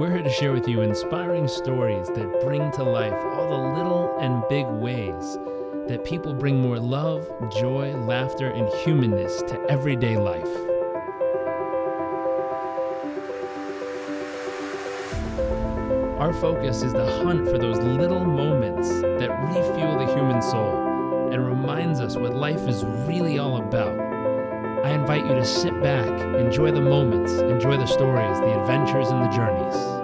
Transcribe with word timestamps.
We're 0.00 0.12
here 0.12 0.22
to 0.22 0.30
share 0.30 0.54
with 0.54 0.66
you 0.66 0.80
inspiring 0.80 1.46
stories 1.46 2.06
that 2.06 2.40
bring 2.42 2.72
to 2.72 2.82
life 2.82 3.12
all 3.12 3.50
the 3.50 3.76
little 3.76 4.16
and 4.18 4.42
big 4.48 4.64
ways 4.66 5.36
that 5.88 6.06
people 6.06 6.32
bring 6.32 6.58
more 6.58 6.78
love, 6.78 7.28
joy, 7.52 7.94
laughter, 8.06 8.48
and 8.48 8.66
humanness 8.82 9.42
to 9.42 9.60
everyday 9.68 10.16
life. 10.16 10.48
Our 16.18 16.32
focus 16.32 16.82
is 16.82 16.94
the 16.94 17.20
hunt 17.22 17.50
for 17.50 17.58
those 17.58 17.76
little 17.80 18.24
moments 18.24 18.88
that 18.88 19.28
refuel 19.48 19.98
the 19.98 20.14
human 20.14 20.40
soul 20.40 21.28
and 21.30 21.46
reminds 21.46 22.00
us 22.00 22.16
what 22.16 22.34
life 22.34 22.66
is 22.66 22.86
really 22.86 23.38
all 23.38 23.58
about. 23.58 23.99
I 24.90 24.94
invite 24.94 25.24
you 25.24 25.36
to 25.36 25.44
sit 25.44 25.80
back, 25.80 26.08
enjoy 26.34 26.72
the 26.72 26.80
moments, 26.80 27.34
enjoy 27.34 27.76
the 27.76 27.86
stories, 27.86 28.40
the 28.40 28.60
adventures, 28.60 29.08
and 29.10 29.24
the 29.24 29.28
journeys. 29.28 29.99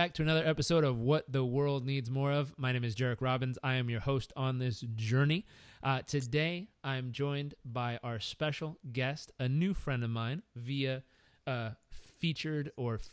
Back 0.00 0.14
to 0.14 0.22
another 0.22 0.46
episode 0.46 0.82
of 0.82 0.98
What 0.98 1.30
the 1.30 1.44
World 1.44 1.84
Needs 1.84 2.10
More 2.10 2.32
of. 2.32 2.54
My 2.56 2.72
name 2.72 2.84
is 2.84 2.94
Jarek 2.94 3.20
Robbins. 3.20 3.58
I 3.62 3.74
am 3.74 3.90
your 3.90 4.00
host 4.00 4.32
on 4.34 4.58
this 4.58 4.80
journey. 4.96 5.44
Uh, 5.82 6.00
today, 6.06 6.68
I'm 6.82 7.12
joined 7.12 7.54
by 7.66 7.98
our 8.02 8.18
special 8.18 8.78
guest, 8.94 9.30
a 9.38 9.46
new 9.46 9.74
friend 9.74 10.02
of 10.02 10.08
mine 10.08 10.40
via 10.56 11.02
a 11.46 11.72
featured 12.18 12.72
or 12.78 12.94
f- 12.94 13.10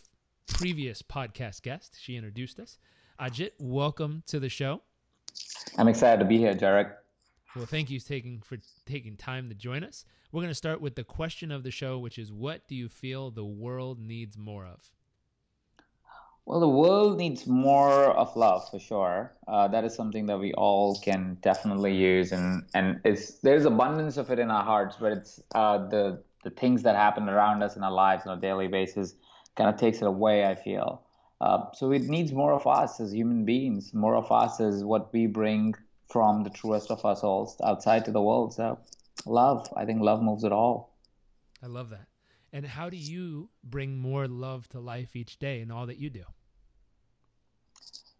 previous 0.48 1.02
podcast 1.02 1.62
guest. 1.62 1.98
She 2.00 2.16
introduced 2.16 2.58
us. 2.58 2.78
Ajit, 3.20 3.52
welcome 3.60 4.24
to 4.28 4.40
the 4.40 4.48
show. 4.48 4.82
I'm 5.78 5.90
excited 5.90 6.20
to 6.20 6.26
be 6.26 6.38
here, 6.38 6.56
Jarek. 6.56 6.94
Well, 7.54 7.66
thank 7.66 7.90
you 7.90 8.00
taking 8.00 8.40
for 8.40 8.60
taking 8.86 9.18
time 9.18 9.50
to 9.50 9.56
join 9.56 9.84
us. 9.84 10.06
We're 10.32 10.40
going 10.40 10.52
to 10.52 10.56
start 10.56 10.80
with 10.80 10.96
the 10.96 11.04
question 11.04 11.52
of 11.52 11.64
the 11.64 11.72
show, 11.72 12.00
which 12.00 12.18
is, 12.18 12.32
"What 12.32 12.66
do 12.70 12.76
you 12.76 12.88
feel 12.88 13.30
the 13.30 13.44
world 13.44 14.00
needs 14.00 14.38
more 14.38 14.66
of?" 14.66 14.94
Well, 16.48 16.62
the 16.62 16.70
world 16.70 17.18
needs 17.18 17.46
more 17.46 18.06
of 18.12 18.34
love 18.38 18.70
for 18.70 18.80
sure. 18.80 19.34
Uh, 19.50 19.68
that 19.68 19.84
is 19.84 19.94
something 19.94 20.28
that 20.28 20.40
we 20.40 20.54
all 20.54 20.96
can 20.96 21.38
definitely 21.42 21.94
use, 21.94 22.32
and 22.32 22.64
and 22.74 23.02
it's 23.04 23.40
there's 23.40 23.66
abundance 23.66 24.16
of 24.16 24.32
it 24.32 24.40
in 24.40 24.50
our 24.50 24.64
hearts, 24.64 24.96
but 24.98 25.12
it's 25.12 25.42
uh, 25.54 25.90
the 25.90 26.24
the 26.46 26.52
things 26.52 26.84
that 26.84 26.96
happen 26.96 27.28
around 27.28 27.64
us 27.64 27.76
in 27.76 27.84
our 27.84 27.92
lives 27.92 28.26
on 28.26 28.38
a 28.38 28.40
daily 28.40 28.70
basis 28.70 29.16
kind 29.58 29.70
of 29.70 29.78
takes 29.78 29.98
it 29.98 30.08
away. 30.08 30.46
I 30.46 30.56
feel 30.56 31.02
uh, 31.42 31.66
so. 31.74 31.92
It 31.92 32.04
needs 32.04 32.32
more 32.32 32.54
of 32.54 32.66
us 32.66 33.02
as 33.02 33.14
human 33.14 33.44
beings. 33.44 33.94
More 33.94 34.16
of 34.16 34.32
us 34.32 34.62
is 34.62 34.86
what 34.86 35.12
we 35.12 35.28
bring 35.28 35.76
from 36.10 36.46
the 36.46 36.50
truest 36.50 36.92
of 36.92 37.04
our 37.04 37.18
souls 37.18 37.58
outside 37.62 38.06
to 38.06 38.12
the 38.14 38.22
world. 38.22 38.54
So, 38.54 38.80
love. 39.26 39.68
I 39.76 39.84
think 39.84 40.00
love 40.00 40.22
moves 40.22 40.46
it 40.46 40.54
all. 40.54 40.96
I 41.62 41.68
love 41.68 41.90
that. 41.90 42.08
And 42.54 42.66
how 42.66 42.90
do 42.90 42.96
you 42.96 43.50
bring 43.66 43.98
more 43.98 44.30
love 44.30 44.70
to 44.70 44.80
life 44.80 45.14
each 45.14 45.40
day 45.40 45.60
in 45.60 45.72
all 45.72 45.88
that 45.88 45.98
you 45.98 46.10
do? 46.10 46.24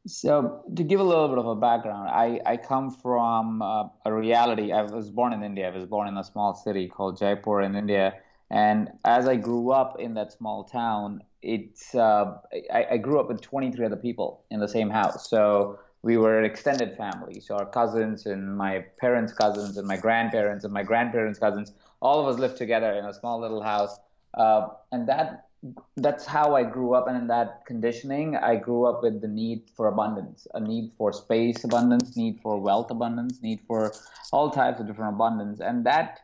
So, 0.08 0.64
to 0.76 0.84
give 0.84 1.00
a 1.00 1.04
little 1.04 1.28
bit 1.28 1.38
of 1.38 1.48
a 1.48 1.56
background, 1.56 2.10
I, 2.10 2.40
I 2.46 2.58
come 2.58 2.92
from 2.92 3.62
uh, 3.62 3.90
a 4.06 4.14
reality. 4.14 4.72
I 4.72 4.84
was 4.84 5.10
born 5.10 5.34
in 5.34 5.44
India. 5.44 5.68
I 5.68 5.76
was 5.76 5.86
born 5.86 6.08
in 6.08 6.18
a 6.18 6.24
small 6.24 6.56
city 6.56 6.88
called 6.88 7.20
Jaipur 7.20 7.62
in 7.62 7.76
India. 7.76 8.14
And 8.50 8.90
as 9.04 9.28
I 9.28 9.36
grew 9.36 9.72
up 9.72 10.00
in 10.00 10.14
that 10.14 10.32
small 10.32 10.64
town, 10.64 11.24
it's 11.42 11.94
uh, 11.94 12.38
I, 12.74 12.86
I 12.92 12.98
grew 12.98 13.20
up 13.20 13.28
with 13.28 13.42
23 13.42 13.86
other 13.86 13.98
people 13.98 14.46
in 14.50 14.60
the 14.60 14.68
same 14.68 14.90
house. 14.90 15.30
So 15.30 15.80
we 16.04 16.18
were 16.18 16.40
an 16.40 16.46
extended 16.46 16.96
family. 16.96 17.42
So 17.42 17.56
our 17.58 17.66
cousins 17.66 18.26
and 18.26 18.58
my 18.58 18.86
parents' 19.00 19.34
cousins 19.34 19.78
and 19.78 19.86
my 19.86 19.98
grandparents 19.98 20.64
and 20.64 20.74
my 20.74 20.84
grandparents' 20.84 21.40
cousins, 21.40 21.74
all 22.02 22.22
of 22.22 22.34
us 22.34 22.40
lived 22.40 22.58
together 22.58 22.94
in 22.94 23.04
a 23.06 23.14
small 23.14 23.42
little 23.42 23.62
house. 23.62 24.00
Uh, 24.34 24.68
and 24.92 25.08
that 25.10 25.47
that's 25.96 26.26
how 26.26 26.56
I 26.56 26.64
grew 26.64 26.94
up, 26.94 27.08
and 27.08 27.18
in 27.18 27.28
that 27.28 27.66
conditioning, 27.66 28.36
I 28.36 28.56
grew 28.56 28.86
up 28.86 29.02
with 29.02 29.22
the 29.22 29.28
need 29.28 29.64
for 29.76 29.88
abundance, 29.88 30.48
a 30.54 30.60
need 30.60 30.92
for 30.98 31.12
space 31.12 31.64
abundance, 31.64 32.16
need 32.16 32.40
for 32.42 32.60
wealth 32.60 32.92
abundance, 32.92 33.42
need 33.42 33.62
for 33.68 33.94
all 34.32 34.52
types 34.52 34.80
of 34.80 34.88
different 34.88 35.16
abundance, 35.16 35.60
and 35.60 35.86
that 35.86 36.20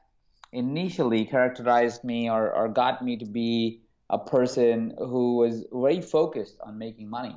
initially 0.51 1.25
characterized 1.25 2.03
me 2.03 2.29
or, 2.29 2.51
or 2.51 2.67
got 2.67 3.03
me 3.03 3.17
to 3.17 3.25
be 3.25 3.81
a 4.09 4.19
person 4.19 4.93
who 4.99 5.37
was 5.37 5.65
very 5.71 6.01
focused 6.01 6.57
on 6.61 6.77
making 6.77 7.09
money, 7.09 7.35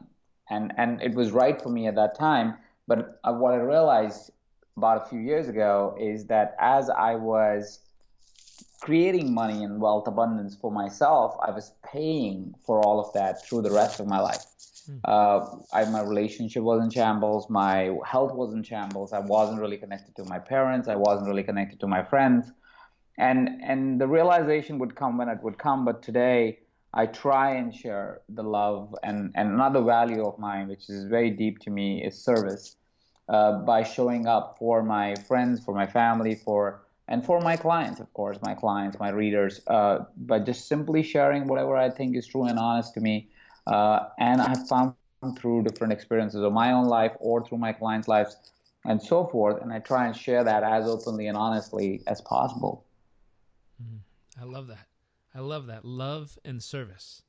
and 0.51 0.73
and 0.77 1.01
it 1.01 1.15
was 1.15 1.31
right 1.31 1.61
for 1.61 1.71
me 1.71 1.87
at 1.87 1.95
that 1.95 2.15
time. 2.15 2.57
But 2.87 3.19
uh, 3.25 3.33
what 3.33 3.55
I 3.55 3.57
realized 3.57 4.31
about 4.77 5.07
a 5.07 5.09
few 5.09 5.19
years 5.19 5.49
ago 5.49 5.97
is 5.99 6.27
that 6.27 6.55
as 6.61 6.91
I 6.91 7.15
was 7.15 7.81
creating 8.81 9.33
money 9.33 9.65
and 9.65 9.81
wealth 9.81 10.07
abundance 10.07 10.57
for 10.57 10.71
myself, 10.71 11.37
I 11.41 11.51
was 11.51 11.73
paying 11.85 12.55
for 12.65 12.81
all 12.85 13.01
of 13.01 13.13
that 13.15 13.45
through 13.47 13.63
the 13.63 13.71
rest 13.71 14.01
of 14.01 14.07
my 14.07 14.21
life. 14.21 14.45
Mm. 14.91 15.01
Uh, 15.05 15.57
I, 15.73 15.85
my 15.91 16.03
relationship 16.03 16.63
was 16.63 16.83
in 16.83 16.91
shambles. 16.91 17.49
My 17.51 17.97
health 18.05 18.35
was 18.35 18.53
in 18.53 18.63
shambles. 18.63 19.13
I 19.13 19.21
wasn't 19.21 19.61
really 19.61 19.79
connected 19.79 20.15
to 20.17 20.25
my 20.25 20.39
parents. 20.39 20.89
I 20.89 20.97
wasn't 20.97 21.29
really 21.29 21.43
connected 21.43 21.81
to 21.81 21.87
my 21.87 22.03
friends. 22.03 22.53
And 23.19 23.63
and 23.63 24.01
the 24.01 24.07
realization 24.07 24.79
would 24.79 24.95
come 24.95 25.17
when 25.17 25.29
it 25.29 25.43
would 25.43 25.59
come. 25.59 25.85
But 25.85 26.03
today, 26.03 26.59
I 26.93 27.07
try 27.07 27.55
and 27.55 27.75
share 27.75 28.21
the 28.29 28.43
love 28.43 28.95
and, 29.03 29.33
and 29.35 29.53
another 29.53 29.83
value 29.83 30.25
of 30.27 30.39
mine, 30.39 30.69
which 30.69 30.89
is 30.89 31.05
very 31.05 31.31
deep 31.31 31.59
to 31.61 31.71
me, 31.71 32.05
is 32.05 32.23
service. 32.23 32.77
Uh, 33.29 33.59
by 33.59 33.83
showing 33.83 34.29
up 34.29 34.57
for 34.57 34.85
my 34.85 35.13
friends, 35.27 35.59
for 35.65 35.75
my 35.75 35.87
family, 35.87 36.37
for 36.37 36.86
and 37.09 37.25
for 37.25 37.41
my 37.41 37.57
clients, 37.57 38.01
of 38.01 38.13
course, 38.15 38.39
my 38.43 38.55
clients, 38.55 38.99
my 38.99 39.11
readers, 39.11 39.61
uh, 39.69 40.05
but 40.17 40.45
just 40.45 40.67
simply 40.67 41.03
sharing 41.03 41.47
whatever 41.47 41.77
I 41.77 41.89
think 41.89 42.17
is 42.17 42.27
true 42.27 42.45
and 42.45 42.59
honest 42.59 42.95
to 42.95 43.01
me. 43.01 43.29
Uh, 43.67 44.09
and 44.19 44.41
I've 44.41 44.67
found 44.69 44.95
through 45.39 45.63
different 45.63 45.93
experiences 45.93 46.43
of 46.43 46.53
my 46.53 46.73
own 46.73 46.87
life 46.87 47.13
or 47.19 47.45
through 47.45 47.59
my 47.59 47.73
clients' 47.73 48.09
lives 48.09 48.37
and 48.85 49.01
so 49.01 49.27
forth. 49.27 49.63
And 49.63 49.73
I 49.73 49.79
try 49.79 50.07
and 50.07 50.17
share 50.17 50.43
that 50.45 50.63
as 50.63 50.87
openly 50.87 51.29
and 51.29 51.37
honestly 51.37 52.03
as 52.07 52.21
possible. 52.21 52.85
Mm, 53.83 53.99
I 54.41 54.45
love 54.45 54.67
that. 54.69 54.87
I 55.35 55.41
love 55.41 55.67
that. 55.67 55.85
Love 55.85 56.39
and 56.45 56.63
service. 56.63 57.23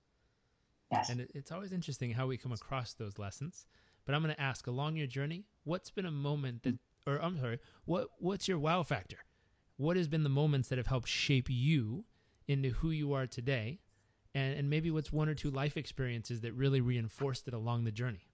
Yes. 0.91 1.09
And 1.09 1.21
it, 1.21 1.31
it's 1.35 1.51
always 1.51 1.71
interesting 1.71 2.11
how 2.11 2.27
we 2.27 2.37
come 2.37 2.51
across 2.51 2.93
those 2.93 3.19
lessons. 3.19 3.65
But 4.05 4.15
I'm 4.15 4.23
going 4.23 4.33
to 4.33 4.41
ask 4.41 4.67
along 4.67 4.95
your 4.95 5.07
journey, 5.07 5.43
what's 5.65 5.89
been 5.89 6.05
a 6.05 6.11
moment 6.11 6.63
that, 6.63 6.77
or 7.05 7.17
I'm 7.21 7.37
sorry, 7.39 7.59
what 7.85 8.07
what's 8.19 8.47
your 8.47 8.57
wow 8.57 8.83
factor? 8.83 9.17
What 9.77 9.95
has 9.95 10.07
been 10.07 10.23
the 10.23 10.29
moments 10.29 10.69
that 10.69 10.77
have 10.77 10.87
helped 10.87 11.07
shape 11.07 11.47
you 11.49 12.03
into 12.47 12.69
who 12.69 12.89
you 12.89 13.13
are 13.13 13.27
today 13.27 13.79
and, 14.33 14.57
and 14.57 14.69
maybe 14.69 14.91
what's 14.91 15.11
one 15.11 15.29
or 15.29 15.35
two 15.35 15.51
life 15.51 15.77
experiences 15.77 16.41
that 16.41 16.53
really 16.53 16.81
reinforced 16.81 17.47
it 17.47 17.53
along 17.53 17.83
the 17.83 17.91
journey? 17.91 18.27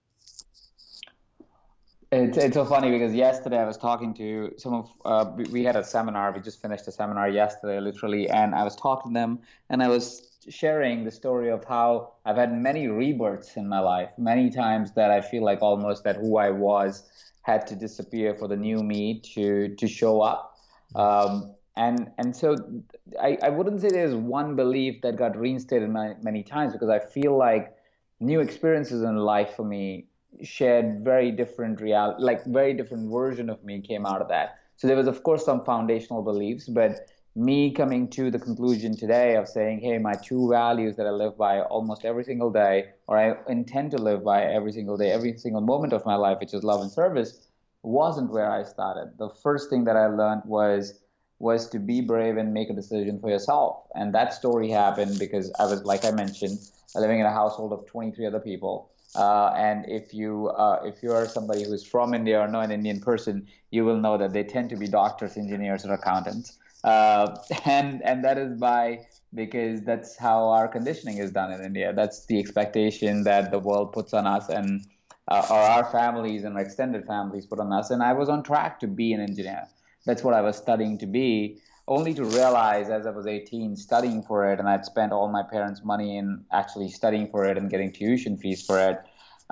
It's, 2.10 2.38
it's 2.38 2.54
so 2.54 2.64
funny 2.64 2.90
because 2.90 3.12
yesterday 3.12 3.58
I 3.58 3.64
was 3.64 3.76
talking 3.76 4.14
to 4.14 4.52
some 4.56 4.74
of 4.74 4.90
uh, 5.04 5.42
we 5.50 5.64
had 5.64 5.74
a 5.74 5.82
seminar 5.82 6.32
we 6.32 6.40
just 6.40 6.62
finished 6.62 6.86
a 6.86 6.92
seminar 6.92 7.28
yesterday 7.28 7.80
literally 7.80 8.28
and 8.28 8.54
I 8.54 8.62
was 8.62 8.76
talking 8.76 9.12
to 9.12 9.18
them 9.18 9.40
and 9.68 9.82
I 9.82 9.88
was 9.88 10.30
sharing 10.48 11.04
the 11.04 11.10
story 11.10 11.50
of 11.50 11.64
how 11.64 12.12
I've 12.24 12.36
had 12.36 12.56
many 12.56 12.86
rebirths 12.86 13.56
in 13.56 13.68
my 13.68 13.80
life 13.80 14.10
many 14.16 14.48
times 14.50 14.92
that 14.92 15.10
I 15.10 15.22
feel 15.22 15.42
like 15.42 15.60
almost 15.60 16.04
that 16.04 16.16
who 16.16 16.36
I 16.36 16.50
was 16.50 17.02
had 17.42 17.66
to 17.68 17.74
disappear 17.74 18.34
for 18.34 18.46
the 18.46 18.56
new 18.56 18.82
me 18.82 19.20
to 19.34 19.74
to 19.74 19.88
show 19.88 20.20
up 20.20 20.53
um, 20.94 21.54
and 21.76 22.10
and 22.18 22.34
so 22.34 22.56
I, 23.20 23.38
I 23.42 23.48
wouldn't 23.50 23.80
say 23.80 23.88
there's 23.88 24.14
one 24.14 24.54
belief 24.56 25.02
that 25.02 25.16
got 25.16 25.36
reinstated 25.36 25.90
many, 25.90 26.14
many 26.22 26.42
times 26.42 26.72
because 26.72 26.88
I 26.88 27.00
feel 27.00 27.36
like 27.36 27.74
new 28.20 28.40
experiences 28.40 29.02
in 29.02 29.16
life 29.16 29.54
for 29.56 29.64
me 29.64 30.06
shared 30.42 31.04
very 31.04 31.30
different 31.30 31.80
real 31.80 32.14
like 32.18 32.44
very 32.46 32.74
different 32.74 33.10
version 33.10 33.50
of 33.50 33.62
me 33.64 33.80
came 33.80 34.06
out 34.06 34.22
of 34.22 34.28
that. 34.28 34.58
So 34.76 34.86
there 34.86 34.96
was 34.96 35.06
of 35.06 35.22
course 35.22 35.44
some 35.44 35.64
foundational 35.64 36.22
beliefs, 36.22 36.68
but 36.68 37.08
me 37.36 37.72
coming 37.72 38.08
to 38.08 38.30
the 38.30 38.38
conclusion 38.38 38.96
today 38.96 39.34
of 39.34 39.48
saying, 39.48 39.80
hey, 39.80 39.98
my 39.98 40.14
two 40.14 40.48
values 40.48 40.94
that 40.96 41.06
I 41.06 41.10
live 41.10 41.36
by 41.36 41.62
almost 41.62 42.04
every 42.04 42.22
single 42.22 42.50
day, 42.50 42.90
or 43.08 43.18
I 43.18 43.34
intend 43.50 43.90
to 43.92 43.98
live 43.98 44.22
by 44.22 44.44
every 44.44 44.70
single 44.72 44.96
day, 44.96 45.10
every 45.10 45.36
single 45.36 45.60
moment 45.60 45.92
of 45.92 46.06
my 46.06 46.14
life, 46.14 46.38
which 46.38 46.54
is 46.54 46.62
love 46.62 46.80
and 46.80 46.90
service, 46.90 47.48
wasn't 47.84 48.30
where 48.30 48.50
I 48.50 48.64
started. 48.64 49.18
The 49.18 49.28
first 49.42 49.70
thing 49.70 49.84
that 49.84 49.96
I 49.96 50.06
learned 50.06 50.42
was 50.44 51.00
was 51.38 51.68
to 51.68 51.78
be 51.78 52.00
brave 52.00 52.36
and 52.36 52.54
make 52.54 52.70
a 52.70 52.72
decision 52.72 53.20
for 53.20 53.28
yourself. 53.28 53.86
And 53.94 54.14
that 54.14 54.32
story 54.32 54.70
happened 54.70 55.18
because 55.18 55.52
I 55.58 55.66
was, 55.66 55.84
like 55.84 56.04
I 56.04 56.10
mentioned, 56.12 56.58
living 56.94 57.20
in 57.20 57.26
a 57.26 57.32
household 57.32 57.72
of 57.72 57.86
23 57.86 58.26
other 58.26 58.40
people. 58.40 58.90
Uh, 59.14 59.52
and 59.56 59.84
if 59.88 60.12
you 60.12 60.48
uh, 60.48 60.80
if 60.84 61.02
you 61.02 61.12
are 61.12 61.28
somebody 61.28 61.62
who's 61.64 61.84
from 61.84 62.14
India 62.14 62.40
or 62.40 62.48
know 62.48 62.60
an 62.60 62.72
Indian 62.72 63.00
person, 63.00 63.46
you 63.70 63.84
will 63.84 63.98
know 63.98 64.18
that 64.18 64.32
they 64.32 64.42
tend 64.42 64.70
to 64.70 64.76
be 64.76 64.88
doctors, 64.88 65.36
engineers, 65.36 65.84
or 65.84 65.92
accountants. 65.92 66.58
Uh, 66.82 67.36
and 67.64 68.02
and 68.02 68.24
that 68.24 68.38
is 68.38 68.58
by 68.58 69.00
because 69.32 69.82
that's 69.82 70.16
how 70.16 70.48
our 70.48 70.66
conditioning 70.66 71.18
is 71.18 71.30
done 71.30 71.52
in 71.52 71.64
India. 71.64 71.92
That's 71.94 72.26
the 72.26 72.38
expectation 72.40 73.24
that 73.24 73.50
the 73.52 73.58
world 73.58 73.92
puts 73.92 74.12
on 74.14 74.26
us, 74.26 74.48
and 74.48 74.84
uh, 75.28 75.46
or 75.50 75.56
our 75.56 75.84
families 75.90 76.44
and 76.44 76.56
our 76.56 76.62
extended 76.62 77.06
families 77.06 77.46
put 77.46 77.60
on 77.60 77.72
us. 77.72 77.90
And 77.90 78.02
I 78.02 78.12
was 78.12 78.28
on 78.28 78.42
track 78.42 78.80
to 78.80 78.86
be 78.86 79.12
an 79.12 79.20
engineer. 79.20 79.68
That's 80.06 80.22
what 80.22 80.34
I 80.34 80.42
was 80.42 80.56
studying 80.56 80.98
to 80.98 81.06
be 81.06 81.60
only 81.86 82.14
to 82.14 82.24
realize 82.24 82.88
as 82.88 83.06
I 83.06 83.10
was 83.10 83.26
18 83.26 83.76
studying 83.76 84.22
for 84.22 84.50
it 84.50 84.58
and 84.58 84.68
I'd 84.68 84.84
spent 84.84 85.12
all 85.12 85.28
my 85.28 85.42
parents' 85.42 85.84
money 85.84 86.16
in 86.16 86.44
actually 86.52 86.88
studying 86.88 87.28
for 87.30 87.44
it 87.44 87.58
and 87.58 87.68
getting 87.68 87.92
tuition 87.92 88.38
fees 88.38 88.64
for 88.64 88.78
it. 88.78 89.00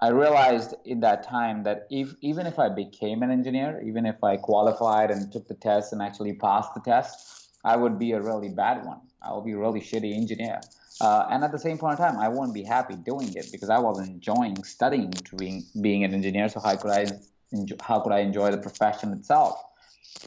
I 0.00 0.08
realized 0.08 0.74
in 0.86 1.00
that 1.00 1.22
time 1.28 1.64
that 1.64 1.86
if, 1.90 2.14
even 2.22 2.46
if 2.46 2.58
I 2.58 2.70
became 2.70 3.22
an 3.22 3.30
engineer, 3.30 3.82
even 3.84 4.06
if 4.06 4.24
I 4.24 4.38
qualified 4.38 5.10
and 5.10 5.30
took 5.30 5.46
the 5.46 5.54
test 5.54 5.92
and 5.92 6.00
actually 6.00 6.32
passed 6.32 6.72
the 6.74 6.80
test, 6.80 7.50
I 7.64 7.76
would 7.76 7.98
be 7.98 8.12
a 8.12 8.20
really 8.20 8.48
bad 8.48 8.84
one. 8.84 9.00
I 9.20 9.34
would 9.34 9.44
be 9.44 9.52
a 9.52 9.58
really 9.58 9.80
shitty 9.80 10.16
engineer. 10.16 10.60
Uh, 11.00 11.26
and 11.30 11.42
at 11.42 11.50
the 11.50 11.58
same 11.58 11.78
point 11.78 11.98
in 11.98 12.04
time, 12.04 12.18
I 12.18 12.28
wouldn't 12.28 12.54
be 12.54 12.62
happy 12.62 12.94
doing 12.94 13.34
it 13.34 13.50
because 13.50 13.70
I 13.70 13.78
wasn't 13.78 14.10
enjoying 14.10 14.62
studying 14.62 15.10
to 15.10 15.36
being, 15.36 15.64
being 15.80 16.04
an 16.04 16.14
engineer. 16.14 16.48
So 16.48 16.60
how 16.60 16.76
could 16.76 16.90
I 16.90 17.12
enjoy, 17.50 17.76
how 17.80 18.00
could 18.00 18.12
I 18.12 18.20
enjoy 18.20 18.50
the 18.50 18.58
profession 18.58 19.12
itself? 19.12 19.58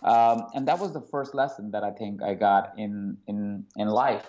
Um, 0.04 0.48
and 0.54 0.68
that 0.68 0.80
was 0.80 0.94
the 0.94 1.02
first 1.02 1.34
lesson 1.34 1.72
that 1.72 1.84
I 1.84 1.92
think 1.92 2.22
I 2.22 2.34
got 2.34 2.74
in 2.78 3.18
in 3.28 3.66
in 3.76 3.88
life. 3.88 4.26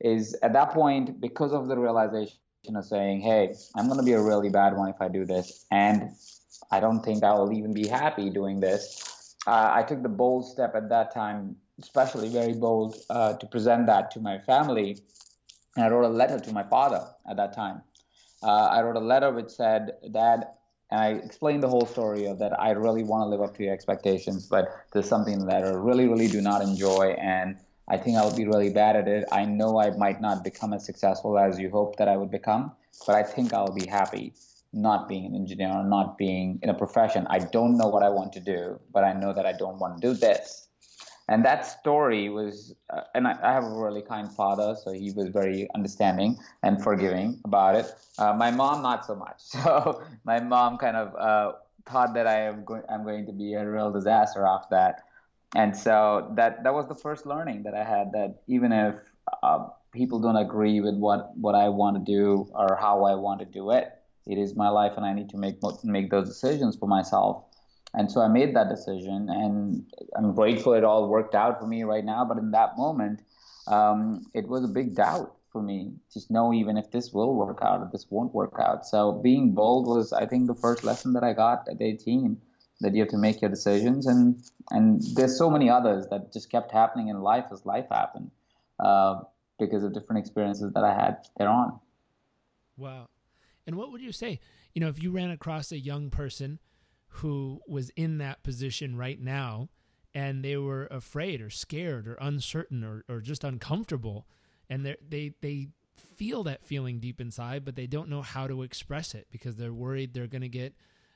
Is 0.00 0.34
at 0.42 0.54
that 0.54 0.70
point 0.70 1.20
because 1.20 1.52
of 1.52 1.68
the 1.68 1.76
realization 1.76 2.38
of 2.74 2.84
saying, 2.84 3.20
"Hey, 3.20 3.54
I'm 3.76 3.86
going 3.86 3.98
to 3.98 4.04
be 4.04 4.12
a 4.12 4.20
really 4.20 4.48
bad 4.48 4.76
one 4.76 4.88
if 4.88 5.00
I 5.00 5.08
do 5.08 5.26
this," 5.26 5.66
and 5.70 6.10
I 6.70 6.80
don't 6.80 7.04
think 7.04 7.22
I 7.22 7.34
will 7.34 7.52
even 7.52 7.74
be 7.74 7.86
happy 7.86 8.30
doing 8.30 8.60
this. 8.60 9.36
Uh, 9.46 9.70
I 9.72 9.82
took 9.82 10.02
the 10.02 10.08
bold 10.08 10.46
step 10.46 10.74
at 10.74 10.88
that 10.88 11.12
time, 11.12 11.56
especially 11.82 12.28
very 12.28 12.54
bold, 12.54 12.96
uh, 13.10 13.34
to 13.34 13.46
present 13.46 13.86
that 13.86 14.10
to 14.12 14.20
my 14.20 14.38
family. 14.38 14.98
And 15.76 15.84
I 15.84 15.88
wrote 15.88 16.04
a 16.04 16.08
letter 16.08 16.38
to 16.40 16.52
my 16.52 16.62
father 16.64 17.06
at 17.28 17.36
that 17.36 17.54
time. 17.54 17.82
Uh, 18.42 18.66
I 18.66 18.82
wrote 18.82 18.96
a 18.96 19.00
letter 19.00 19.30
which 19.30 19.50
said, 19.50 19.92
"Dad, 20.10 20.48
and 20.90 21.00
I 21.00 21.08
explained 21.10 21.62
the 21.62 21.68
whole 21.68 21.86
story 21.86 22.26
of 22.26 22.38
that 22.38 22.58
I 22.60 22.70
really 22.70 23.04
want 23.04 23.22
to 23.22 23.26
live 23.26 23.42
up 23.42 23.56
to 23.56 23.64
your 23.64 23.72
expectations, 23.72 24.46
but 24.46 24.68
there's 24.92 25.08
something 25.08 25.46
that 25.46 25.64
I 25.64 25.70
really, 25.70 26.08
really 26.08 26.28
do 26.28 26.40
not 26.40 26.62
enjoy, 26.62 27.16
and 27.20 27.56
I 27.88 27.96
think 27.98 28.16
I'll 28.16 28.34
be 28.34 28.46
really 28.46 28.70
bad 28.70 28.96
at 28.96 29.08
it. 29.08 29.24
I 29.30 29.44
know 29.44 29.80
I 29.80 29.90
might 29.90 30.20
not 30.20 30.42
become 30.42 30.72
as 30.72 30.84
successful 30.84 31.38
as 31.38 31.58
you 31.58 31.70
hope 31.70 31.96
that 31.96 32.08
I 32.08 32.16
would 32.16 32.30
become, 32.30 32.72
but 33.06 33.14
I 33.14 33.22
think 33.22 33.52
I'll 33.52 33.74
be 33.74 33.86
happy 33.86 34.34
not 34.72 35.08
being 35.08 35.26
an 35.26 35.34
engineer 35.34 35.70
or 35.70 35.84
not 35.84 36.16
being 36.16 36.58
in 36.62 36.68
a 36.68 36.74
profession. 36.74 37.26
I 37.28 37.40
don't 37.40 37.76
know 37.76 37.88
what 37.88 38.02
I 38.02 38.08
want 38.08 38.32
to 38.34 38.40
do, 38.40 38.78
but 38.92 39.04
I 39.04 39.12
know 39.12 39.32
that 39.32 39.46
I 39.46 39.52
don't 39.52 39.78
want 39.78 40.00
to 40.00 40.08
do 40.08 40.14
this. 40.14 40.68
And 41.30 41.44
that 41.44 41.64
story 41.64 42.28
was, 42.28 42.74
uh, 42.92 43.02
and 43.14 43.28
I, 43.28 43.38
I, 43.40 43.52
have 43.52 43.62
a 43.62 43.70
really 43.70 44.02
kind 44.02 44.30
father, 44.30 44.74
so 44.74 44.90
he 44.90 45.12
was 45.12 45.28
very 45.28 45.68
understanding 45.76 46.36
and 46.64 46.82
forgiving 46.82 47.40
about 47.44 47.76
it. 47.76 47.86
Uh, 48.18 48.32
my 48.32 48.50
mom, 48.50 48.82
not 48.82 49.06
so 49.06 49.14
much. 49.14 49.40
So 49.52 50.02
my 50.24 50.40
mom 50.40 50.76
kind 50.76 50.96
of 50.96 51.14
uh, 51.14 51.52
thought 51.86 52.14
that 52.14 52.26
I 52.26 52.40
am 52.40 52.64
going, 52.64 52.82
I'm 52.90 53.04
going 53.04 53.26
to 53.26 53.32
be 53.32 53.54
a 53.54 53.64
real 53.64 53.92
disaster 53.92 54.44
after 54.44 54.74
that. 54.74 55.04
And 55.54 55.76
so 55.76 56.32
that 56.34 56.64
that 56.64 56.74
was 56.74 56.88
the 56.88 56.96
first 56.96 57.26
learning 57.26 57.62
that 57.62 57.74
I 57.74 57.84
had. 57.84 58.10
That 58.12 58.42
even 58.48 58.72
if 58.72 58.96
uh, 59.42 59.68
people 59.92 60.18
don't 60.18 60.36
agree 60.36 60.80
with 60.80 60.94
what 60.94 61.36
what 61.36 61.54
I 61.54 61.68
want 61.68 61.96
to 61.96 62.12
do 62.12 62.48
or 62.54 62.76
how 62.80 63.04
I 63.04 63.14
want 63.14 63.38
to 63.40 63.46
do 63.46 63.70
it, 63.70 63.92
it 64.26 64.38
is 64.38 64.56
my 64.56 64.68
life, 64.68 64.92
and 64.96 65.04
I 65.06 65.12
need 65.12 65.28
to 65.30 65.36
make 65.36 65.56
make 65.84 66.10
those 66.10 66.28
decisions 66.28 66.76
for 66.76 66.86
myself 66.86 67.44
and 67.94 68.10
so 68.10 68.20
I 68.20 68.28
made 68.28 68.54
that 68.54 68.68
decision, 68.68 69.28
and 69.28 69.84
I'm 70.16 70.34
grateful 70.34 70.74
it 70.74 70.84
all 70.84 71.08
worked 71.08 71.34
out 71.34 71.58
for 71.58 71.66
me 71.66 71.82
right 71.82 72.04
now. 72.04 72.24
But 72.24 72.38
in 72.38 72.52
that 72.52 72.76
moment, 72.78 73.20
um, 73.66 74.26
it 74.32 74.46
was 74.46 74.64
a 74.64 74.68
big 74.68 74.94
doubt 74.94 75.34
for 75.50 75.60
me. 75.60 75.94
Just 76.12 76.30
know 76.30 76.52
even 76.52 76.76
if 76.76 76.90
this 76.92 77.12
will 77.12 77.34
work 77.34 77.58
out, 77.62 77.80
or 77.80 77.88
this 77.90 78.06
won't 78.08 78.32
work 78.32 78.54
out. 78.60 78.86
So 78.86 79.12
being 79.12 79.54
bold 79.54 79.88
was, 79.88 80.12
I 80.12 80.26
think, 80.26 80.46
the 80.46 80.54
first 80.54 80.84
lesson 80.84 81.14
that 81.14 81.24
I 81.24 81.32
got 81.32 81.68
at 81.68 81.80
18. 81.80 82.40
That 82.82 82.94
you 82.94 83.00
have 83.00 83.10
to 83.10 83.18
make 83.18 83.42
your 83.42 83.50
decisions, 83.50 84.06
and 84.06 84.42
and 84.70 85.02
there's 85.14 85.36
so 85.36 85.50
many 85.50 85.68
others 85.68 86.06
that 86.10 86.32
just 86.32 86.50
kept 86.50 86.72
happening 86.72 87.08
in 87.08 87.20
life 87.20 87.44
as 87.52 87.66
life 87.66 87.84
happened, 87.90 88.30
uh, 88.78 89.20
because 89.58 89.82
of 89.82 89.92
different 89.92 90.20
experiences 90.20 90.72
that 90.72 90.82
I 90.82 90.94
had 90.94 91.18
thereon. 91.36 91.78
Wow, 92.78 93.08
and 93.66 93.76
what 93.76 93.92
would 93.92 94.00
you 94.00 94.12
say? 94.12 94.40
You 94.72 94.80
know, 94.80 94.88
if 94.88 95.02
you 95.02 95.10
ran 95.10 95.30
across 95.30 95.72
a 95.72 95.78
young 95.78 96.08
person 96.08 96.58
who 97.14 97.60
was 97.66 97.90
in 97.96 98.18
that 98.18 98.42
position 98.42 98.96
right 98.96 99.20
now 99.20 99.68
and 100.14 100.44
they 100.44 100.56
were 100.56 100.86
afraid 100.90 101.40
or 101.40 101.50
scared 101.50 102.08
or 102.08 102.14
uncertain 102.20 102.82
or, 102.82 103.04
or 103.08 103.20
just 103.20 103.44
uncomfortable. 103.44 104.26
And 104.68 104.84
they 104.86 105.34
they 105.40 105.68
feel 106.16 106.44
that 106.44 106.64
feeling 106.64 106.98
deep 106.98 107.20
inside 107.20 107.64
but 107.64 107.76
they 107.76 107.86
don't 107.86 108.08
know 108.08 108.22
how 108.22 108.46
to 108.46 108.62
express 108.62 109.14
it 109.14 109.26
because 109.30 109.56
they're 109.56 109.72
worried 109.72 110.14
they're 110.14 110.26
going 110.26 110.40
to 110.42 110.48
get 110.48 110.74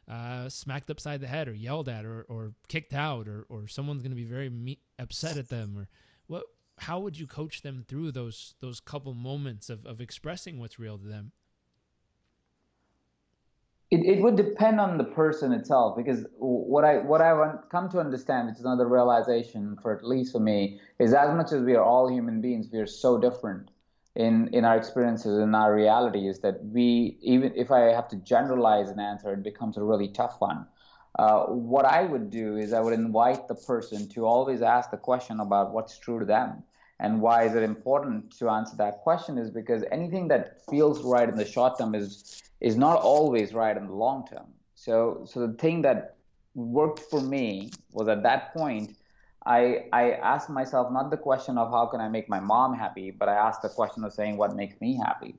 uh, 0.09 0.49
smacked 0.49 0.91
upside 0.91 1.21
the 1.21 1.27
head 1.27 1.49
or 1.49 1.55
yelled 1.55 1.89
at 1.89 2.05
or, 2.05 2.27
or 2.29 2.53
kicked 2.69 2.93
out 2.93 3.27
or, 3.27 3.47
or 3.49 3.67
someone's 3.67 4.03
going 4.03 4.11
to 4.11 4.17
be 4.17 4.25
very 4.25 4.51
me- 4.51 4.81
upset 4.99 5.37
at 5.37 5.49
them 5.49 5.77
or 5.77 5.89
what 6.27 6.45
how 6.79 6.99
would 6.99 7.19
you 7.19 7.27
coach 7.27 7.63
them 7.63 7.85
through 7.87 8.13
those 8.13 8.55
those 8.61 8.81
couple 8.81 9.15
moments 9.15 9.71
of, 9.71 9.87
of 9.87 10.01
expressing 10.01 10.59
what's 10.59 10.79
real 10.79 10.99
to 10.99 11.07
them 11.07 11.33
it, 13.91 14.05
it 14.05 14.23
would 14.23 14.37
depend 14.37 14.81
on 14.81 14.99
the 14.99 15.05
person 15.05 15.53
itself 15.53 15.97
because 15.97 16.27
what 16.39 16.85
I 16.85 16.99
what 16.99 17.21
I've 17.21 17.69
come 17.71 17.89
to 17.91 18.01
understand, 18.01 18.49
which 18.49 18.57
is 18.57 18.65
another 18.65 18.89
realization 18.89 19.77
for 19.83 19.97
at 19.97 20.05
least 20.05 20.33
for 20.33 20.41
me, 20.41 20.81
is 20.99 21.13
as 21.15 21.35
much 21.35 21.53
as 21.53 21.63
we 21.63 21.75
are 21.75 21.85
all 21.85 22.11
human 22.11 22.41
beings, 22.41 22.69
we 22.73 22.79
are 22.79 22.87
so 22.87 23.19
different 23.19 23.71
in 24.17 24.49
in 24.55 24.65
our 24.65 24.77
experiences 24.77 25.39
in 25.39 25.55
our 25.55 25.75
reality 25.75 26.29
is 26.29 26.41
that 26.41 26.65
we 26.65 27.19
even 27.21 27.53
if 27.57 27.71
I 27.71 27.81
have 27.93 28.09
to 28.09 28.17
generalize 28.17 28.91
an 28.91 29.01
answer, 29.01 29.33
it 29.33 29.43
becomes 29.43 29.77
a 29.77 29.83
really 29.83 30.09
tough 30.09 30.37
one. 30.41 30.67
Uh, 31.19 31.45
what 31.45 31.85
I 31.85 32.03
would 32.03 32.31
do 32.31 32.57
is 32.57 32.73
I 32.73 32.81
would 32.81 32.95
invite 32.95 33.47
the 33.47 33.55
person 33.55 34.09
to 34.11 34.27
always 34.27 34.63
ask 34.63 34.91
the 34.91 34.97
question 34.97 35.39
about 35.41 35.73
what's 35.73 35.99
true 35.99 36.19
to 36.19 36.25
them. 36.25 36.65
And 37.01 37.21
why 37.21 37.45
is 37.45 37.55
it 37.55 37.63
important 37.63 38.37
to 38.39 38.49
answer 38.49 38.77
that 38.77 38.99
question 38.99 39.37
is 39.37 39.51
because 39.51 39.85
anything 39.91 40.29
that 40.29 40.65
feels 40.71 41.03
right 41.03 41.29
in 41.29 41.37
the 41.37 41.45
short 41.45 41.79
term 41.79 41.95
is 41.95 42.43
is 42.61 42.77
not 42.77 42.99
always 42.99 43.53
right 43.53 43.77
in 43.77 43.87
the 43.87 43.93
long 43.93 44.27
term. 44.27 44.47
So, 44.75 45.25
so 45.27 45.47
the 45.47 45.53
thing 45.55 45.83
that 45.83 46.17
worked 46.55 47.01
for 47.11 47.21
me 47.21 47.71
was 47.93 48.09
at 48.09 48.23
that 48.23 48.55
point, 48.55 48.97
I, 49.45 49.87
I 49.93 50.13
asked 50.13 50.49
myself 50.49 50.91
not 50.91 51.11
the 51.11 51.17
question 51.17 51.59
of 51.59 51.71
how 51.71 51.87
can 51.87 52.01
I 52.01 52.09
make 52.09 52.29
my 52.29 52.41
mom 52.41 52.75
happy, 52.75 53.11
but 53.11 53.29
I 53.29 53.35
asked 53.35 53.63
the 53.63 53.69
question 53.69 54.05
of 54.05 54.13
saying 54.13 54.37
what 54.37 54.57
makes 54.57 54.81
me 54.81 54.97
happy. 54.97 55.35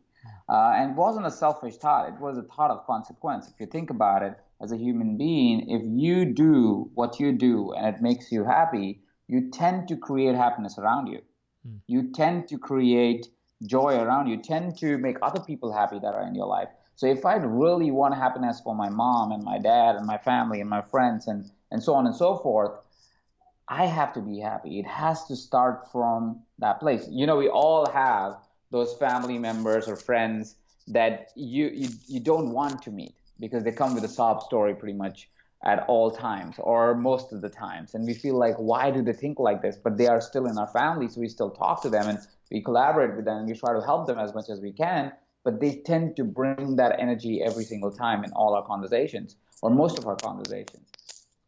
Uh, 0.48 0.74
and 0.76 0.92
it 0.92 0.96
wasn't 0.96 1.26
a 1.26 1.32
selfish 1.32 1.78
thought, 1.78 2.10
it 2.10 2.20
was 2.20 2.38
a 2.38 2.44
thought 2.44 2.70
of 2.70 2.86
consequence. 2.86 3.48
If 3.48 3.60
you 3.60 3.66
think 3.66 3.90
about 3.90 4.22
it 4.22 4.38
as 4.62 4.72
a 4.72 4.78
human 4.78 5.18
being, 5.18 5.70
if 5.70 5.82
you 5.84 6.26
do 6.26 6.90
what 6.94 7.20
you 7.20 7.32
do 7.32 7.74
and 7.74 7.88
it 7.88 8.02
makes 8.02 8.32
you 8.32 8.44
happy, 8.44 9.02
you 9.28 9.50
tend 9.50 9.88
to 9.88 9.98
create 9.98 10.36
happiness 10.36 10.78
around 10.78 11.08
you. 11.08 11.22
Mm. 11.68 11.80
You 11.88 12.12
tend 12.12 12.48
to 12.50 12.58
create 12.58 13.28
joy 13.66 13.96
around 13.96 14.28
you, 14.28 14.38
tend 14.38 14.78
to 14.80 14.98
make 14.98 15.18
other 15.22 15.40
people 15.40 15.72
happy 15.72 16.00
that 16.00 16.14
are 16.14 16.28
in 16.28 16.36
your 16.36 16.48
life. 16.48 16.70
So 16.96 17.08
if 17.08 17.26
I 17.26 17.36
really 17.36 17.92
want 17.92 18.16
happiness 18.16 18.62
for 18.62 18.76
my 18.76 18.90
mom 18.90 19.32
and 19.32 19.44
my 19.44 19.58
dad 19.58 19.96
and 19.96 20.06
my 20.06 20.18
family 20.18 20.62
and 20.62 20.70
my 20.70 20.82
friends 20.82 21.28
and, 21.28 21.50
and 21.72 21.84
so 21.84 21.94
on 21.94 22.06
and 22.06 22.16
so 22.16 22.38
forth, 22.38 22.72
I 23.68 23.86
have 23.86 24.14
to 24.14 24.22
be 24.22 24.40
happy. 24.40 24.80
It 24.80 24.86
has 24.86 25.26
to 25.26 25.36
start 25.36 25.92
from 25.92 26.42
that 26.60 26.80
place. 26.80 27.08
You 27.10 27.26
know, 27.26 27.36
we 27.36 27.50
all 27.50 27.90
have 27.92 28.36
those 28.72 28.94
family 28.94 29.38
members 29.38 29.88
or 29.88 29.96
friends 29.96 30.56
that 30.88 31.30
you, 31.36 31.68
you, 31.74 31.90
you 32.08 32.20
don't 32.20 32.52
want 32.52 32.82
to 32.84 32.92
meet 32.92 33.16
because 33.40 33.64
they 33.64 33.72
come 33.72 33.96
with 33.96 34.04
a 34.04 34.10
sob 34.10 34.44
story 34.44 34.76
pretty 34.76 34.94
much 34.94 35.30
at 35.66 35.86
all 35.88 36.12
times 36.12 36.56
or 36.60 36.96
most 36.96 37.34
of 37.34 37.42
the 37.42 37.50
times. 37.50 37.96
And 37.96 38.06
we 38.06 38.14
feel 38.14 38.38
like, 38.38 38.56
why 38.58 38.92
do 38.92 39.02
they 39.02 39.14
think 39.14 39.40
like 39.40 39.62
this? 39.62 39.78
But 39.78 39.98
they 39.98 40.08
are 40.08 40.22
still 40.22 40.46
in 40.46 40.58
our 40.58 40.68
family, 40.68 41.08
so 41.08 41.20
we 41.20 41.28
still 41.28 41.50
talk 41.50 41.82
to 41.82 41.90
them 41.90 42.08
and 42.08 42.20
we 42.52 42.62
collaborate 42.62 43.16
with 43.16 43.26
them 43.26 43.38
and 43.38 43.48
we 43.48 43.56
try 43.56 43.74
to 43.74 43.82
help 43.82 44.08
them 44.08 44.20
as 44.20 44.34
much 44.34 44.50
as 44.50 44.60
we 44.60 44.72
can 44.72 45.12
but 45.46 45.62
they 45.62 45.76
tend 45.86 46.18
to 46.18 46.26
bring 46.26 46.76
that 46.76 47.00
energy 47.00 47.42
every 47.42 47.64
single 47.64 47.92
time 47.92 48.26
in 48.26 48.32
all 48.34 48.56
our 48.56 48.66
conversations 48.66 49.38
or 49.62 49.70
most 49.70 49.98
of 49.98 50.08
our 50.08 50.16
conversations. 50.18 50.92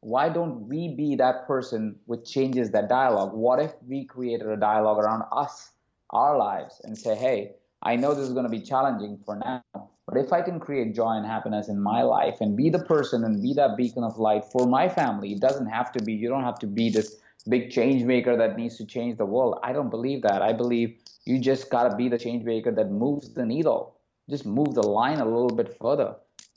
Why 0.01 0.29
don't 0.29 0.67
we 0.69 0.93
be 0.95 1.15
that 1.15 1.47
person 1.47 1.95
which 2.05 2.31
changes 2.31 2.69
that 2.71 2.88
dialogue? 2.88 3.33
What 3.33 3.59
if 3.59 3.74
we 3.86 4.05
created 4.05 4.47
a 4.47 4.55
dialogue 4.55 5.00
around 5.00 5.24
us, 5.31 5.71
our 6.12 6.38
lives, 6.38 6.79
and 6.83 6.95
say, 6.95 7.15
hey, 7.15 7.55
I 7.81 7.95
know 7.95 8.13
this 8.13 8.27
is 8.27 8.33
going 8.33 8.45
to 8.45 8.50
be 8.50 8.62
challenging 8.62 9.19
for 9.25 9.36
now, 9.36 9.89
but 10.07 10.17
if 10.17 10.33
I 10.33 10.41
can 10.41 10.59
create 10.59 10.95
joy 10.95 11.11
and 11.11 11.25
happiness 11.25 11.67
in 11.69 11.81
my 11.81 12.01
life 12.03 12.41
and 12.41 12.55
be 12.57 12.69
the 12.69 12.79
person 12.79 13.23
and 13.25 13.41
be 13.41 13.53
that 13.55 13.77
beacon 13.77 14.03
of 14.03 14.17
light 14.17 14.45
for 14.45 14.65
my 14.65 14.89
family, 14.89 15.33
it 15.33 15.41
doesn't 15.41 15.67
have 15.67 15.91
to 15.93 16.03
be, 16.03 16.13
you 16.13 16.29
don't 16.29 16.43
have 16.45 16.59
to 16.59 16.67
be 16.67 16.89
this 16.89 17.17
big 17.49 17.71
change 17.71 18.03
maker 18.03 18.37
that 18.37 18.57
needs 18.57 18.77
to 18.77 18.85
change 18.85 19.17
the 19.17 19.25
world. 19.25 19.59
I 19.63 19.73
don't 19.73 19.89
believe 19.89 20.21
that. 20.23 20.41
I 20.41 20.53
believe 20.53 20.97
you 21.25 21.39
just 21.39 21.69
got 21.69 21.89
to 21.89 21.95
be 21.95 22.09
the 22.09 22.17
change 22.17 22.43
maker 22.45 22.71
that 22.71 22.91
moves 22.91 23.33
the 23.33 23.45
needle. 23.45 23.97
Just 24.29 24.45
move 24.45 24.75
the 24.75 24.83
line 24.87 25.19
a 25.19 25.25
little 25.25 25.49
bit 25.55 25.77
further. 25.81 26.15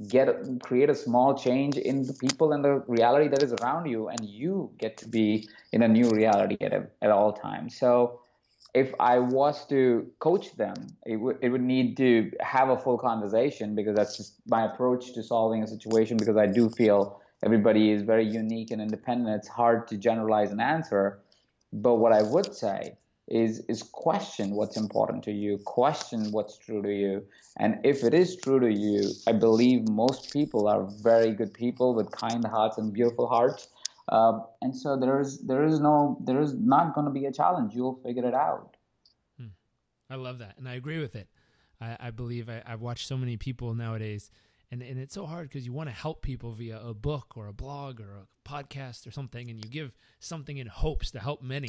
get 0.08 0.28
create 0.62 0.88
a 0.90 0.94
small 0.94 1.34
change 1.36 1.76
in 1.76 2.04
the 2.06 2.14
people 2.14 2.52
and 2.52 2.64
the 2.64 2.82
reality 2.88 3.28
that 3.28 3.42
is 3.42 3.52
around 3.54 3.86
you 3.86 4.08
and 4.08 4.20
you 4.28 4.70
get 4.78 4.96
to 4.96 5.08
be 5.08 5.48
in 5.72 5.82
a 5.82 5.88
new 5.88 6.08
reality 6.10 6.56
at, 6.60 6.72
at 7.02 7.10
all 7.10 7.32
times 7.32 7.76
so 7.76 8.19
if 8.74 8.92
i 9.00 9.18
was 9.18 9.66
to 9.66 10.06
coach 10.18 10.54
them 10.56 10.74
it 11.06 11.16
would 11.16 11.36
it 11.42 11.48
would 11.48 11.62
need 11.62 11.96
to 11.96 12.30
have 12.40 12.68
a 12.68 12.78
full 12.78 12.98
conversation 12.98 13.74
because 13.74 13.96
that's 13.96 14.16
just 14.16 14.34
my 14.46 14.64
approach 14.64 15.12
to 15.12 15.22
solving 15.22 15.62
a 15.62 15.66
situation 15.66 16.16
because 16.16 16.36
i 16.36 16.46
do 16.46 16.68
feel 16.70 17.20
everybody 17.42 17.90
is 17.90 18.02
very 18.02 18.26
unique 18.26 18.70
and 18.70 18.82
independent. 18.82 19.34
It's 19.36 19.48
hard 19.48 19.88
to 19.88 19.96
generalize 19.96 20.50
an 20.50 20.60
answer. 20.60 21.20
But 21.72 21.96
what 21.96 22.12
i 22.12 22.22
would 22.22 22.54
say 22.54 22.96
is 23.28 23.60
is 23.68 23.82
question 23.84 24.56
what's 24.56 24.76
important 24.76 25.22
to 25.22 25.30
you 25.30 25.58
question 25.58 26.32
what's 26.32 26.58
true 26.58 26.82
to 26.82 26.92
you. 26.92 27.24
And 27.58 27.78
if 27.84 28.02
it 28.02 28.12
is 28.12 28.36
true 28.36 28.58
to 28.60 28.72
you 28.72 29.10
i 29.28 29.32
believe 29.32 29.88
most 29.88 30.32
people 30.32 30.66
are 30.66 30.82
very 31.02 31.32
good 31.32 31.54
people 31.54 31.94
with 31.94 32.10
kind 32.10 32.44
hearts 32.44 32.78
and 32.78 32.92
beautiful 32.92 33.28
hearts 33.28 33.68
uh, 34.10 34.40
and 34.62 34.76
so 34.76 34.96
there 34.96 35.20
is 35.20 35.40
there 35.46 35.64
is 35.64 35.80
no 35.80 36.18
there 36.24 36.40
is 36.40 36.54
not 36.54 36.94
going 36.94 37.06
to 37.06 37.12
be 37.12 37.26
a 37.26 37.32
challenge 37.32 37.74
you'll 37.74 38.00
figure 38.04 38.26
it 38.26 38.34
out 38.34 38.76
hmm. 39.38 39.46
i 40.10 40.14
love 40.14 40.38
that 40.38 40.54
and 40.58 40.68
i 40.68 40.74
agree 40.74 40.98
with 40.98 41.14
it 41.14 41.28
i, 41.80 41.96
I 41.98 42.10
believe 42.10 42.48
I, 42.48 42.62
i've 42.66 42.80
watched 42.80 43.06
so 43.06 43.16
many 43.16 43.36
people 43.36 43.74
nowadays 43.74 44.30
and, 44.72 44.82
and 44.82 45.00
it's 45.00 45.14
so 45.14 45.26
hard 45.26 45.48
because 45.48 45.66
you 45.66 45.72
want 45.72 45.88
to 45.88 45.94
help 45.94 46.22
people 46.22 46.52
via 46.52 46.80
a 46.80 46.94
book 46.94 47.36
or 47.36 47.48
a 47.48 47.52
blog 47.52 48.00
or 48.00 48.12
a 48.12 48.48
podcast 48.48 49.06
or 49.06 49.10
something 49.10 49.50
and 49.50 49.64
you 49.64 49.70
give 49.70 49.92
something 50.20 50.58
in 50.58 50.66
hopes 50.66 51.10
to 51.12 51.20
help 51.20 51.42
many 51.42 51.68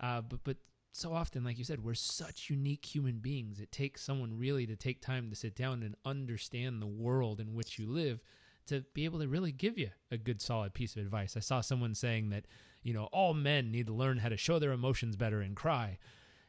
uh, 0.00 0.20
but 0.20 0.40
but 0.44 0.56
so 0.94 1.14
often, 1.14 1.42
like 1.42 1.56
you 1.56 1.64
said, 1.64 1.82
we're 1.82 1.94
such 1.94 2.50
unique 2.50 2.84
human 2.84 3.18
beings. 3.18 3.60
It 3.60 3.72
takes 3.72 4.02
someone 4.02 4.38
really 4.38 4.66
to 4.66 4.76
take 4.76 5.00
time 5.00 5.30
to 5.30 5.36
sit 5.36 5.56
down 5.56 5.82
and 5.82 5.96
understand 6.04 6.80
the 6.82 6.86
world 6.86 7.40
in 7.40 7.54
which 7.54 7.78
you 7.78 7.90
live 7.90 8.20
to 8.66 8.84
be 8.94 9.04
able 9.04 9.20
to 9.20 9.28
really 9.28 9.52
give 9.52 9.78
you 9.78 9.90
a 10.10 10.16
good, 10.16 10.40
solid 10.40 10.74
piece 10.74 10.96
of 10.96 11.02
advice. 11.02 11.36
I 11.36 11.40
saw 11.40 11.60
someone 11.60 11.94
saying 11.94 12.30
that, 12.30 12.46
you 12.82 12.92
know, 12.92 13.04
all 13.12 13.34
men 13.34 13.70
need 13.70 13.86
to 13.86 13.92
learn 13.92 14.18
how 14.18 14.28
to 14.28 14.36
show 14.36 14.58
their 14.58 14.72
emotions 14.72 15.16
better 15.16 15.40
and 15.40 15.56
cry. 15.56 15.98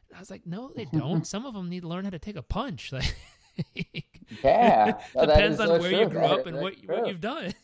And 0.08 0.16
I 0.16 0.20
was 0.20 0.30
like, 0.30 0.46
no, 0.46 0.70
they 0.74 0.84
don't. 0.92 1.26
Some 1.26 1.46
of 1.46 1.54
them 1.54 1.68
need 1.68 1.82
to 1.82 1.88
learn 1.88 2.04
how 2.04 2.10
to 2.10 2.18
take 2.18 2.36
a 2.36 2.42
punch. 2.42 2.92
Like, 3.76 4.20
yeah, 4.42 4.98
depends 5.20 5.60
on 5.60 5.68
so 5.68 5.78
where 5.78 5.90
true. 5.90 6.00
you 6.00 6.08
grew 6.08 6.20
that 6.22 6.32
up 6.32 6.46
and 6.46 6.56
what, 6.56 6.74
what 6.86 7.06
you've 7.06 7.20
done. 7.20 7.54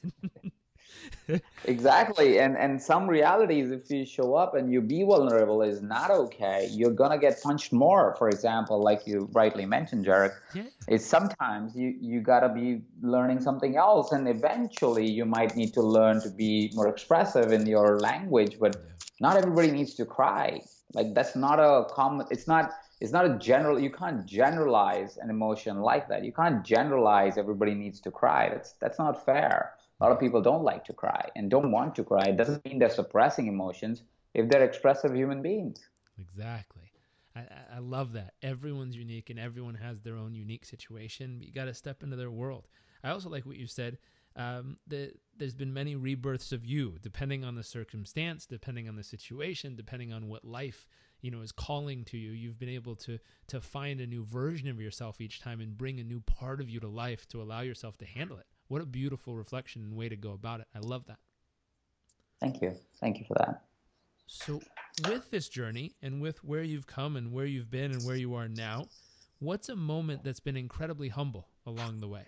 Exactly. 1.64 2.38
And 2.38 2.56
and 2.56 2.80
some 2.80 3.08
realities 3.08 3.70
if 3.70 3.90
you 3.90 4.04
show 4.04 4.34
up 4.34 4.54
and 4.54 4.72
you 4.72 4.80
be 4.80 5.02
vulnerable 5.02 5.62
is 5.62 5.82
not 5.82 6.10
okay 6.10 6.68
you're 6.72 6.96
gonna 7.02 7.18
get 7.18 7.40
punched 7.42 7.72
more. 7.72 8.14
For 8.18 8.28
example 8.28 8.82
like 8.82 9.06
you 9.06 9.28
rightly 9.32 9.66
mentioned 9.66 10.06
jarek 10.06 10.34
yeah. 10.54 10.64
is 10.88 11.04
sometimes 11.04 11.76
you 11.76 11.94
you 12.00 12.20
gotta 12.20 12.48
be 12.48 12.82
learning 13.02 13.40
something 13.40 13.76
else 13.76 14.12
and 14.12 14.28
eventually 14.28 15.08
you 15.08 15.24
might 15.24 15.56
need 15.56 15.72
to 15.74 15.82
learn 15.82 16.20
to 16.22 16.30
be 16.30 16.70
more 16.74 16.88
expressive 16.88 17.52
in 17.52 17.66
your 17.66 17.98
language 17.98 18.58
but 18.58 18.76
not 19.20 19.36
everybody 19.36 19.70
needs 19.70 19.94
to 19.94 20.04
cry. 20.04 20.60
Like 20.94 21.14
that's 21.14 21.36
not 21.36 21.58
a 21.60 21.86
common 21.92 22.26
it's 22.30 22.46
not 22.46 22.72
it's 23.00 23.12
not 23.12 23.24
a 23.24 23.38
general 23.38 23.78
you 23.80 23.90
can't 23.90 24.26
generalize 24.26 25.16
an 25.16 25.30
emotion 25.30 25.80
like 25.80 26.08
that. 26.08 26.24
You 26.24 26.32
can't 26.32 26.64
generalize 26.64 27.38
everybody 27.38 27.74
needs 27.74 28.00
to 28.00 28.10
cry. 28.10 28.48
That's 28.48 28.72
that's 28.80 28.98
not 28.98 29.24
fair 29.24 29.74
a 30.00 30.04
lot 30.04 30.12
of 30.12 30.20
people 30.20 30.40
don't 30.40 30.64
like 30.64 30.84
to 30.86 30.92
cry 30.92 31.28
and 31.36 31.50
don't 31.50 31.70
want 31.70 31.94
to 31.96 32.04
cry. 32.04 32.24
It 32.24 32.36
doesn't 32.36 32.64
mean 32.64 32.78
they're 32.78 32.88
suppressing 32.88 33.46
emotions 33.46 34.02
if 34.34 34.48
they're 34.48 34.64
expressive 34.64 35.14
human 35.14 35.42
beings. 35.42 35.88
Exactly. 36.18 36.92
I, 37.36 37.42
I 37.76 37.78
love 37.78 38.12
that. 38.14 38.34
Everyone's 38.42 38.96
unique 38.96 39.30
and 39.30 39.38
everyone 39.38 39.74
has 39.74 40.00
their 40.00 40.16
own 40.16 40.34
unique 40.34 40.64
situation. 40.64 41.38
but 41.38 41.46
You 41.46 41.52
got 41.52 41.66
to 41.66 41.74
step 41.74 42.02
into 42.02 42.16
their 42.16 42.30
world. 42.30 42.66
I 43.04 43.10
also 43.10 43.28
like 43.28 43.46
what 43.46 43.56
you 43.56 43.66
said. 43.66 43.98
Um, 44.36 44.78
that 44.86 45.18
there's 45.36 45.56
been 45.56 45.74
many 45.74 45.96
rebirths 45.96 46.52
of 46.52 46.64
you, 46.64 46.96
depending 47.02 47.44
on 47.44 47.56
the 47.56 47.64
circumstance, 47.64 48.46
depending 48.46 48.88
on 48.88 48.94
the 48.94 49.02
situation, 49.02 49.74
depending 49.74 50.12
on 50.12 50.28
what 50.28 50.44
life 50.44 50.86
you 51.20 51.32
know 51.32 51.40
is 51.40 51.50
calling 51.50 52.04
to 52.04 52.16
you. 52.16 52.30
You've 52.30 52.58
been 52.58 52.68
able 52.68 52.94
to 52.96 53.18
to 53.48 53.60
find 53.60 54.00
a 54.00 54.06
new 54.06 54.24
version 54.24 54.68
of 54.68 54.80
yourself 54.80 55.20
each 55.20 55.40
time 55.40 55.60
and 55.60 55.76
bring 55.76 55.98
a 55.98 56.04
new 56.04 56.20
part 56.20 56.60
of 56.60 56.70
you 56.70 56.78
to 56.78 56.88
life 56.88 57.26
to 57.30 57.42
allow 57.42 57.60
yourself 57.60 57.98
to 57.98 58.06
handle 58.06 58.38
it. 58.38 58.46
What 58.70 58.82
a 58.82 58.86
beautiful 58.86 59.34
reflection 59.34 59.82
and 59.82 59.96
way 59.96 60.08
to 60.08 60.14
go 60.14 60.30
about 60.30 60.60
it. 60.60 60.68
I 60.72 60.78
love 60.78 61.04
that. 61.06 61.18
Thank 62.38 62.62
you. 62.62 62.76
Thank 63.00 63.18
you 63.18 63.24
for 63.26 63.34
that. 63.34 63.64
So, 64.28 64.60
with 65.08 65.28
this 65.32 65.48
journey 65.48 65.96
and 66.02 66.22
with 66.22 66.44
where 66.44 66.62
you've 66.62 66.86
come 66.86 67.16
and 67.16 67.32
where 67.32 67.46
you've 67.46 67.68
been 67.68 67.90
and 67.90 68.00
where 68.04 68.14
you 68.14 68.36
are 68.36 68.46
now, 68.46 68.86
what's 69.40 69.68
a 69.70 69.74
moment 69.74 70.22
that's 70.22 70.38
been 70.38 70.56
incredibly 70.56 71.08
humble 71.08 71.48
along 71.66 71.98
the 71.98 72.06
way? 72.06 72.26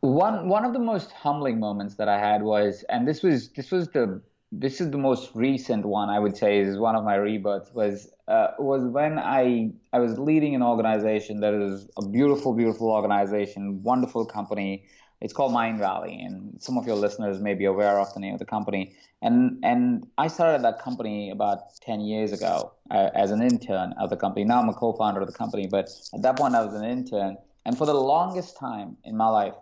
One 0.00 0.50
one 0.50 0.66
of 0.66 0.74
the 0.74 0.78
most 0.78 1.12
humbling 1.12 1.58
moments 1.58 1.94
that 1.94 2.06
I 2.06 2.18
had 2.18 2.42
was, 2.42 2.84
and 2.90 3.08
this 3.08 3.22
was 3.22 3.48
this 3.48 3.70
was 3.70 3.88
the 3.88 4.20
this 4.60 4.80
is 4.80 4.90
the 4.90 4.98
most 4.98 5.30
recent 5.34 5.84
one 5.84 6.10
I 6.10 6.18
would 6.18 6.36
say 6.36 6.58
is 6.58 6.78
one 6.78 6.94
of 6.94 7.04
my 7.04 7.16
rebirths 7.16 7.72
was 7.74 8.10
uh, 8.28 8.48
was 8.58 8.84
when 8.84 9.18
I 9.18 9.72
I 9.92 9.98
was 9.98 10.18
leading 10.18 10.54
an 10.54 10.62
organization 10.62 11.40
that 11.40 11.54
is 11.54 11.88
a 11.96 12.06
beautiful 12.06 12.54
beautiful 12.54 12.90
organization 12.90 13.82
wonderful 13.82 14.24
company. 14.24 14.84
It's 15.20 15.32
called 15.32 15.52
Mindvalley 15.52 16.24
and 16.24 16.62
some 16.62 16.76
of 16.76 16.86
your 16.86 16.96
listeners 16.96 17.40
may 17.40 17.54
be 17.54 17.64
aware 17.64 17.98
of 17.98 18.12
the 18.12 18.20
name 18.20 18.34
of 18.34 18.38
the 18.38 18.46
company. 18.46 18.94
And 19.22 19.58
and 19.64 20.06
I 20.18 20.28
started 20.28 20.62
that 20.62 20.78
company 20.78 21.30
about 21.30 21.58
10 21.80 22.00
years 22.00 22.32
ago 22.32 22.72
uh, 22.90 23.10
as 23.14 23.30
an 23.30 23.42
intern 23.42 23.94
of 23.98 24.10
the 24.10 24.16
company. 24.16 24.44
Now 24.44 24.60
I'm 24.60 24.68
a 24.68 24.74
co-founder 24.74 25.20
of 25.20 25.26
the 25.26 25.38
company 25.42 25.66
but 25.66 25.88
at 26.12 26.22
that 26.22 26.36
point 26.36 26.54
I 26.54 26.64
was 26.64 26.74
an 26.74 26.84
intern. 26.84 27.36
And 27.66 27.78
for 27.78 27.86
the 27.86 27.94
longest 27.94 28.58
time 28.58 28.98
in 29.04 29.16
my 29.16 29.28
life 29.28 29.54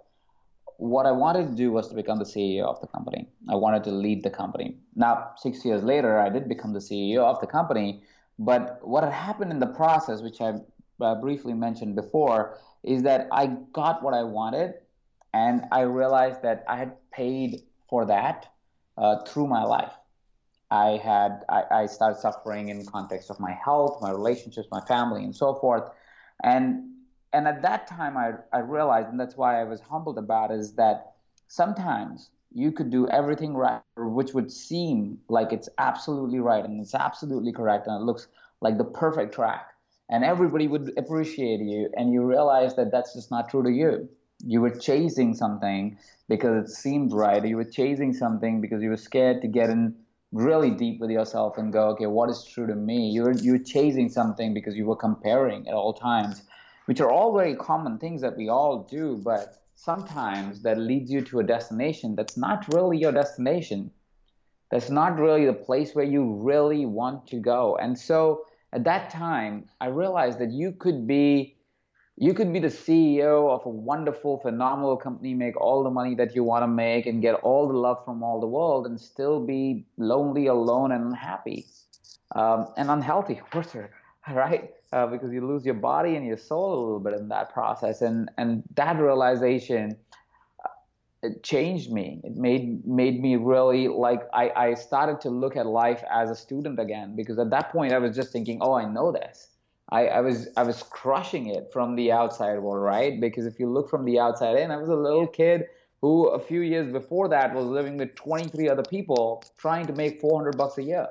what 0.82 1.06
I 1.06 1.12
wanted 1.12 1.46
to 1.46 1.54
do 1.54 1.70
was 1.70 1.88
to 1.88 1.94
become 1.94 2.18
the 2.18 2.24
CEO 2.24 2.64
of 2.64 2.80
the 2.80 2.88
company. 2.88 3.28
I 3.48 3.54
wanted 3.54 3.84
to 3.84 3.92
lead 3.92 4.24
the 4.24 4.30
company. 4.30 4.78
Now, 4.96 5.30
six 5.36 5.64
years 5.64 5.84
later, 5.84 6.18
I 6.18 6.28
did 6.28 6.48
become 6.48 6.72
the 6.72 6.80
CEO 6.80 7.18
of 7.18 7.40
the 7.40 7.46
company. 7.46 8.02
But 8.36 8.80
what 8.82 9.04
had 9.04 9.12
happened 9.12 9.52
in 9.52 9.60
the 9.60 9.68
process, 9.68 10.22
which 10.22 10.40
I 10.40 10.54
uh, 11.00 11.14
briefly 11.14 11.54
mentioned 11.54 11.94
before, 11.94 12.58
is 12.82 13.04
that 13.04 13.28
I 13.30 13.46
got 13.72 14.02
what 14.02 14.12
I 14.12 14.24
wanted, 14.24 14.74
and 15.32 15.62
I 15.70 15.82
realized 15.82 16.42
that 16.42 16.64
I 16.68 16.76
had 16.78 16.96
paid 17.12 17.62
for 17.88 18.04
that 18.06 18.52
uh, 18.98 19.24
through 19.24 19.46
my 19.46 19.62
life. 19.62 19.92
I 20.72 20.96
had 20.96 21.44
I, 21.48 21.62
I 21.82 21.86
started 21.86 22.18
suffering 22.18 22.70
in 22.70 22.84
context 22.86 23.30
of 23.30 23.38
my 23.38 23.52
health, 23.52 24.02
my 24.02 24.10
relationships, 24.10 24.66
my 24.72 24.80
family, 24.80 25.22
and 25.22 25.36
so 25.36 25.54
forth. 25.54 25.84
And 26.42 26.91
and 27.32 27.46
at 27.48 27.62
that 27.62 27.86
time 27.86 28.16
I, 28.16 28.32
I 28.52 28.60
realized 28.60 29.08
and 29.08 29.20
that's 29.20 29.36
why 29.36 29.60
i 29.60 29.64
was 29.64 29.80
humbled 29.80 30.18
about 30.18 30.50
it, 30.50 30.58
is 30.58 30.74
that 30.74 31.12
sometimes 31.48 32.30
you 32.52 32.72
could 32.72 32.90
do 32.90 33.08
everything 33.08 33.54
right 33.56 33.80
which 33.80 34.12
would 34.12 34.50
seem 34.50 34.96
like 35.04 35.52
it's 35.52 35.68
absolutely 35.78 36.38
right 36.40 36.64
and 36.64 36.80
it's 36.80 36.94
absolutely 36.94 37.52
correct 37.52 37.86
and 37.86 37.86
it 37.88 38.04
looks 38.04 38.28
like 38.60 38.76
the 38.76 38.84
perfect 38.84 39.32
track. 39.34 39.66
And 40.08 40.24
everybody 40.24 40.66
would 40.66 40.92
appreciate 40.96 41.60
you 41.60 41.90
and 41.96 42.12
you 42.12 42.22
realize 42.22 42.74
that 42.76 42.90
that's 42.90 43.14
just 43.14 43.30
not 43.30 43.48
true 43.48 43.62
to 43.62 43.70
you. 43.70 44.08
You 44.44 44.60
were 44.60 44.70
chasing 44.70 45.34
something 45.34 45.96
because 46.28 46.64
it 46.64 46.70
seemed 46.70 47.12
right. 47.12 47.44
You 47.44 47.56
were 47.56 47.64
chasing 47.64 48.12
something 48.12 48.60
because 48.60 48.82
you 48.82 48.90
were 48.90 48.96
scared 48.96 49.40
to 49.42 49.48
get 49.48 49.70
in 49.70 49.94
really 50.32 50.70
deep 50.70 51.00
with 51.00 51.10
yourself 51.10 51.56
and 51.58 51.72
go 51.72 51.88
okay 51.90 52.06
what 52.06 52.30
is 52.30 52.44
true 52.44 52.66
to 52.66 52.74
me? 52.74 53.08
You 53.10 53.22
were 53.24 53.32
you 53.32 53.52
were 53.52 53.58
chasing 53.58 54.08
something 54.08 54.54
because 54.54 54.76
you 54.76 54.86
were 54.86 54.96
comparing 54.96 55.68
at 55.68 55.74
all 55.74 55.92
times 55.94 56.42
which 56.92 57.00
are 57.00 57.10
all 57.10 57.34
very 57.34 57.56
common 57.56 57.96
things 57.96 58.20
that 58.20 58.36
we 58.36 58.50
all 58.50 58.82
do, 58.82 59.18
but 59.24 59.62
sometimes 59.76 60.60
that 60.60 60.76
leads 60.76 61.10
you 61.10 61.22
to 61.22 61.40
a 61.40 61.42
destination 61.42 62.14
that's 62.14 62.36
not 62.36 62.70
really 62.74 62.98
your 62.98 63.12
destination. 63.12 63.90
That's 64.70 64.90
not 64.90 65.18
really 65.18 65.46
the 65.46 65.54
place 65.54 65.94
where 65.94 66.04
you 66.04 66.34
really 66.34 66.84
want 66.84 67.26
to 67.28 67.36
go. 67.36 67.78
And 67.80 67.98
so 67.98 68.44
at 68.74 68.84
that 68.84 69.08
time, 69.08 69.70
I 69.80 69.86
realized 69.86 70.38
that 70.40 70.50
you 70.50 70.72
could 70.72 71.06
be 71.06 71.56
you 72.18 72.34
could 72.34 72.52
be 72.52 72.58
the 72.58 72.68
CEO 72.68 73.48
of 73.48 73.64
a 73.64 73.70
wonderful, 73.70 74.40
phenomenal 74.40 74.98
company, 74.98 75.32
make 75.32 75.58
all 75.58 75.82
the 75.82 75.90
money 75.90 76.14
that 76.16 76.36
you 76.36 76.44
want 76.44 76.62
to 76.62 76.68
make, 76.68 77.06
and 77.06 77.22
get 77.22 77.36
all 77.36 77.66
the 77.68 77.78
love 77.86 78.04
from 78.04 78.22
all 78.22 78.38
the 78.38 78.46
world, 78.46 78.84
and 78.84 79.00
still 79.00 79.40
be 79.40 79.86
lonely, 79.96 80.46
alone, 80.46 80.92
and 80.92 81.06
unhappy, 81.06 81.64
um, 82.36 82.66
and 82.76 82.90
unhealthy, 82.90 83.38
of 83.38 83.48
course, 83.50 83.74
right? 84.30 84.72
Uh, 84.92 85.06
because 85.06 85.32
you 85.32 85.46
lose 85.46 85.64
your 85.64 85.74
body 85.74 86.16
and 86.16 86.26
your 86.26 86.36
soul 86.36 86.74
a 86.74 86.80
little 86.80 87.00
bit 87.00 87.14
in 87.14 87.28
that 87.28 87.52
process. 87.52 88.02
And 88.02 88.30
and 88.36 88.62
that 88.74 88.98
realization 88.98 89.96
uh, 90.64 90.68
it 91.22 91.42
changed 91.42 91.90
me. 91.90 92.20
It 92.24 92.36
made 92.36 92.86
made 92.86 93.20
me 93.20 93.36
really 93.36 93.88
like 93.88 94.22
I, 94.32 94.50
I 94.54 94.74
started 94.74 95.20
to 95.22 95.30
look 95.30 95.56
at 95.56 95.66
life 95.66 96.02
as 96.10 96.30
a 96.30 96.36
student 96.36 96.78
again 96.78 97.16
because 97.16 97.38
at 97.38 97.50
that 97.50 97.72
point 97.72 97.92
I 97.92 97.98
was 97.98 98.14
just 98.14 98.32
thinking, 98.32 98.58
oh, 98.60 98.74
I 98.74 98.84
know 98.84 99.12
this. 99.12 99.48
I, 99.90 100.06
I 100.06 100.20
was 100.20 100.48
I 100.56 100.62
was 100.62 100.82
crushing 100.82 101.48
it 101.48 101.70
from 101.72 101.96
the 101.96 102.12
outside 102.12 102.58
world, 102.58 102.82
right? 102.82 103.20
Because 103.20 103.46
if 103.46 103.58
you 103.58 103.70
look 103.70 103.90
from 103.90 104.04
the 104.04 104.18
outside 104.18 104.58
in, 104.58 104.70
I 104.70 104.76
was 104.76 104.88
a 104.88 104.96
little 104.96 105.26
kid 105.26 105.64
who 106.00 106.28
a 106.28 106.38
few 106.38 106.60
years 106.60 106.92
before 106.92 107.28
that 107.28 107.54
was 107.54 107.64
living 107.64 107.96
with 107.96 108.14
23 108.16 108.68
other 108.68 108.82
people 108.82 109.42
trying 109.56 109.86
to 109.86 109.92
make 109.92 110.20
400 110.20 110.56
bucks 110.56 110.76
a 110.78 110.82
year 110.82 111.08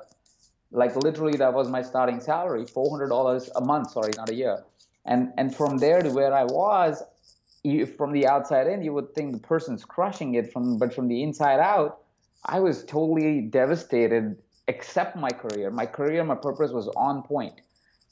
like 0.72 0.96
literally 0.96 1.36
that 1.36 1.52
was 1.52 1.68
my 1.68 1.82
starting 1.82 2.20
salary 2.20 2.64
$400 2.64 3.48
a 3.54 3.60
month 3.60 3.90
sorry 3.90 4.12
not 4.16 4.30
a 4.30 4.34
year 4.34 4.64
and 5.04 5.32
and 5.36 5.54
from 5.54 5.78
there 5.78 6.02
to 6.02 6.10
where 6.10 6.34
i 6.34 6.44
was 6.44 7.02
you, 7.64 7.86
from 7.86 8.12
the 8.12 8.26
outside 8.26 8.66
in, 8.66 8.82
you 8.82 8.92
would 8.92 9.14
think 9.14 9.32
the 9.32 9.38
person's 9.38 9.84
crushing 9.84 10.34
it 10.34 10.52
from, 10.52 10.78
but 10.78 10.92
from 10.92 11.08
the 11.08 11.22
inside 11.22 11.60
out, 11.60 12.00
I 12.44 12.60
was 12.60 12.84
totally 12.84 13.40
devastated. 13.42 14.36
Except 14.68 15.16
my 15.16 15.30
career, 15.30 15.70
my 15.70 15.86
career, 15.86 16.22
my 16.22 16.36
purpose 16.36 16.70
was 16.70 16.88
on 16.96 17.22
point, 17.22 17.60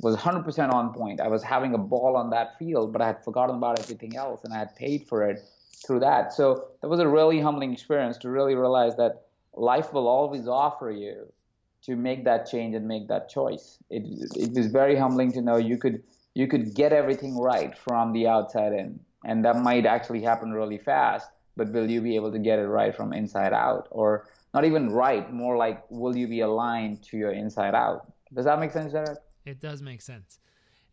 was 0.01 0.17
100% 0.17 0.73
on 0.73 0.93
point. 0.93 1.21
I 1.21 1.29
was 1.29 1.45
having 1.45 1.75
a 1.75 1.79
ball 1.79 2.17
on 2.17 2.31
that 2.31 2.59
field, 2.59 2.93
but 2.93 3.01
I 3.01 3.07
had 3.07 3.25
forgotten 3.25 3.57
about 3.57 3.79
everything 3.79 4.17
else, 4.17 4.43
and 4.45 4.53
I 4.53 4.59
had 4.59 4.75
paid 4.75 5.07
for 5.07 5.29
it 5.29 5.45
through 5.87 6.01
that. 6.01 6.33
So 6.33 6.67
that 6.83 6.89
was 6.89 6.99
a 6.99 7.09
really 7.09 7.41
humbling 7.41 7.73
experience 7.73 8.19
to 8.19 8.31
really 8.31 8.57
realize 8.57 8.97
that 8.97 9.23
life 9.55 9.93
will 9.93 10.09
always 10.09 10.49
offer 10.49 10.91
you 10.91 11.33
to 11.83 11.97
make 11.97 12.25
that 12.25 12.51
change 12.51 12.75
and 12.75 12.87
make 12.87 13.09
that 13.09 13.29
choice. 13.29 13.79
It 13.91 14.03
it 14.37 14.53
was 14.53 14.67
very 14.67 14.97
humbling 14.97 15.33
to 15.33 15.41
know 15.41 15.57
you 15.57 15.79
could 15.79 16.03
you 16.35 16.47
could 16.47 16.75
get 16.75 16.93
everything 16.93 17.37
right 17.39 17.77
from 17.77 18.13
the 18.13 18.27
outside 18.27 18.73
in, 18.73 19.01
and 19.25 19.45
that 19.45 19.57
might 19.57 19.87
actually 19.87 20.23
happen 20.23 20.53
really 20.53 20.79
fast. 20.79 21.31
But 21.57 21.73
will 21.73 21.91
you 21.91 22.01
be 22.01 22.17
able 22.17 22.33
to 22.33 22.39
get 22.39 22.59
it 22.59 22.67
right 22.67 22.95
from 22.95 23.13
inside 23.13 23.53
out, 23.53 23.89
or 23.91 24.29
not 24.55 24.65
even 24.65 24.91
right? 24.91 25.33
More 25.33 25.57
like, 25.57 25.85
will 25.91 26.17
you 26.17 26.29
be 26.29 26.41
aligned 26.41 27.03
to 27.05 27.17
your 27.17 27.33
inside 27.33 27.75
out? 27.75 28.13
Does 28.33 28.45
that 28.45 28.59
make 28.61 28.71
sense, 28.71 28.93
Jarek? 28.93 29.17
It 29.45 29.61
does 29.61 29.83
make 29.83 30.01
sense. 30.01 30.39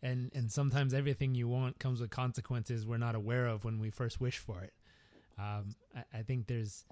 And 0.02 0.30
and 0.34 0.50
sometimes 0.50 0.94
everything 0.94 1.34
you 1.34 1.48
want 1.48 1.78
comes 1.78 2.00
with 2.00 2.10
consequences 2.10 2.86
we're 2.86 2.98
not 2.98 3.14
aware 3.14 3.46
of 3.46 3.64
when 3.64 3.78
we 3.78 3.90
first 3.90 4.20
wish 4.20 4.38
for 4.38 4.62
it. 4.62 4.72
Um, 5.38 5.76
I, 5.94 6.18
I, 6.18 6.22
think 6.22 6.48
there's 6.48 6.84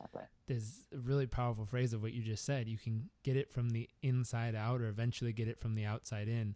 there's 0.46 0.86
a 0.94 0.98
really 0.98 1.26
powerful 1.26 1.64
phrase 1.64 1.92
of 1.92 2.00
what 2.00 2.12
you 2.12 2.22
just 2.22 2.44
said. 2.44 2.68
You 2.68 2.78
can 2.78 3.10
get 3.24 3.36
it 3.36 3.50
from 3.50 3.70
the 3.70 3.88
inside 4.02 4.54
out, 4.54 4.80
or 4.80 4.88
eventually 4.88 5.32
get 5.32 5.48
it 5.48 5.58
from 5.58 5.74
the 5.74 5.84
outside 5.84 6.28
in. 6.28 6.54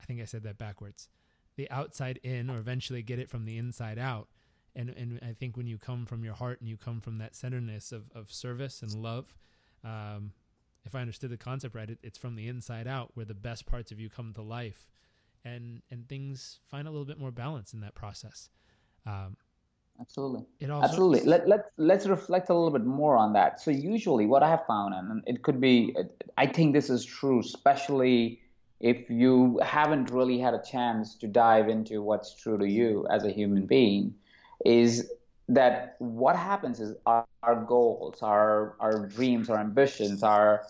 I 0.00 0.04
think 0.04 0.20
I 0.20 0.26
said 0.26 0.42
that 0.42 0.58
backwards. 0.58 1.08
The 1.56 1.70
outside 1.70 2.18
in, 2.22 2.50
or 2.50 2.58
eventually 2.58 3.02
get 3.02 3.18
it 3.18 3.30
from 3.30 3.46
the 3.46 3.56
inside 3.56 3.98
out. 3.98 4.28
And 4.76 4.90
and 4.90 5.18
I 5.22 5.32
think 5.32 5.56
when 5.56 5.66
you 5.66 5.78
come 5.78 6.04
from 6.04 6.22
your 6.22 6.34
heart 6.34 6.60
and 6.60 6.68
you 6.68 6.76
come 6.76 7.00
from 7.00 7.16
that 7.18 7.34
centeredness 7.34 7.92
of 7.92 8.10
of 8.14 8.30
service 8.30 8.82
and 8.82 8.94
love, 8.94 9.34
um, 9.82 10.32
if 10.84 10.94
I 10.94 11.00
understood 11.00 11.30
the 11.30 11.38
concept 11.38 11.74
right, 11.74 11.88
it, 11.88 11.98
it's 12.02 12.18
from 12.18 12.36
the 12.36 12.46
inside 12.46 12.86
out 12.86 13.12
where 13.14 13.26
the 13.26 13.34
best 13.34 13.64
parts 13.64 13.90
of 13.90 13.98
you 13.98 14.10
come 14.10 14.34
to 14.34 14.42
life, 14.42 14.86
and 15.46 15.80
and 15.90 16.06
things 16.10 16.60
find 16.70 16.86
a 16.86 16.90
little 16.90 17.06
bit 17.06 17.18
more 17.18 17.30
balance 17.30 17.72
in 17.72 17.80
that 17.80 17.94
process. 17.94 18.50
Um, 19.06 19.38
Absolutely. 20.00 20.46
Also- 20.62 20.84
Absolutely. 20.84 21.20
Let, 21.28 21.48
let's 21.48 21.68
let's 21.76 22.06
reflect 22.06 22.48
a 22.48 22.54
little 22.54 22.70
bit 22.70 22.86
more 22.86 23.16
on 23.16 23.32
that. 23.34 23.60
So 23.60 23.70
usually 23.70 24.26
what 24.26 24.42
I 24.42 24.48
have 24.48 24.64
found, 24.66 24.94
and 24.94 25.22
it 25.26 25.42
could 25.42 25.60
be, 25.60 25.94
I 26.38 26.46
think 26.46 26.72
this 26.72 26.90
is 26.90 27.04
true, 27.04 27.40
especially 27.40 28.40
if 28.80 29.10
you 29.10 29.60
haven't 29.62 30.10
really 30.10 30.38
had 30.38 30.54
a 30.54 30.62
chance 30.62 31.14
to 31.16 31.26
dive 31.26 31.68
into 31.68 32.02
what's 32.02 32.34
true 32.34 32.56
to 32.58 32.66
you 32.66 33.06
as 33.10 33.24
a 33.24 33.30
human 33.30 33.66
being, 33.66 34.14
is 34.64 35.10
that 35.48 35.96
what 35.98 36.36
happens 36.36 36.80
is 36.80 36.96
our, 37.04 37.26
our 37.42 37.62
goals, 37.64 38.22
our 38.22 38.76
our 38.80 39.06
dreams, 39.06 39.50
our 39.50 39.58
ambitions, 39.58 40.22
our 40.22 40.66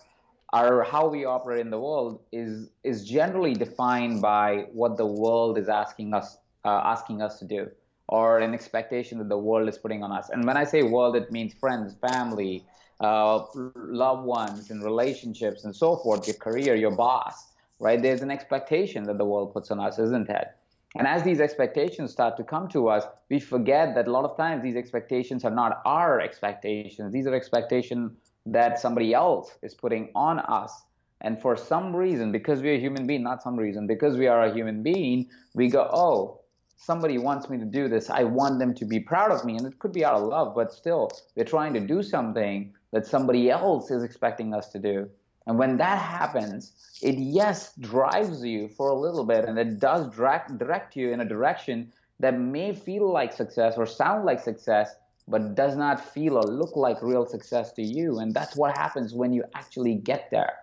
our 0.52 0.82
how 0.82 1.06
we 1.06 1.24
operate 1.24 1.60
in 1.60 1.70
the 1.70 1.78
world 1.78 2.20
is 2.32 2.70
is 2.82 3.04
generally 3.08 3.54
defined 3.54 4.20
by 4.20 4.66
what 4.72 4.96
the 4.96 5.06
world 5.06 5.56
is 5.56 5.68
asking 5.68 6.14
us 6.14 6.38
uh, 6.64 6.80
asking 6.84 7.22
us 7.22 7.38
to 7.38 7.44
do 7.44 7.70
or 8.10 8.40
an 8.40 8.52
expectation 8.52 9.18
that 9.18 9.28
the 9.28 9.38
world 9.38 9.68
is 9.68 9.78
putting 9.78 10.02
on 10.02 10.10
us. 10.10 10.30
And 10.30 10.44
when 10.44 10.56
I 10.56 10.64
say 10.64 10.82
world, 10.82 11.14
it 11.14 11.30
means 11.30 11.54
friends, 11.54 11.94
family, 12.08 12.64
uh, 12.98 13.44
loved 13.76 14.24
ones, 14.24 14.70
and 14.70 14.82
relationships, 14.82 15.64
and 15.64 15.74
so 15.74 15.96
forth, 15.96 16.26
your 16.26 16.36
career, 16.36 16.74
your 16.74 16.90
boss, 16.90 17.52
right? 17.78 18.02
There's 18.02 18.20
an 18.20 18.30
expectation 18.32 19.04
that 19.04 19.16
the 19.16 19.24
world 19.24 19.52
puts 19.52 19.70
on 19.70 19.78
us, 19.78 20.00
isn't 20.00 20.28
it? 20.28 20.48
And 20.96 21.06
as 21.06 21.22
these 21.22 21.40
expectations 21.40 22.10
start 22.10 22.36
to 22.38 22.42
come 22.42 22.66
to 22.70 22.88
us, 22.88 23.04
we 23.30 23.38
forget 23.38 23.94
that 23.94 24.08
a 24.08 24.10
lot 24.10 24.24
of 24.24 24.36
times 24.36 24.64
these 24.64 24.74
expectations 24.74 25.44
are 25.44 25.54
not 25.62 25.80
our 25.84 26.20
expectations. 26.20 27.12
These 27.12 27.28
are 27.28 27.34
expectations 27.34 28.10
that 28.46 28.80
somebody 28.80 29.14
else 29.14 29.56
is 29.62 29.72
putting 29.72 30.10
on 30.16 30.40
us. 30.40 30.82
And 31.20 31.40
for 31.40 31.56
some 31.56 31.94
reason, 31.94 32.32
because 32.32 32.60
we're 32.60 32.74
a 32.74 32.80
human 32.80 33.06
being, 33.06 33.22
not 33.22 33.40
some 33.40 33.56
reason, 33.56 33.86
because 33.86 34.16
we 34.16 34.26
are 34.26 34.46
a 34.46 34.52
human 34.52 34.82
being, 34.82 35.28
we 35.54 35.68
go, 35.68 35.88
oh, 35.92 36.39
somebody 36.80 37.18
wants 37.18 37.50
me 37.50 37.58
to 37.58 37.64
do 37.66 37.88
this, 37.88 38.08
I 38.08 38.24
want 38.24 38.58
them 38.58 38.74
to 38.74 38.86
be 38.86 38.98
proud 38.98 39.30
of 39.30 39.44
me. 39.44 39.56
And 39.56 39.66
it 39.66 39.78
could 39.78 39.92
be 39.92 40.04
out 40.04 40.14
of 40.14 40.22
love, 40.22 40.54
but 40.54 40.72
still, 40.72 41.10
we're 41.36 41.44
trying 41.44 41.74
to 41.74 41.80
do 41.80 42.02
something 42.02 42.72
that 42.92 43.06
somebody 43.06 43.50
else 43.50 43.90
is 43.90 44.02
expecting 44.02 44.54
us 44.54 44.68
to 44.70 44.78
do. 44.78 45.08
And 45.46 45.58
when 45.58 45.76
that 45.76 45.98
happens, 45.98 46.72
it 47.02 47.16
yes 47.16 47.74
drives 47.76 48.42
you 48.42 48.68
for 48.68 48.88
a 48.88 48.94
little 48.94 49.24
bit 49.24 49.44
and 49.44 49.58
it 49.58 49.78
does 49.78 50.14
direct, 50.14 50.56
direct 50.56 50.96
you 50.96 51.12
in 51.12 51.20
a 51.20 51.24
direction 51.24 51.92
that 52.18 52.38
may 52.38 52.72
feel 52.72 53.12
like 53.12 53.32
success 53.32 53.74
or 53.76 53.84
sound 53.84 54.24
like 54.24 54.40
success, 54.40 54.96
but 55.28 55.54
does 55.54 55.76
not 55.76 56.02
feel 56.14 56.38
or 56.38 56.42
look 56.42 56.76
like 56.76 57.02
real 57.02 57.26
success 57.26 57.72
to 57.72 57.82
you. 57.82 58.20
And 58.20 58.32
that's 58.32 58.56
what 58.56 58.76
happens 58.76 59.12
when 59.12 59.32
you 59.32 59.44
actually 59.54 59.96
get 59.96 60.30
there. 60.30 60.54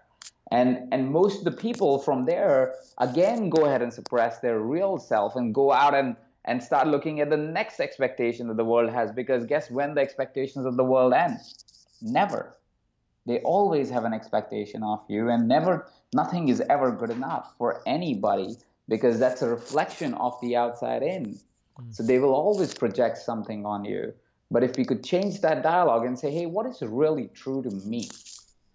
And, 0.51 0.87
and 0.93 1.11
most 1.11 1.39
of 1.39 1.43
the 1.43 1.51
people 1.51 1.99
from 1.99 2.25
there, 2.25 2.75
again, 2.99 3.49
go 3.49 3.65
ahead 3.65 3.81
and 3.81 3.93
suppress 3.93 4.39
their 4.39 4.59
real 4.59 4.97
self 4.97 5.35
and 5.35 5.53
go 5.53 5.71
out 5.71 5.93
and, 5.93 6.15
and 6.45 6.63
start 6.63 6.87
looking 6.87 7.19
at 7.19 7.29
the 7.29 7.37
next 7.37 7.79
expectation 7.79 8.47
that 8.47 8.57
the 8.57 8.65
world 8.65 8.89
has. 8.89 9.11
Because 9.11 9.45
guess 9.45 9.69
when 9.69 9.93
the 9.93 10.01
expectations 10.01 10.65
of 10.65 10.77
the 10.77 10.83
world 10.83 11.13
end? 11.13 11.37
Never. 12.01 12.55
They 13.25 13.39
always 13.39 13.89
have 13.89 14.05
an 14.05 14.13
expectation 14.13 14.83
of 14.83 15.03
you, 15.09 15.27
and 15.29 15.49
never, 15.49 15.89
nothing 16.13 16.47
is 16.47 16.61
ever 16.69 16.91
good 16.91 17.09
enough 17.09 17.53
for 17.57 17.81
anybody 17.85 18.55
because 18.87 19.19
that's 19.19 19.41
a 19.41 19.49
reflection 19.49 20.13
of 20.13 20.39
the 20.41 20.55
outside 20.55 21.03
in. 21.03 21.37
Mm. 21.77 21.93
So 21.93 22.03
they 22.03 22.19
will 22.19 22.33
always 22.33 22.73
project 22.73 23.17
something 23.17 23.65
on 23.65 23.83
you. 23.83 24.13
But 24.49 24.63
if 24.63 24.77
we 24.77 24.85
could 24.85 25.03
change 25.03 25.41
that 25.41 25.61
dialogue 25.61 26.05
and 26.05 26.17
say, 26.17 26.31
hey, 26.31 26.45
what 26.45 26.65
is 26.67 26.81
really 26.81 27.29
true 27.33 27.61
to 27.63 27.69
me? 27.69 28.07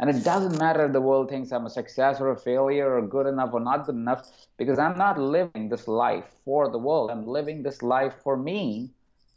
And 0.03 0.11
it 0.11 0.25
doesn't 0.25 0.59
matter 0.59 0.85
if 0.87 0.93
the 0.93 1.01
world 1.01 1.29
thinks 1.29 1.53
I'm 1.53 1.65
a 1.65 1.71
success 1.71 2.21
or 2.21 2.33
a 2.33 2.37
failure 2.37 2.97
or 2.97 3.03
good 3.07 3.29
enough 3.29 3.51
or 3.53 3.61
not 3.61 3.87
good 3.87 3.95
enough 3.95 4.29
because 4.57 4.77
I'm 4.77 4.99
not 4.99 5.17
living 5.17 5.69
this 5.69 5.87
life 5.87 6.25
for 6.45 6.69
the 6.69 6.77
world. 6.77 7.13
I'm 7.13 7.25
living 7.25 7.63
this 7.63 7.83
life 7.83 8.15
for 8.25 8.37
me. 8.37 8.91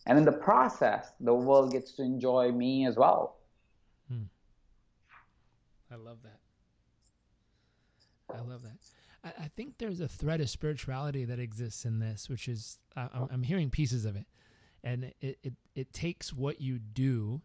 And 0.08 0.18
in 0.18 0.26
the 0.26 0.32
process, 0.32 1.12
the 1.20 1.36
world 1.36 1.72
gets 1.72 1.92
to 1.94 2.02
enjoy 2.02 2.52
me 2.52 2.88
as 2.88 2.96
well. 2.96 3.38
Hmm. 4.10 4.24
I 5.92 5.98
love 5.98 6.18
that. 6.24 6.40
I 8.36 8.42
love 8.42 8.64
that. 8.64 8.80
I, 9.24 9.44
I, 9.44 9.48
think 9.56 9.78
there's 9.78 10.00
a 10.00 10.08
thread 10.08 10.42
of 10.42 10.50
spirituality 10.50 11.26
that 11.26 11.38
exists 11.38 11.86
in 11.86 12.00
this, 12.00 12.28
which 12.28 12.48
is 12.48 12.80
I, 12.96 13.08
I'm 13.30 13.44
hearing 13.44 13.70
pieces 13.70 14.04
of 14.04 14.16
it, 14.16 14.26
and 14.84 15.14
it, 15.22 15.38
it 15.44 15.54
it 15.76 15.94
takes 15.94 16.34
what 16.34 16.60
you 16.60 16.80
do 16.80 17.42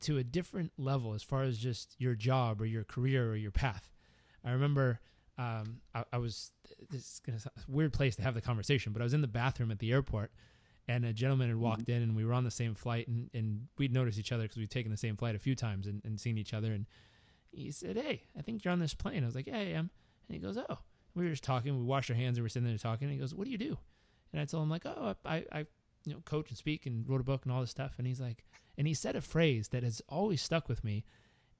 to 0.00 0.18
a 0.18 0.24
different 0.24 0.72
level 0.76 1.14
as 1.14 1.22
far 1.22 1.42
as 1.42 1.58
just 1.58 1.94
your 1.98 2.14
job 2.14 2.60
or 2.60 2.66
your 2.66 2.84
career 2.84 3.30
or 3.30 3.36
your 3.36 3.50
path. 3.50 3.90
I 4.44 4.52
remember 4.52 5.00
um, 5.38 5.80
I, 5.94 6.04
I, 6.12 6.18
was 6.18 6.52
this 6.90 7.00
is 7.00 7.20
gonna 7.24 7.38
a 7.44 7.70
weird 7.70 7.92
place 7.92 8.14
to 8.16 8.22
have 8.22 8.34
the 8.34 8.40
conversation, 8.40 8.92
but 8.92 9.02
I 9.02 9.04
was 9.04 9.14
in 9.14 9.20
the 9.20 9.26
bathroom 9.26 9.70
at 9.70 9.80
the 9.80 9.90
airport, 9.90 10.30
and 10.86 11.04
a 11.04 11.12
gentleman 11.12 11.48
had 11.48 11.56
walked 11.56 11.82
mm-hmm. 11.82 11.92
in, 11.92 12.02
and 12.02 12.16
we 12.16 12.24
were 12.24 12.32
on 12.32 12.44
the 12.44 12.50
same 12.50 12.74
flight, 12.74 13.08
and, 13.08 13.30
and 13.34 13.66
we'd 13.76 13.92
noticed 13.92 14.18
each 14.18 14.30
other 14.30 14.44
because 14.44 14.58
we'd 14.58 14.70
taken 14.70 14.92
the 14.92 14.98
same 14.98 15.16
flight 15.16 15.34
a 15.34 15.40
few 15.40 15.56
times 15.56 15.86
and, 15.86 16.02
and 16.04 16.20
seen 16.20 16.38
each 16.38 16.54
other, 16.54 16.72
and 16.72 16.86
he 17.50 17.70
said, 17.72 17.96
"Hey, 17.96 18.24
I 18.38 18.42
think 18.42 18.64
you're 18.64 18.72
on 18.72 18.78
this 18.78 18.94
plane." 18.94 19.24
I 19.24 19.26
was 19.26 19.34
like, 19.34 19.48
"Yeah, 19.48 19.58
I 19.58 19.62
am," 19.62 19.90
and 20.28 20.34
he 20.34 20.38
goes, 20.38 20.56
"Oh." 20.56 20.78
We 21.16 21.22
were 21.24 21.30
just 21.30 21.44
talking. 21.44 21.76
We 21.78 21.84
washed 21.84 22.10
our 22.10 22.16
hands 22.16 22.38
and 22.38 22.42
we 22.42 22.46
are 22.46 22.48
sitting 22.48 22.66
there 22.68 22.76
talking. 22.76 23.06
And 23.06 23.12
he 23.14 23.20
goes, 23.20 23.32
"What 23.32 23.44
do 23.44 23.52
you 23.52 23.58
do?" 23.58 23.78
And 24.32 24.42
I 24.42 24.46
told 24.46 24.64
him 24.64 24.70
like, 24.70 24.84
"Oh, 24.84 25.14
I, 25.24 25.44
I, 25.52 25.66
you 26.04 26.12
know, 26.12 26.20
coach 26.24 26.48
and 26.50 26.58
speak 26.58 26.86
and 26.86 27.08
wrote 27.08 27.20
a 27.20 27.24
book 27.24 27.44
and 27.44 27.52
all 27.52 27.60
this 27.60 27.70
stuff." 27.70 27.94
And 27.98 28.06
he's 28.06 28.20
like, 28.20 28.44
and 28.76 28.86
he 28.86 28.94
said 28.94 29.16
a 29.16 29.20
phrase 29.20 29.68
that 29.68 29.82
has 29.82 30.02
always 30.08 30.42
stuck 30.42 30.68
with 30.68 30.84
me. 30.84 31.04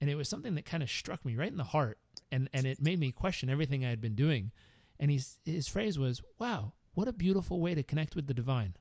And 0.00 0.10
it 0.10 0.16
was 0.16 0.28
something 0.28 0.54
that 0.56 0.64
kind 0.64 0.82
of 0.82 0.90
struck 0.90 1.24
me 1.24 1.36
right 1.36 1.50
in 1.50 1.56
the 1.56 1.64
heart. 1.64 1.98
And, 2.32 2.50
and 2.52 2.66
it 2.66 2.82
made 2.82 2.98
me 2.98 3.12
question 3.12 3.48
everything 3.48 3.84
I 3.84 3.90
had 3.90 4.00
been 4.00 4.16
doing. 4.16 4.50
And 4.98 5.10
he's, 5.10 5.38
his 5.44 5.68
phrase 5.68 5.98
was, 5.98 6.20
wow, 6.38 6.72
what 6.94 7.08
a 7.08 7.12
beautiful 7.12 7.60
way 7.60 7.74
to 7.74 7.82
connect 7.82 8.16
with 8.16 8.26
the 8.26 8.34
divine. 8.34 8.74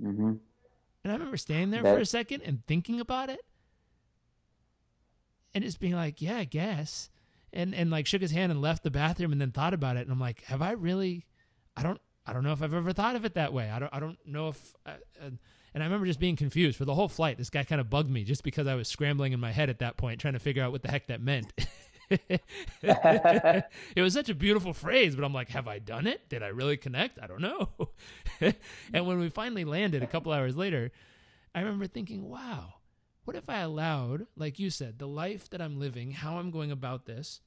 Mm-hmm. 0.00 0.34
And 1.04 1.10
I 1.10 1.12
remember 1.12 1.36
standing 1.36 1.70
there 1.70 1.82
that, 1.82 1.94
for 1.94 2.00
a 2.00 2.06
second 2.06 2.42
and 2.42 2.64
thinking 2.66 3.00
about 3.00 3.30
it. 3.30 3.40
And 5.54 5.64
just 5.64 5.80
being 5.80 5.94
like, 5.94 6.20
yeah, 6.20 6.36
I 6.36 6.44
guess. 6.44 7.10
And, 7.52 7.74
and 7.74 7.90
like 7.90 8.06
shook 8.06 8.22
his 8.22 8.30
hand 8.30 8.52
and 8.52 8.60
left 8.60 8.84
the 8.84 8.90
bathroom 8.90 9.32
and 9.32 9.40
then 9.40 9.52
thought 9.52 9.74
about 9.74 9.96
it. 9.96 10.00
And 10.00 10.12
I'm 10.12 10.20
like, 10.20 10.42
have 10.44 10.62
I 10.62 10.72
really, 10.72 11.26
I 11.76 11.82
don't, 11.82 12.00
I 12.26 12.32
don't 12.32 12.44
know 12.44 12.52
if 12.52 12.62
I've 12.62 12.74
ever 12.74 12.92
thought 12.92 13.16
of 13.16 13.24
it 13.24 13.34
that 13.34 13.52
way. 13.52 13.68
I 13.70 13.78
don't, 13.78 13.92
I 13.92 14.00
don't 14.00 14.18
know 14.24 14.48
if, 14.48 14.74
uh, 14.86 14.90
uh, 15.20 15.30
and 15.74 15.82
I 15.82 15.86
remember 15.86 16.06
just 16.06 16.20
being 16.20 16.36
confused 16.36 16.76
for 16.76 16.84
the 16.84 16.94
whole 16.94 17.08
flight. 17.08 17.38
This 17.38 17.50
guy 17.50 17.64
kind 17.64 17.80
of 17.80 17.90
bugged 17.90 18.10
me 18.10 18.24
just 18.24 18.44
because 18.44 18.66
I 18.66 18.74
was 18.74 18.88
scrambling 18.88 19.32
in 19.32 19.40
my 19.40 19.52
head 19.52 19.70
at 19.70 19.78
that 19.80 19.96
point, 19.96 20.20
trying 20.20 20.34
to 20.34 20.38
figure 20.38 20.62
out 20.62 20.70
what 20.70 20.82
the 20.82 20.90
heck 20.90 21.06
that 21.06 21.20
meant. 21.20 21.52
it 22.10 22.42
was 23.96 24.12
such 24.12 24.28
a 24.28 24.34
beautiful 24.34 24.72
phrase, 24.72 25.16
but 25.16 25.24
I'm 25.24 25.32
like, 25.32 25.48
have 25.50 25.66
I 25.66 25.78
done 25.78 26.06
it? 26.06 26.28
Did 26.28 26.42
I 26.42 26.48
really 26.48 26.76
connect? 26.76 27.18
I 27.20 27.26
don't 27.26 27.40
know. 27.40 27.70
and 28.92 29.06
when 29.06 29.18
we 29.18 29.30
finally 29.30 29.64
landed 29.64 30.02
a 30.02 30.06
couple 30.06 30.32
hours 30.32 30.56
later, 30.56 30.92
I 31.54 31.60
remember 31.60 31.86
thinking, 31.86 32.28
wow, 32.28 32.74
what 33.24 33.36
if 33.36 33.48
I 33.48 33.60
allowed, 33.60 34.26
like 34.36 34.58
you 34.58 34.68
said, 34.68 34.98
the 34.98 35.08
life 35.08 35.48
that 35.50 35.62
I'm 35.62 35.78
living, 35.78 36.10
how 36.10 36.38
I'm 36.38 36.50
going 36.50 36.70
about 36.70 37.06
this, 37.06 37.40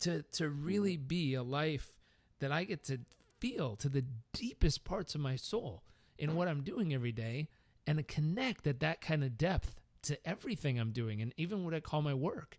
to 0.00 0.22
to 0.32 0.48
really 0.48 0.96
be 0.96 1.34
a 1.34 1.42
life 1.42 1.98
that 2.40 2.52
I 2.52 2.64
get 2.64 2.84
to 2.84 3.00
feel 3.40 3.76
to 3.76 3.88
the 3.88 4.04
deepest 4.32 4.84
parts 4.84 5.14
of 5.14 5.20
my 5.20 5.36
soul 5.36 5.82
in 6.18 6.36
what 6.36 6.48
I'm 6.48 6.62
doing 6.62 6.94
every 6.94 7.12
day 7.12 7.48
and 7.86 8.06
connect 8.06 8.66
at 8.66 8.80
that 8.80 9.00
kind 9.00 9.24
of 9.24 9.36
depth 9.36 9.80
to 10.02 10.18
everything 10.28 10.78
I'm 10.78 10.92
doing 10.92 11.20
and 11.20 11.32
even 11.36 11.64
what 11.64 11.74
I 11.74 11.80
call 11.80 12.02
my 12.02 12.14
work. 12.14 12.58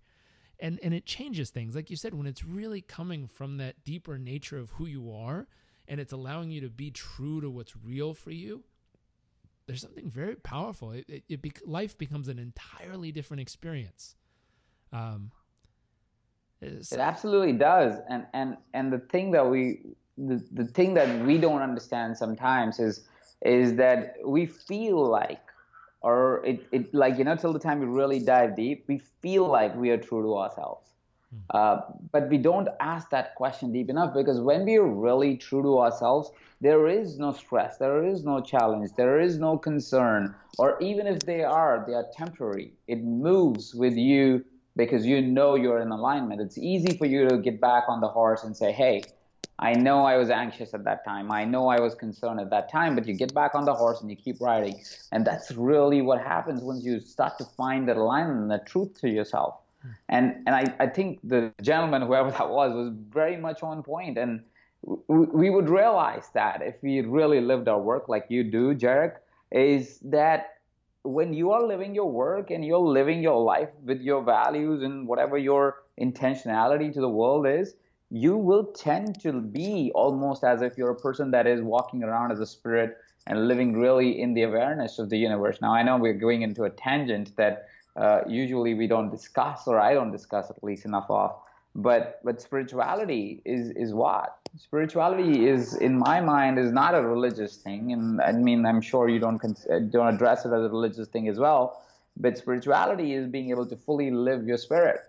And 0.59 0.79
and 0.83 0.93
it 0.93 1.05
changes 1.05 1.49
things. 1.49 1.75
Like 1.75 1.89
you 1.89 1.95
said, 1.95 2.13
when 2.13 2.27
it's 2.27 2.43
really 2.43 2.81
coming 2.81 3.27
from 3.27 3.57
that 3.57 3.83
deeper 3.83 4.17
nature 4.17 4.57
of 4.57 4.71
who 4.71 4.85
you 4.85 5.11
are 5.11 5.47
and 5.87 5.99
it's 5.99 6.13
allowing 6.13 6.51
you 6.51 6.61
to 6.61 6.69
be 6.69 6.91
true 6.91 7.41
to 7.41 7.49
what's 7.49 7.75
real 7.75 8.13
for 8.13 8.31
you, 8.31 8.63
there's 9.65 9.81
something 9.81 10.11
very 10.11 10.35
powerful. 10.35 10.91
It, 10.91 11.05
it, 11.07 11.23
it 11.29 11.41
bec- 11.41 11.61
life 11.65 11.97
becomes 11.97 12.27
an 12.27 12.37
entirely 12.37 13.11
different 13.11 13.41
experience. 13.41 14.15
Um, 14.93 15.31
it 16.61 16.93
absolutely 16.93 17.53
does, 17.53 17.99
and 18.07 18.27
and 18.33 18.57
and 18.73 18.93
the 18.93 18.99
thing 18.99 19.31
that 19.31 19.47
we 19.49 19.81
the, 20.27 20.43
the 20.51 20.65
thing 20.65 20.93
that 20.93 21.25
we 21.25 21.37
don't 21.37 21.61
understand 21.61 22.17
sometimes 22.17 22.79
is 22.79 23.01
is 23.43 23.75
that 23.75 24.15
we 24.25 24.45
feel 24.45 25.03
like 25.03 25.41
or 26.01 26.45
it, 26.45 26.63
it 26.71 26.93
like 26.93 27.17
you 27.17 27.23
know 27.23 27.35
till 27.35 27.53
the 27.53 27.59
time 27.59 27.79
we 27.79 27.85
really 27.85 28.19
dive 28.19 28.55
deep 28.55 28.85
we 28.87 28.97
feel 29.21 29.47
like 29.47 29.75
we 29.75 29.89
are 29.89 29.97
true 29.97 30.21
to 30.23 30.37
ourselves. 30.37 30.87
Hmm. 31.31 31.57
uh, 31.57 31.81
but 32.11 32.29
we 32.29 32.37
don't 32.37 32.67
ask 32.79 33.09
that 33.09 33.35
question 33.35 33.71
deep 33.71 33.89
enough 33.89 34.13
because 34.13 34.39
when 34.39 34.65
we 34.65 34.75
are 34.77 34.87
really 34.87 35.37
true 35.37 35.63
to 35.63 35.79
ourselves 35.79 36.31
there 36.59 36.87
is 36.87 37.17
no 37.17 37.31
stress 37.31 37.77
there 37.77 38.05
is 38.05 38.23
no 38.23 38.41
challenge 38.41 38.89
there 38.97 39.19
is 39.19 39.39
no 39.39 39.57
concern 39.57 40.35
or 40.61 40.77
even 40.79 41.07
if 41.07 41.25
they 41.25 41.43
are 41.43 41.83
they 41.87 41.93
are 41.93 42.05
temporary. 42.15 42.73
It 42.87 43.03
moves 43.03 43.73
with 43.73 43.95
you 43.95 44.45
because 44.75 45.07
you 45.07 45.19
know 45.19 45.55
you're 45.55 45.79
in 45.79 45.89
alignment. 45.89 46.39
It's 46.39 46.57
easy 46.57 46.95
for 46.97 47.05
you 47.05 47.27
to 47.29 47.37
get 47.39 47.59
back 47.59 47.85
on 47.87 47.99
the 47.99 48.07
horse 48.07 48.43
and 48.43 48.55
say 48.55 48.71
hey 48.71 49.07
I 49.61 49.73
know 49.73 50.05
I 50.05 50.17
was 50.17 50.31
anxious 50.31 50.73
at 50.73 50.83
that 50.85 51.05
time. 51.05 51.31
I 51.31 51.45
know 51.45 51.67
I 51.67 51.79
was 51.79 51.93
concerned 51.93 52.39
at 52.39 52.49
that 52.49 52.71
time, 52.71 52.95
but 52.95 53.07
you 53.07 53.13
get 53.13 53.33
back 53.33 53.53
on 53.53 53.65
the 53.65 53.73
horse 53.75 54.01
and 54.01 54.09
you 54.09 54.15
keep 54.15 54.41
riding. 54.41 54.81
And 55.11 55.25
that's 55.25 55.51
really 55.51 56.01
what 56.01 56.19
happens 56.19 56.63
once 56.63 56.83
you 56.83 56.99
start 56.99 57.37
to 57.37 57.45
find 57.45 57.87
that 57.87 57.97
alignment 57.97 58.39
and 58.41 58.51
the 58.51 58.59
truth 58.65 58.99
to 59.01 59.09
yourself. 59.09 59.55
And 60.09 60.35
and 60.45 60.55
I, 60.55 60.73
I 60.79 60.87
think 60.87 61.19
the 61.23 61.53
gentleman, 61.61 62.01
whoever 62.01 62.31
that 62.31 62.49
was, 62.49 62.73
was 62.73 62.93
very 63.09 63.37
much 63.37 63.63
on 63.63 63.83
point. 63.83 64.17
And 64.17 64.43
we 65.07 65.49
would 65.49 65.69
realize 65.69 66.29
that 66.33 66.61
if 66.63 66.75
we 66.81 67.01
really 67.01 67.39
lived 67.41 67.67
our 67.67 67.79
work 67.79 68.09
like 68.09 68.25
you 68.29 68.43
do, 68.43 68.73
Jarek, 68.73 69.17
is 69.51 69.99
that 69.99 70.57
when 71.03 71.33
you 71.33 71.51
are 71.51 71.63
living 71.63 71.95
your 71.95 72.11
work 72.11 72.51
and 72.51 72.63
you're 72.65 72.77
living 72.79 73.21
your 73.21 73.41
life 73.41 73.69
with 73.83 74.01
your 74.01 74.23
values 74.23 74.83
and 74.83 75.07
whatever 75.07 75.37
your 75.37 75.83
intentionality 75.99 76.93
to 76.93 77.01
the 77.01 77.09
world 77.09 77.45
is, 77.47 77.75
you 78.11 78.35
will 78.35 78.65
tend 78.65 79.19
to 79.21 79.31
be 79.41 79.91
almost 79.95 80.43
as 80.43 80.61
if 80.61 80.77
you're 80.77 80.91
a 80.91 80.95
person 80.95 81.31
that 81.31 81.47
is 81.47 81.61
walking 81.61 82.03
around 82.03 82.31
as 82.31 82.39
a 82.41 82.45
spirit 82.45 82.97
and 83.25 83.47
living 83.47 83.79
really 83.79 84.21
in 84.21 84.33
the 84.33 84.43
awareness 84.43 84.99
of 84.99 85.09
the 85.09 85.17
universe. 85.17 85.59
Now, 85.61 85.73
I 85.73 85.81
know 85.83 85.97
we're 85.97 86.13
going 86.13 86.41
into 86.41 86.63
a 86.63 86.69
tangent 86.69 87.35
that 87.37 87.67
uh, 87.95 88.21
usually 88.27 88.73
we 88.73 88.87
don't 88.87 89.09
discuss, 89.09 89.65
or 89.65 89.79
I 89.79 89.93
don't 89.93 90.11
discuss 90.11 90.49
at 90.49 90.61
least 90.63 90.85
enough 90.85 91.05
of. 91.09 91.35
But 91.73 92.19
but 92.25 92.41
spirituality 92.41 93.41
is 93.45 93.69
is 93.71 93.93
what 93.93 94.37
spirituality 94.57 95.47
is 95.47 95.73
in 95.77 95.97
my 95.97 96.19
mind 96.19 96.59
is 96.59 96.69
not 96.71 96.95
a 96.95 97.01
religious 97.01 97.55
thing, 97.55 97.93
and 97.93 98.19
I 98.19 98.33
mean 98.33 98.65
I'm 98.65 98.81
sure 98.81 99.07
you 99.07 99.19
don't 99.19 99.41
don't 99.89 100.13
address 100.13 100.43
it 100.43 100.49
as 100.49 100.65
a 100.65 100.69
religious 100.69 101.07
thing 101.07 101.29
as 101.29 101.39
well. 101.39 101.81
But 102.17 102.37
spirituality 102.37 103.13
is 103.13 103.27
being 103.27 103.51
able 103.51 103.65
to 103.67 103.77
fully 103.77 104.11
live 104.11 104.45
your 104.45 104.57
spirit. 104.57 104.99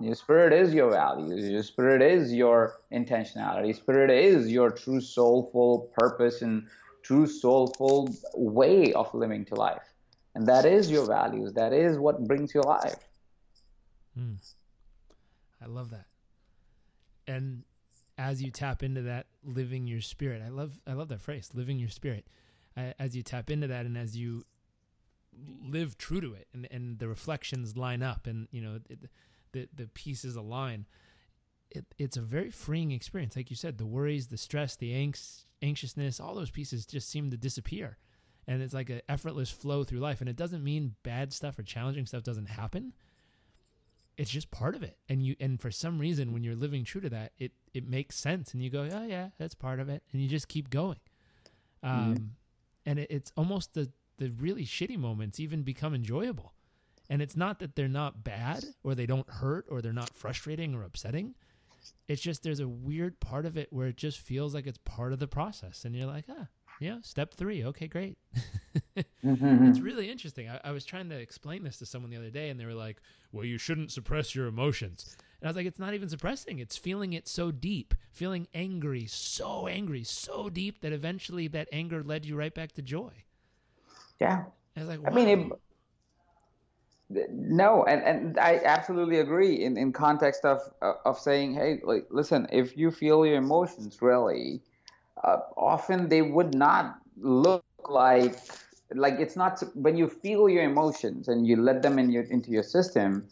Your 0.00 0.14
spirit 0.14 0.52
is 0.52 0.74
your 0.74 0.90
values. 0.90 1.48
Your 1.48 1.62
spirit 1.62 2.02
is 2.02 2.32
your 2.32 2.80
intentionality. 2.92 3.74
Spirit 3.74 4.10
is 4.10 4.50
your 4.50 4.70
true 4.70 5.00
soulful 5.00 5.90
purpose 5.96 6.42
and 6.42 6.66
true 7.02 7.26
soulful 7.26 8.14
way 8.34 8.92
of 8.92 9.12
living 9.14 9.44
to 9.46 9.54
life. 9.54 9.94
And 10.34 10.46
that 10.46 10.64
is 10.64 10.90
your 10.90 11.06
values. 11.06 11.52
That 11.52 11.72
is 11.72 11.98
what 11.98 12.26
brings 12.26 12.54
you 12.54 12.62
alive. 12.62 12.96
Mm. 14.18 14.36
I 15.62 15.66
love 15.66 15.90
that. 15.90 16.06
And 17.26 17.62
as 18.18 18.42
you 18.42 18.50
tap 18.50 18.82
into 18.82 19.02
that 19.02 19.26
living 19.44 19.86
your 19.86 20.00
spirit, 20.00 20.42
I 20.44 20.48
love 20.48 20.78
I 20.86 20.92
love 20.94 21.08
that 21.08 21.20
phrase, 21.20 21.50
living 21.54 21.78
your 21.78 21.88
spirit. 21.88 22.26
as 22.76 23.14
you 23.14 23.22
tap 23.22 23.50
into 23.50 23.66
that 23.68 23.86
and 23.86 23.96
as 23.96 24.16
you 24.16 24.44
live 25.64 25.96
true 25.96 26.20
to 26.20 26.34
it 26.34 26.46
and, 26.52 26.68
and 26.70 26.98
the 26.98 27.08
reflections 27.08 27.76
line 27.76 28.02
up 28.02 28.26
and 28.26 28.48
you 28.50 28.60
know 28.60 28.78
it, 28.90 28.98
the 29.52 29.68
the 29.74 29.86
pieces 29.88 30.36
align, 30.36 30.86
it, 31.70 31.86
it's 31.98 32.16
a 32.16 32.22
very 32.22 32.50
freeing 32.50 32.92
experience. 32.92 33.36
Like 33.36 33.50
you 33.50 33.56
said, 33.56 33.78
the 33.78 33.86
worries, 33.86 34.28
the 34.28 34.36
stress, 34.36 34.76
the 34.76 34.92
angst, 34.92 35.44
anxiousness, 35.62 36.20
all 36.20 36.34
those 36.34 36.50
pieces 36.50 36.86
just 36.86 37.08
seem 37.08 37.30
to 37.30 37.36
disappear. 37.36 37.96
And 38.46 38.60
it's 38.60 38.74
like 38.74 38.90
an 38.90 39.02
effortless 39.08 39.50
flow 39.50 39.84
through 39.84 40.00
life. 40.00 40.20
And 40.20 40.28
it 40.28 40.36
doesn't 40.36 40.64
mean 40.64 40.96
bad 41.02 41.32
stuff 41.32 41.58
or 41.58 41.62
challenging 41.62 42.06
stuff 42.06 42.24
doesn't 42.24 42.48
happen. 42.48 42.92
It's 44.18 44.30
just 44.30 44.50
part 44.50 44.74
of 44.74 44.82
it. 44.82 44.98
And 45.08 45.24
you 45.24 45.36
and 45.40 45.60
for 45.60 45.70
some 45.70 45.98
reason 45.98 46.32
when 46.32 46.44
you're 46.44 46.56
living 46.56 46.84
true 46.84 47.00
to 47.00 47.10
that, 47.10 47.32
it 47.38 47.52
it 47.72 47.88
makes 47.88 48.16
sense. 48.16 48.52
And 48.52 48.62
you 48.62 48.68
go, 48.68 48.88
Oh 48.92 49.06
yeah, 49.06 49.28
that's 49.38 49.54
part 49.54 49.80
of 49.80 49.88
it. 49.88 50.02
And 50.12 50.20
you 50.20 50.28
just 50.28 50.48
keep 50.48 50.70
going. 50.70 50.98
Um 51.82 51.90
mm-hmm. 51.90 52.24
and 52.84 52.98
it, 52.98 53.10
it's 53.10 53.32
almost 53.36 53.74
the 53.74 53.90
the 54.18 54.30
really 54.30 54.64
shitty 54.64 54.98
moments 54.98 55.40
even 55.40 55.62
become 55.62 55.94
enjoyable 55.94 56.52
and 57.10 57.22
it's 57.22 57.36
not 57.36 57.58
that 57.58 57.76
they're 57.76 57.88
not 57.88 58.24
bad 58.24 58.64
or 58.82 58.94
they 58.94 59.06
don't 59.06 59.28
hurt 59.28 59.66
or 59.68 59.82
they're 59.82 59.92
not 59.92 60.10
frustrating 60.14 60.74
or 60.74 60.82
upsetting. 60.82 61.34
It's 62.08 62.22
just 62.22 62.42
there's 62.42 62.60
a 62.60 62.68
weird 62.68 63.20
part 63.20 63.46
of 63.46 63.56
it 63.56 63.72
where 63.72 63.88
it 63.88 63.96
just 63.96 64.18
feels 64.18 64.54
like 64.54 64.66
it's 64.66 64.78
part 64.84 65.12
of 65.12 65.18
the 65.18 65.26
process. 65.26 65.84
And 65.84 65.94
you're 65.94 66.06
like, 66.06 66.26
ah, 66.30 66.46
yeah, 66.80 66.98
step 67.02 67.34
three. 67.34 67.64
Okay, 67.64 67.86
great. 67.86 68.18
mm-hmm. 69.24 69.66
It's 69.66 69.80
really 69.80 70.10
interesting. 70.10 70.48
I, 70.48 70.60
I, 70.64 70.70
was 70.72 70.84
trying 70.84 71.08
to 71.10 71.16
explain 71.16 71.62
this 71.62 71.78
to 71.78 71.86
someone 71.86 72.10
the 72.10 72.16
other 72.16 72.30
day, 72.30 72.50
and 72.50 72.58
they 72.58 72.66
were 72.66 72.74
like, 72.74 73.00
well, 73.30 73.44
you 73.44 73.58
shouldn't 73.58 73.92
suppress 73.92 74.34
your 74.34 74.46
emotions. 74.46 75.16
And 75.40 75.48
I 75.48 75.50
was 75.50 75.56
like, 75.56 75.66
it's 75.66 75.78
not 75.78 75.94
even 75.94 76.08
suppressing. 76.08 76.58
It's 76.58 76.76
feeling 76.76 77.12
it 77.12 77.28
so 77.28 77.50
deep, 77.50 77.94
feeling 78.10 78.46
angry, 78.54 79.06
so 79.06 79.66
angry, 79.66 80.04
so 80.04 80.48
deep 80.50 80.80
that 80.82 80.92
eventually 80.92 81.48
that 81.48 81.68
anger 81.72 82.02
led 82.02 82.26
you 82.26 82.36
right 82.36 82.54
back 82.54 82.72
to 82.72 82.82
joy. 82.82 83.12
Yeah. 84.20 84.44
I 84.76 84.80
was 84.80 84.88
like, 84.88 85.02
wow. 85.02 85.10
I 85.10 85.14
mean, 85.14 85.28
it, 85.28 85.52
no, 87.30 87.84
and, 87.84 88.02
and 88.02 88.38
I 88.38 88.60
absolutely 88.64 89.18
agree 89.18 89.62
in, 89.64 89.76
in 89.76 89.92
context 89.92 90.44
of 90.44 90.60
of 91.04 91.18
saying, 91.18 91.54
hey, 91.54 91.80
like, 91.82 92.06
listen, 92.10 92.46
if 92.52 92.76
you 92.76 92.90
feel 92.90 93.24
your 93.26 93.36
emotions 93.36 94.00
really, 94.02 94.60
uh, 95.24 95.38
often 95.56 96.08
they 96.08 96.22
would 96.22 96.54
not 96.54 96.98
look 97.20 97.64
like 97.88 98.36
like 98.94 99.14
it's 99.18 99.36
not 99.36 99.62
when 99.74 99.96
you 99.96 100.08
feel 100.08 100.48
your 100.48 100.62
emotions 100.64 101.28
and 101.28 101.46
you 101.46 101.56
let 101.56 101.82
them 101.82 101.98
in 101.98 102.10
your 102.10 102.24
into 102.24 102.50
your 102.50 102.62
system. 102.62 103.26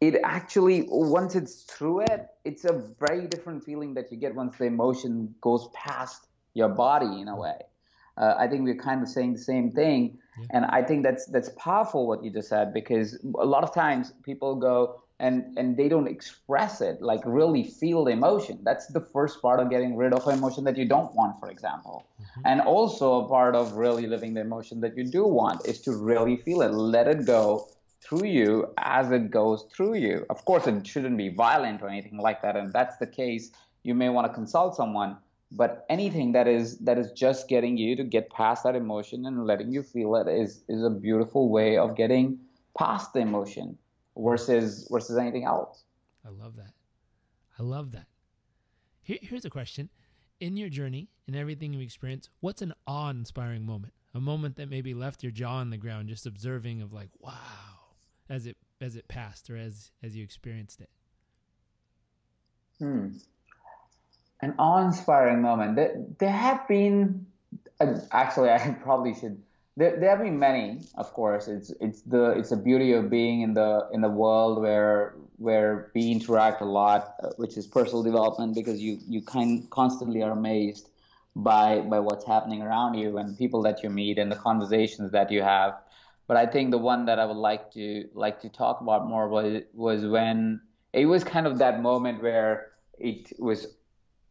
It 0.00 0.16
actually 0.24 0.86
once 0.88 1.34
it's 1.34 1.62
through 1.62 2.00
it, 2.02 2.28
it's 2.44 2.64
a 2.64 2.72
very 2.98 3.26
different 3.26 3.64
feeling 3.64 3.94
that 3.94 4.10
you 4.10 4.18
get 4.18 4.34
once 4.34 4.58
the 4.58 4.64
emotion 4.64 5.34
goes 5.40 5.68
past 5.74 6.26
your 6.54 6.68
body 6.68 7.20
in 7.20 7.28
a 7.28 7.36
way. 7.36 7.58
Uh, 8.16 8.34
I 8.38 8.46
think 8.46 8.62
we're 8.62 8.74
kind 8.74 9.02
of 9.02 9.08
saying 9.08 9.32
the 9.32 9.40
same 9.40 9.70
thing 9.70 10.18
yeah. 10.38 10.46
And 10.50 10.64
I 10.66 10.82
think 10.82 11.02
that's 11.02 11.26
that's 11.26 11.50
powerful 11.50 12.06
what 12.06 12.24
you 12.24 12.30
just 12.30 12.48
said 12.48 12.72
because 12.72 13.18
a 13.38 13.44
lot 13.44 13.64
of 13.64 13.74
times 13.74 14.12
people 14.22 14.56
go 14.56 15.02
and 15.20 15.56
and 15.58 15.76
they 15.76 15.88
don't 15.88 16.08
express 16.08 16.80
it 16.80 17.02
like 17.02 17.20
really 17.26 17.64
feel 17.64 18.04
the 18.04 18.12
emotion. 18.12 18.58
That's 18.62 18.86
the 18.86 19.00
first 19.00 19.42
part 19.42 19.60
of 19.60 19.68
getting 19.68 19.96
rid 19.96 20.12
of 20.12 20.26
emotion 20.26 20.64
that 20.64 20.76
you 20.76 20.86
don't 20.86 21.14
want, 21.14 21.38
for 21.38 21.50
example. 21.50 22.06
Mm-hmm. 22.20 22.40
And 22.46 22.60
also 22.62 23.24
a 23.24 23.28
part 23.28 23.54
of 23.54 23.74
really 23.74 24.06
living 24.06 24.34
the 24.34 24.40
emotion 24.40 24.80
that 24.80 24.96
you 24.96 25.04
do 25.04 25.24
want 25.24 25.66
is 25.66 25.80
to 25.82 25.92
really 25.94 26.36
feel 26.36 26.62
it, 26.62 26.72
let 26.72 27.08
it 27.08 27.26
go 27.26 27.68
through 28.00 28.26
you 28.26 28.72
as 28.78 29.12
it 29.12 29.30
goes 29.30 29.66
through 29.74 29.94
you. 29.94 30.26
Of 30.30 30.44
course, 30.44 30.66
it 30.66 30.86
shouldn't 30.86 31.16
be 31.16 31.28
violent 31.28 31.82
or 31.82 31.88
anything 31.88 32.18
like 32.18 32.42
that. 32.42 32.56
And 32.56 32.68
if 32.68 32.72
that's 32.72 32.96
the 32.96 33.06
case, 33.06 33.52
you 33.84 33.94
may 33.94 34.08
want 34.08 34.26
to 34.26 34.32
consult 34.32 34.74
someone 34.74 35.18
but 35.54 35.84
anything 35.90 36.32
that 36.32 36.48
is 36.48 36.78
that 36.78 36.98
is 36.98 37.12
just 37.12 37.48
getting 37.48 37.76
you 37.76 37.94
to 37.96 38.04
get 38.04 38.30
past 38.30 38.64
that 38.64 38.74
emotion 38.74 39.26
and 39.26 39.46
letting 39.46 39.70
you 39.70 39.82
feel 39.82 40.16
it 40.16 40.26
is 40.26 40.64
is 40.68 40.82
a 40.82 40.90
beautiful 40.90 41.50
way 41.50 41.76
of 41.76 41.96
getting 41.96 42.38
past 42.76 43.12
the 43.12 43.20
emotion 43.20 43.76
versus 44.16 44.88
versus 44.90 45.16
anything 45.18 45.44
else. 45.44 45.84
I 46.26 46.30
love 46.30 46.56
that. 46.56 46.72
I 47.58 47.62
love 47.62 47.92
that. 47.92 48.06
Here, 49.02 49.18
here's 49.20 49.44
a 49.44 49.50
question. 49.50 49.90
In 50.40 50.56
your 50.56 50.70
journey 50.70 51.08
in 51.28 51.36
everything 51.36 51.72
you 51.72 51.80
experience 51.80 52.28
what's 52.40 52.62
an 52.62 52.72
awe-inspiring 52.86 53.64
moment? 53.64 53.92
A 54.14 54.20
moment 54.20 54.56
that 54.56 54.68
maybe 54.68 54.94
left 54.94 55.22
your 55.22 55.32
jaw 55.32 55.56
on 55.56 55.70
the 55.70 55.76
ground 55.76 56.08
just 56.08 56.26
observing 56.26 56.82
of 56.82 56.92
like 56.92 57.10
wow 57.20 57.30
as 58.28 58.46
it 58.46 58.56
as 58.80 58.96
it 58.96 59.06
passed 59.06 59.50
or 59.50 59.56
as 59.56 59.90
as 60.02 60.16
you 60.16 60.24
experienced 60.24 60.80
it. 60.80 60.90
Hmm 62.78 63.08
an 64.42 64.54
awe-inspiring 64.58 65.40
moment. 65.40 65.76
There, 65.76 66.04
there 66.18 66.30
have 66.30 66.66
been, 66.68 67.26
uh, 67.80 67.94
actually, 68.10 68.50
I 68.50 68.76
probably 68.82 69.14
should. 69.14 69.40
There, 69.76 69.98
there 69.98 70.10
have 70.10 70.18
been 70.18 70.38
many, 70.38 70.80
of 70.96 71.14
course. 71.14 71.48
It's 71.48 71.72
it's 71.80 72.02
the 72.02 72.32
it's 72.32 72.50
the 72.50 72.58
beauty 72.58 72.92
of 72.92 73.08
being 73.08 73.40
in 73.40 73.54
the 73.54 73.88
in 73.92 74.02
the 74.02 74.10
world 74.10 74.60
where 74.60 75.14
where 75.38 75.90
we 75.94 76.10
interact 76.10 76.60
a 76.60 76.66
lot, 76.66 77.14
uh, 77.22 77.30
which 77.36 77.56
is 77.56 77.66
personal 77.66 78.02
development, 78.02 78.54
because 78.54 78.82
you 78.82 78.98
you 79.08 79.22
kind 79.22 79.70
constantly 79.70 80.22
are 80.22 80.32
amazed 80.32 80.90
by 81.34 81.80
by 81.80 82.00
what's 82.00 82.26
happening 82.26 82.60
around 82.60 82.94
you 82.94 83.16
and 83.16 83.38
people 83.38 83.62
that 83.62 83.82
you 83.82 83.88
meet 83.88 84.18
and 84.18 84.30
the 84.30 84.36
conversations 84.36 85.10
that 85.12 85.30
you 85.30 85.40
have. 85.40 85.74
But 86.26 86.36
I 86.36 86.46
think 86.46 86.70
the 86.70 86.78
one 86.78 87.06
that 87.06 87.18
I 87.18 87.24
would 87.24 87.36
like 87.36 87.72
to 87.72 88.08
like 88.12 88.40
to 88.42 88.50
talk 88.50 88.82
about 88.82 89.06
more 89.08 89.28
was 89.28 89.62
was 89.72 90.04
when 90.04 90.60
it 90.92 91.06
was 91.06 91.24
kind 91.24 91.46
of 91.46 91.58
that 91.58 91.80
moment 91.80 92.22
where 92.22 92.72
it 92.98 93.32
was 93.38 93.68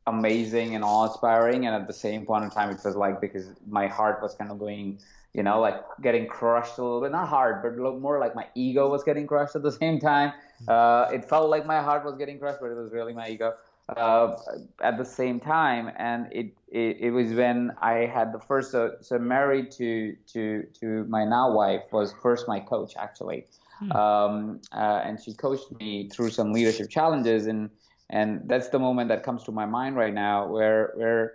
amazing 0.08 0.76
and 0.76 0.84
awe-inspiring, 0.84 1.66
and 1.66 1.76
at 1.76 1.88
the 1.88 1.94
same 1.94 2.26
point 2.26 2.44
in 2.44 2.50
time, 2.50 2.70
it 2.70 2.80
was 2.84 2.96
like 2.96 3.22
because 3.22 3.48
my 3.68 3.88
heart 3.88 4.22
was 4.22 4.34
kind 4.36 4.52
of 4.52 4.60
going, 4.60 5.00
you 5.34 5.44
know, 5.44 5.60
like 5.60 5.76
getting 6.02 6.28
crushed 6.28 6.78
a 6.78 6.84
little 6.84 7.02
bit, 7.02 7.12
not 7.12 7.28
hard, 7.28 7.62
but 7.62 7.78
more 8.00 8.20
like 8.20 8.36
my 8.36 8.48
ego 8.56 8.90
was 8.90 9.04
getting 9.04 9.28
crushed 9.28 9.56
at 9.56 9.64
the 9.64 9.72
same 9.84 10.00
time. 10.00 10.34
Uh, 10.68 11.10
it 11.14 11.26
felt 11.26 11.50
like 11.50 11.66
my 11.66 11.82
heart 11.82 12.04
was 12.04 12.16
getting 12.18 12.40
crushed, 12.40 12.60
but 12.62 12.72
it 12.72 12.78
was 12.78 12.92
really 12.92 13.14
my 13.14 13.30
ego 13.30 13.54
uh, 13.96 14.36
at 14.82 14.98
the 14.98 15.06
same 15.06 15.40
time. 15.40 15.92
And 15.98 16.28
it, 16.32 16.54
it, 16.68 16.98
it 17.00 17.12
was 17.12 17.34
when 17.34 17.72
I 17.82 18.06
had 18.06 18.34
the 18.34 18.40
first, 18.40 18.72
so, 18.72 18.96
so 19.02 19.20
married 19.20 19.72
to, 19.74 20.16
to, 20.34 20.64
to 20.80 21.06
my 21.06 21.26
now 21.26 21.52
wife 21.52 21.84
was 21.92 22.14
first 22.22 22.48
my 22.48 22.60
coach 22.60 22.94
actually. 22.98 23.46
Hmm. 23.80 23.92
Um, 23.92 24.62
uh, 24.72 25.02
and 25.04 25.20
she 25.22 25.34
coached 25.34 25.72
me 25.80 26.10
through 26.10 26.32
some 26.32 26.54
leadership 26.54 26.90
challenges. 26.90 27.48
And, 27.48 27.70
and 28.12 28.41
that's 28.45 28.67
the 28.67 28.80
moment 28.80 29.08
that 29.10 29.24
comes 29.24 29.43
to 29.43 29.52
my 29.52 29.65
mind 29.65 29.95
right 29.95 30.13
now 30.13 30.47
where, 30.47 30.91
where, 30.95 31.34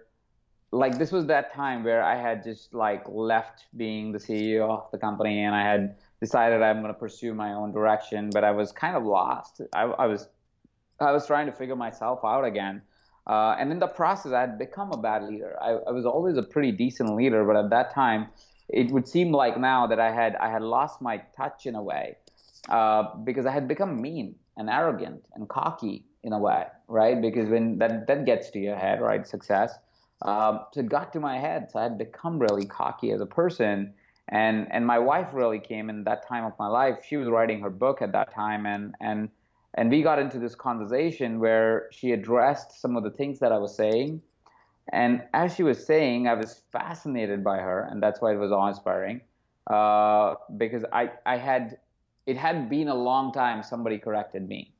like 0.73 0.99
this 0.99 1.11
was 1.11 1.27
that 1.27 1.55
time 1.55 1.85
where 1.85 2.03
I 2.03 2.17
had 2.17 2.45
just 2.45 2.75
like 2.75 3.05
left 3.09 3.65
being 3.77 4.13
the 4.13 4.19
CEO 4.19 4.69
of 4.69 4.91
the 4.91 4.99
company 4.99 5.45
and 5.45 5.55
I 5.55 5.63
had 5.63 5.97
decided 6.21 6.61
I'm 6.61 6.83
going 6.83 6.93
to 6.93 6.99
pursue 6.99 7.35
my 7.35 7.55
own 7.55 7.73
direction, 7.73 8.31
but 8.31 8.45
I 8.45 8.51
was 8.51 8.73
kind 8.73 8.97
of 8.97 9.05
lost. 9.05 9.63
I, 9.75 9.83
I 9.83 10.07
was 10.07 10.29
I 11.01 11.13
was 11.13 11.27
trying 11.27 11.47
to 11.47 11.53
figure 11.53 11.77
myself 11.77 12.21
out 12.25 12.45
again. 12.45 12.83
Uh, 13.27 13.57
and 13.59 13.71
in 13.73 13.79
the 13.79 13.87
process, 13.87 14.33
I 14.33 14.41
had 14.43 14.59
become 14.59 14.93
a 14.93 14.97
bad 14.97 15.25
leader. 15.25 15.57
I, 15.61 15.73
I, 15.73 15.91
was 15.91 16.07
always 16.07 16.37
a 16.37 16.43
pretty 16.43 16.71
decent 16.71 17.15
leader, 17.15 17.45
but 17.45 17.57
at 17.57 17.71
that 17.71 17.93
time, 17.93 18.29
it 18.69 18.91
would 18.93 19.09
seem 19.09 19.33
like 19.33 19.59
now 19.59 19.87
that 19.89 19.99
I 19.99 20.13
had 20.13 20.37
I 20.37 20.49
had 20.49 20.63
lost 20.63 21.03
my 21.03 21.23
touch 21.37 21.67
in 21.67 21.75
a 21.75 21.83
way 21.83 22.17
uh, 22.69 23.15
because 23.25 23.45
I 23.47 23.51
had 23.51 23.67
become 23.67 24.01
mean 24.01 24.37
and 24.57 24.71
arrogant 24.71 25.25
and 25.35 25.49
cocky 25.49 26.05
in 26.27 26.33
a 26.33 26.39
way, 26.39 26.67
right? 26.89 27.21
Because 27.23 27.49
when 27.49 27.79
that 27.79 28.07
that 28.09 28.27
gets 28.27 28.51
to 28.51 28.59
your 28.59 28.77
head, 28.77 29.01
right? 29.01 29.27
Success. 29.27 29.79
Um, 30.23 30.61
so 30.73 30.81
it 30.81 30.89
got 30.89 31.13
to 31.13 31.21
my 31.21 31.39
head. 31.39 31.71
So 31.71 31.79
I 31.79 31.85
had 31.85 31.99
become 31.99 32.39
really 32.39 32.67
cocky 32.67 33.13
as 33.13 33.21
a 33.21 33.27
person. 33.27 33.95
And 34.29 34.67
and 34.73 34.85
my 34.85 34.99
wife 34.99 35.29
really 35.33 35.61
came 35.61 35.89
in 35.89 36.05
that 36.05 36.27
time 36.27 36.45
of 36.45 36.53
my 36.59 36.67
life. 36.67 36.99
She 37.09 37.17
was 37.17 37.29
writing 37.29 37.61
her 37.61 37.71
book 37.71 38.03
at 38.03 38.11
that 38.13 38.35
time, 38.35 38.67
and 38.67 38.95
and 39.01 39.29
and 39.75 39.89
we 39.89 40.03
got 40.03 40.19
into 40.19 40.39
this 40.41 40.57
conversation 40.57 41.39
where 41.39 41.89
she 41.93 42.11
addressed 42.11 42.81
some 42.81 42.97
of 42.97 43.05
the 43.05 43.11
things 43.11 43.39
that 43.39 43.53
I 43.53 43.59
was 43.59 43.77
saying. 43.77 44.23
And 44.93 45.23
as 45.35 45.55
she 45.55 45.63
was 45.63 45.85
saying, 45.85 46.29
I 46.29 46.35
was 46.35 46.63
fascinated 46.73 47.45
by 47.45 47.59
her, 47.59 47.89
and 47.91 48.03
that's 48.03 48.21
why 48.21 48.33
it 48.33 48.37
was 48.37 48.53
awe-inspiring. 48.53 49.21
Uh, 49.67 50.35
because 50.57 50.85
I, 50.93 51.11
I 51.27 51.39
had, 51.39 51.79
it 52.27 52.37
had 52.37 52.71
been 52.71 52.87
a 52.87 52.95
long 52.95 53.33
time 53.33 53.65
somebody 53.65 53.99
corrected 53.99 54.49
me. 54.49 54.73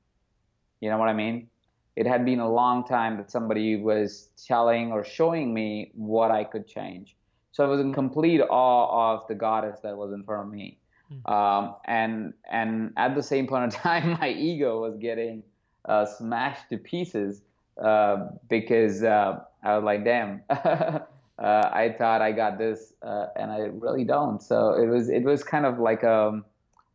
You 0.81 0.91
know 0.91 0.99
what 0.99 1.09
I 1.09 1.15
mean? 1.15 1.49
It 1.97 2.07
had 2.07 2.25
been 2.25 2.41
a 2.41 2.51
long 2.51 2.85
time 2.85 3.17
that 3.17 3.31
somebody 3.31 3.77
was 3.77 4.29
telling 4.47 4.93
or 4.93 5.03
showing 5.03 5.55
me 5.55 5.93
what 5.95 6.31
I 6.31 6.45
could 6.45 6.67
change. 6.67 7.17
So 7.53 7.65
I 7.65 7.69
was 7.69 7.81
in 7.81 7.95
complete 7.95 8.43
awe 8.43 9.15
of 9.15 9.27
the 9.29 9.35
goddess 9.35 9.81
that 9.83 9.97
was 9.97 10.13
in 10.13 10.23
front 10.25 10.49
of 10.49 10.53
me. 10.53 10.79
Hmm. 11.09 11.33
Um, 11.33 11.75
and 11.87 12.35
and 12.51 12.93
at 12.97 13.15
the 13.15 13.23
same 13.23 13.47
point 13.47 13.65
in 13.65 13.71
time, 13.81 14.19
my 14.21 14.29
ego 14.29 14.81
was 14.83 14.97
getting 14.99 15.43
uh, 15.87 16.05
smashed 16.05 16.69
to 16.71 16.77
pieces 16.77 17.43
uh, 17.83 18.29
because 18.49 19.03
uh, 19.03 19.41
I 19.63 19.77
was 19.77 19.85
like, 19.85 20.05
damn, 20.05 20.43
uh, 20.51 21.01
I 21.39 21.95
thought 21.99 22.23
I 22.23 22.33
got 22.33 22.59
this, 22.59 22.93
uh, 23.03 23.29
and 23.37 23.51
I 23.51 23.59
really 23.73 24.05
don't. 24.05 24.43
So 24.43 24.75
it 24.75 24.87
was 24.87 25.09
it 25.09 25.23
was 25.23 25.43
kind 25.43 25.67
of 25.67 25.79
like 25.79 26.03
a, 26.03 26.43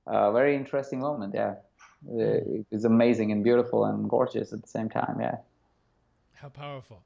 a 0.07 0.31
very 0.31 0.55
interesting 0.55 0.99
moment. 0.99 1.33
Yeah, 1.35 1.55
it 2.09 2.65
was 2.71 2.85
amazing 2.85 3.31
and 3.31 3.43
beautiful 3.43 3.85
and 3.85 4.09
gorgeous 4.09 4.53
at 4.53 4.61
the 4.61 4.67
same 4.67 4.89
time. 4.89 5.17
Yeah. 5.19 5.37
How 6.33 6.49
powerful! 6.49 7.03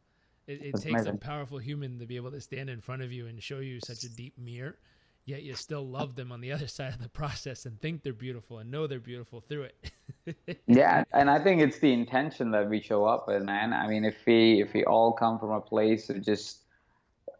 It, 0.47 0.61
it 0.61 0.71
takes 0.73 0.85
amazing. 0.85 1.15
a 1.15 1.17
powerful 1.17 1.57
human 1.57 1.99
to 1.99 2.05
be 2.05 2.15
able 2.15 2.31
to 2.31 2.41
stand 2.41 2.69
in 2.69 2.81
front 2.81 3.01
of 3.01 3.11
you 3.11 3.27
and 3.27 3.41
show 3.41 3.59
you 3.59 3.79
such 3.81 4.03
a 4.03 4.09
deep 4.09 4.37
mirror 4.37 4.77
yet 5.25 5.41
you 5.41 5.55
still 5.55 5.85
love 5.85 6.15
them 6.15 6.31
on 6.31 6.39
the 6.39 6.51
other 6.51 6.67
side 6.77 6.93
of 6.93 7.01
the 7.01 7.09
process 7.09 7.65
and 7.65 7.79
think 7.81 8.03
they're 8.03 8.13
beautiful 8.13 8.59
and 8.59 8.71
know 8.71 8.87
they're 8.87 8.99
beautiful 8.99 9.41
through 9.41 9.63
it. 9.63 10.57
yeah, 10.67 11.03
and 11.13 11.29
I 11.29 11.43
think 11.43 11.61
it's 11.61 11.79
the 11.79 11.91
intention 11.91 12.51
that 12.51 12.69
we 12.69 12.81
show 12.81 13.05
up 13.05 13.27
with, 13.27 13.43
man. 13.43 13.73
I 13.73 13.87
mean, 13.87 14.05
if 14.05 14.15
we 14.25 14.61
if 14.61 14.73
we 14.73 14.85
all 14.85 15.11
come 15.11 15.39
from 15.39 15.51
a 15.51 15.61
place 15.61 16.09
of 16.09 16.21
just 16.21 16.63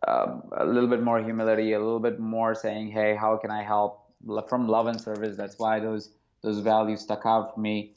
uh, 0.08 0.40
a 0.58 0.66
little 0.66 0.90
bit 0.90 1.02
more 1.02 1.24
humility, 1.24 1.74
a 1.74 1.80
little 1.80 2.00
bit 2.00 2.20
more 2.20 2.54
saying, 2.54 2.92
"Hey, 2.92 3.16
how 3.16 3.38
can 3.38 3.52
I 3.52 3.64
help?" 3.64 4.02
from 4.48 4.68
love 4.68 4.88
and 4.88 5.00
service. 5.00 5.38
That's 5.38 5.60
why 5.60 5.80
those 5.80 6.10
those 6.46 6.60
values 6.60 7.02
stuck 7.02 7.24
out 7.26 7.54
for 7.54 7.60
me. 7.60 7.94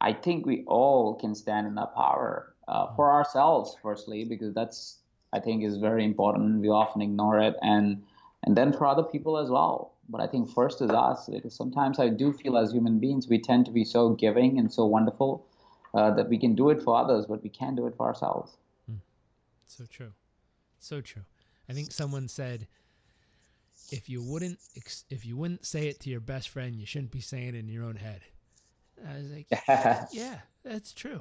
I 0.00 0.12
think 0.12 0.46
we 0.46 0.64
all 0.66 1.14
can 1.14 1.34
stand 1.34 1.66
in 1.66 1.74
that 1.76 1.94
power 1.94 2.54
uh, 2.68 2.94
for 2.94 3.10
ourselves, 3.10 3.76
firstly, 3.82 4.24
because 4.24 4.54
that's 4.54 4.98
I 5.32 5.40
think 5.40 5.64
is 5.64 5.78
very 5.78 6.04
important. 6.04 6.60
We 6.60 6.68
often 6.68 7.02
ignore 7.02 7.40
it 7.40 7.56
and 7.62 8.02
and 8.44 8.56
then 8.56 8.72
for 8.72 8.86
other 8.86 9.02
people 9.02 9.38
as 9.38 9.50
well. 9.50 9.94
But 10.08 10.20
I 10.20 10.26
think 10.26 10.50
first 10.50 10.82
is 10.82 10.90
us 10.90 11.28
because 11.28 11.54
sometimes 11.54 11.98
I 11.98 12.08
do 12.08 12.32
feel 12.32 12.56
as 12.56 12.72
human 12.72 12.98
beings 12.98 13.28
we 13.28 13.38
tend 13.38 13.66
to 13.66 13.72
be 13.72 13.84
so 13.84 14.10
giving 14.10 14.58
and 14.58 14.72
so 14.72 14.84
wonderful 14.84 15.46
uh, 15.94 16.10
that 16.14 16.28
we 16.28 16.38
can 16.38 16.54
do 16.54 16.70
it 16.70 16.82
for 16.82 16.96
others, 16.96 17.26
but 17.26 17.42
we 17.42 17.48
can't 17.48 17.76
do 17.76 17.86
it 17.86 17.94
for 17.96 18.06
ourselves. 18.06 18.56
Mm. 18.90 18.98
So 19.66 19.84
true, 19.88 20.12
so 20.78 21.00
true. 21.00 21.22
I 21.68 21.72
think 21.72 21.92
someone 21.92 22.28
said, 22.28 22.66
if 23.92 24.08
you 24.08 24.22
wouldn't 24.22 24.58
if 25.10 25.24
you 25.24 25.36
wouldn't 25.36 25.66
say 25.66 25.88
it 25.88 26.00
to 26.00 26.10
your 26.10 26.20
best 26.20 26.48
friend, 26.48 26.74
you 26.74 26.86
shouldn't 26.86 27.12
be 27.12 27.20
saying 27.20 27.48
it 27.48 27.54
in 27.54 27.68
your 27.68 27.84
own 27.84 27.96
head. 27.96 28.22
I 29.08 29.18
was 29.18 29.30
like, 29.30 29.46
yeah, 30.12 30.38
that's 30.64 30.92
true. 30.92 31.20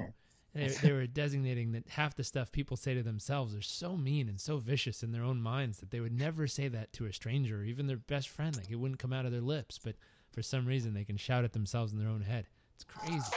They, 0.53 0.67
they, 0.67 0.91
were 0.91 1.07
designating 1.07 1.71
that 1.71 1.87
half 1.87 2.15
the 2.15 2.25
stuff 2.25 2.51
people 2.51 2.75
say 2.75 2.93
to 2.93 3.03
themselves 3.03 3.55
are 3.55 3.61
so 3.61 3.95
mean 3.95 4.27
and 4.27 4.39
so 4.39 4.57
vicious 4.57 5.01
in 5.01 5.13
their 5.13 5.23
own 5.23 5.41
minds 5.41 5.79
that 5.79 5.91
they 5.91 6.01
would 6.01 6.11
never 6.11 6.45
say 6.45 6.67
that 6.67 6.91
to 6.93 7.05
a 7.05 7.13
stranger 7.13 7.61
or 7.61 7.63
even 7.63 7.87
their 7.87 7.97
best 7.97 8.27
friend. 8.27 8.55
Like 8.57 8.69
it 8.69 8.75
wouldn't 8.75 8.99
come 8.99 9.13
out 9.13 9.25
of 9.25 9.31
their 9.31 9.39
lips, 9.39 9.79
but 9.81 9.95
for 10.31 10.41
some 10.41 10.65
reason 10.65 10.93
they 10.93 11.05
can 11.05 11.15
shout 11.15 11.45
at 11.45 11.53
themselves 11.53 11.93
in 11.93 11.99
their 11.99 12.09
own 12.09 12.21
head. 12.21 12.47
It's 12.75 12.83
crazy. 12.83 13.31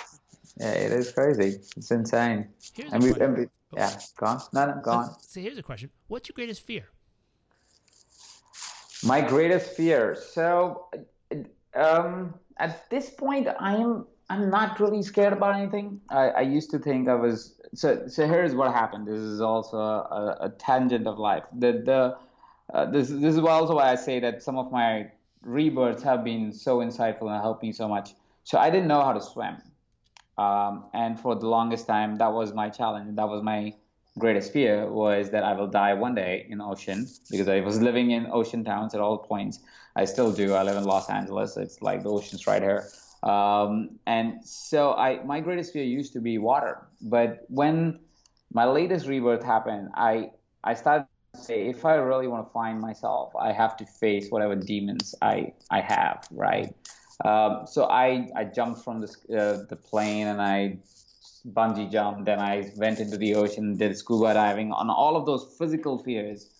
Yeah, 0.58 0.72
it 0.72 0.92
is 0.92 1.12
crazy. 1.12 1.60
It's 1.76 1.90
insane. 1.90 2.48
Here's 2.74 2.92
and 2.92 3.02
we, 3.02 3.12
and 3.14 3.38
we, 3.38 3.46
yeah, 3.74 3.96
gone. 4.16 4.36
on. 4.36 4.42
No, 4.52 4.74
no, 4.74 4.80
go 4.82 4.90
on. 4.90 5.16
So 5.20 5.40
here's 5.40 5.58
a 5.58 5.62
question: 5.62 5.90
What's 6.08 6.28
your 6.28 6.34
greatest 6.34 6.62
fear? 6.62 6.88
My 9.04 9.20
greatest 9.20 9.70
fear. 9.76 10.14
So, 10.14 10.88
um, 11.74 12.34
at 12.58 12.88
this 12.90 13.10
point, 13.10 13.48
I 13.58 13.76
am 13.76 14.06
I'm 14.30 14.50
not 14.50 14.80
really 14.80 15.02
scared 15.02 15.32
about 15.32 15.54
anything. 15.54 16.00
I, 16.08 16.28
I 16.28 16.40
used 16.40 16.70
to 16.70 16.78
think 16.78 17.08
I 17.08 17.14
was. 17.14 17.60
So 17.74 18.06
so 18.06 18.26
here's 18.26 18.54
what 18.54 18.72
happened. 18.72 19.06
This 19.06 19.20
is 19.20 19.40
also 19.40 19.78
a, 19.78 20.36
a 20.40 20.50
tangent 20.50 21.06
of 21.06 21.18
life. 21.18 21.44
The 21.58 21.72
the 21.84 22.16
uh, 22.72 22.86
this 22.90 23.08
this 23.08 23.34
is 23.34 23.38
also 23.38 23.76
why 23.76 23.90
I 23.90 23.94
say 23.96 24.20
that 24.20 24.42
some 24.42 24.56
of 24.56 24.72
my 24.72 25.10
rebirths 25.42 26.02
have 26.02 26.24
been 26.24 26.52
so 26.52 26.78
insightful 26.78 27.30
and 27.30 27.42
helped 27.42 27.62
me 27.62 27.72
so 27.72 27.86
much. 27.88 28.14
So 28.44 28.58
I 28.58 28.70
didn't 28.70 28.88
know 28.88 29.02
how 29.02 29.12
to 29.12 29.20
swim, 29.20 29.56
um, 30.38 30.84
and 30.94 31.18
for 31.18 31.34
the 31.34 31.48
longest 31.48 31.86
time 31.86 32.16
that 32.16 32.32
was 32.32 32.54
my 32.54 32.70
challenge. 32.70 33.16
That 33.16 33.28
was 33.28 33.42
my 33.42 33.74
greatest 34.18 34.52
fear 34.52 34.90
was 34.90 35.30
that 35.30 35.42
I 35.42 35.54
will 35.54 35.66
die 35.66 35.94
one 35.94 36.14
day 36.14 36.46
in 36.48 36.60
ocean 36.60 37.06
because 37.30 37.48
I 37.48 37.60
was 37.60 37.80
living 37.80 38.10
in 38.12 38.26
ocean 38.32 38.64
towns 38.64 38.94
at 38.94 39.00
all 39.00 39.18
points. 39.18 39.58
I 39.96 40.04
still 40.04 40.32
do. 40.32 40.54
I 40.54 40.62
live 40.62 40.76
in 40.76 40.84
Los 40.84 41.10
Angeles. 41.10 41.56
It's 41.56 41.82
like 41.82 42.02
the 42.02 42.10
ocean's 42.10 42.46
right 42.46 42.62
here. 42.62 42.88
Um, 43.22 43.98
and 44.06 44.44
so 44.46 44.92
I, 44.92 45.22
my 45.24 45.40
greatest 45.40 45.72
fear 45.72 45.82
used 45.84 46.12
to 46.12 46.20
be 46.20 46.38
water. 46.38 46.86
But 47.00 47.44
when 47.48 48.00
my 48.52 48.66
latest 48.66 49.06
rebirth 49.06 49.42
happened, 49.42 49.90
I, 49.94 50.30
I 50.62 50.74
started 50.74 51.06
to 51.34 51.40
say, 51.40 51.68
if 51.68 51.84
I 51.84 51.94
really 51.94 52.28
want 52.28 52.46
to 52.46 52.52
find 52.52 52.80
myself, 52.80 53.32
I 53.40 53.52
have 53.52 53.76
to 53.78 53.86
face 53.86 54.30
whatever 54.30 54.54
demons 54.54 55.14
I, 55.22 55.54
I 55.70 55.80
have, 55.80 56.26
right? 56.30 56.74
Um, 57.24 57.66
so 57.66 57.84
I, 57.84 58.28
I 58.36 58.44
jumped 58.44 58.84
from 58.84 59.00
this, 59.00 59.16
uh, 59.30 59.64
the 59.68 59.76
plane 59.76 60.26
and 60.26 60.40
I 60.42 60.78
bungee 61.46 61.90
jumped, 61.90 62.24
then 62.24 62.40
I 62.40 62.72
went 62.76 63.00
into 63.00 63.16
the 63.16 63.34
ocean, 63.34 63.76
did 63.76 63.96
scuba 63.96 64.34
diving 64.34 64.72
on 64.72 64.90
all 64.90 65.16
of 65.16 65.26
those 65.26 65.54
physical 65.58 65.98
fears 65.98 66.50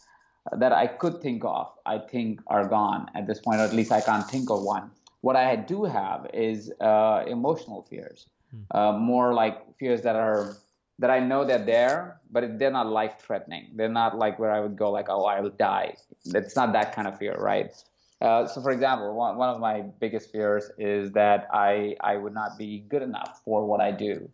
that 0.53 0.73
I 0.73 0.87
could 0.87 1.23
think 1.23 1.44
of, 1.44 1.68
I 1.87 1.99
think 1.99 2.40
are 2.49 2.66
gone 2.66 3.11
at 3.14 3.27
this 3.27 3.40
point, 3.40 3.61
or 3.61 3.64
at 3.64 3.73
least 3.73 3.92
I 3.92 4.01
can't 4.01 4.29
think 4.29 4.51
of 4.51 4.62
one. 4.62 4.90
What 5.23 5.37
I 5.37 5.57
do 5.57 5.85
have 5.85 6.29
is 6.35 6.70
uh, 6.81 7.25
emotional 7.27 7.83
fears, 7.83 8.27
hmm. 8.51 8.77
uh, 8.77 8.92
more 8.92 9.33
like 9.33 9.57
fears 9.79 10.03
that 10.03 10.16
are 10.16 10.57
that 10.99 11.11
I 11.11 11.18
know 11.18 11.44
they're 11.44 11.64
there, 11.64 12.20
but 12.31 12.59
they're 12.59 12.70
not 12.70 12.87
life 12.87 13.14
threatening. 13.18 13.70
They're 13.75 13.88
not 13.88 14.16
like 14.16 14.38
where 14.38 14.53
I 14.53 14.61
would 14.61 14.77
go 14.77 14.92
like, 14.92 15.07
oh, 15.09 15.25
I 15.25 15.40
will 15.40 15.51
die. 15.51 15.97
It's 16.27 16.55
not 16.55 16.73
that 16.75 16.94
kind 16.94 17.09
of 17.09 17.18
fear, 17.18 17.35
right? 17.35 17.73
Uh, 18.20 18.47
so, 18.47 18.62
for 18.62 18.70
example, 18.70 19.12
one, 19.14 19.37
one 19.37 19.49
of 19.49 19.61
my 19.61 19.81
biggest 19.99 20.31
fears 20.31 20.70
is 20.79 21.11
that 21.12 21.49
I 21.53 21.97
I 22.01 22.16
would 22.16 22.35
not 22.35 22.59
be 22.59 22.85
good 22.88 23.03
enough 23.03 23.40
for 23.44 23.66
what 23.66 23.81
I 23.81 23.90
do. 23.90 24.31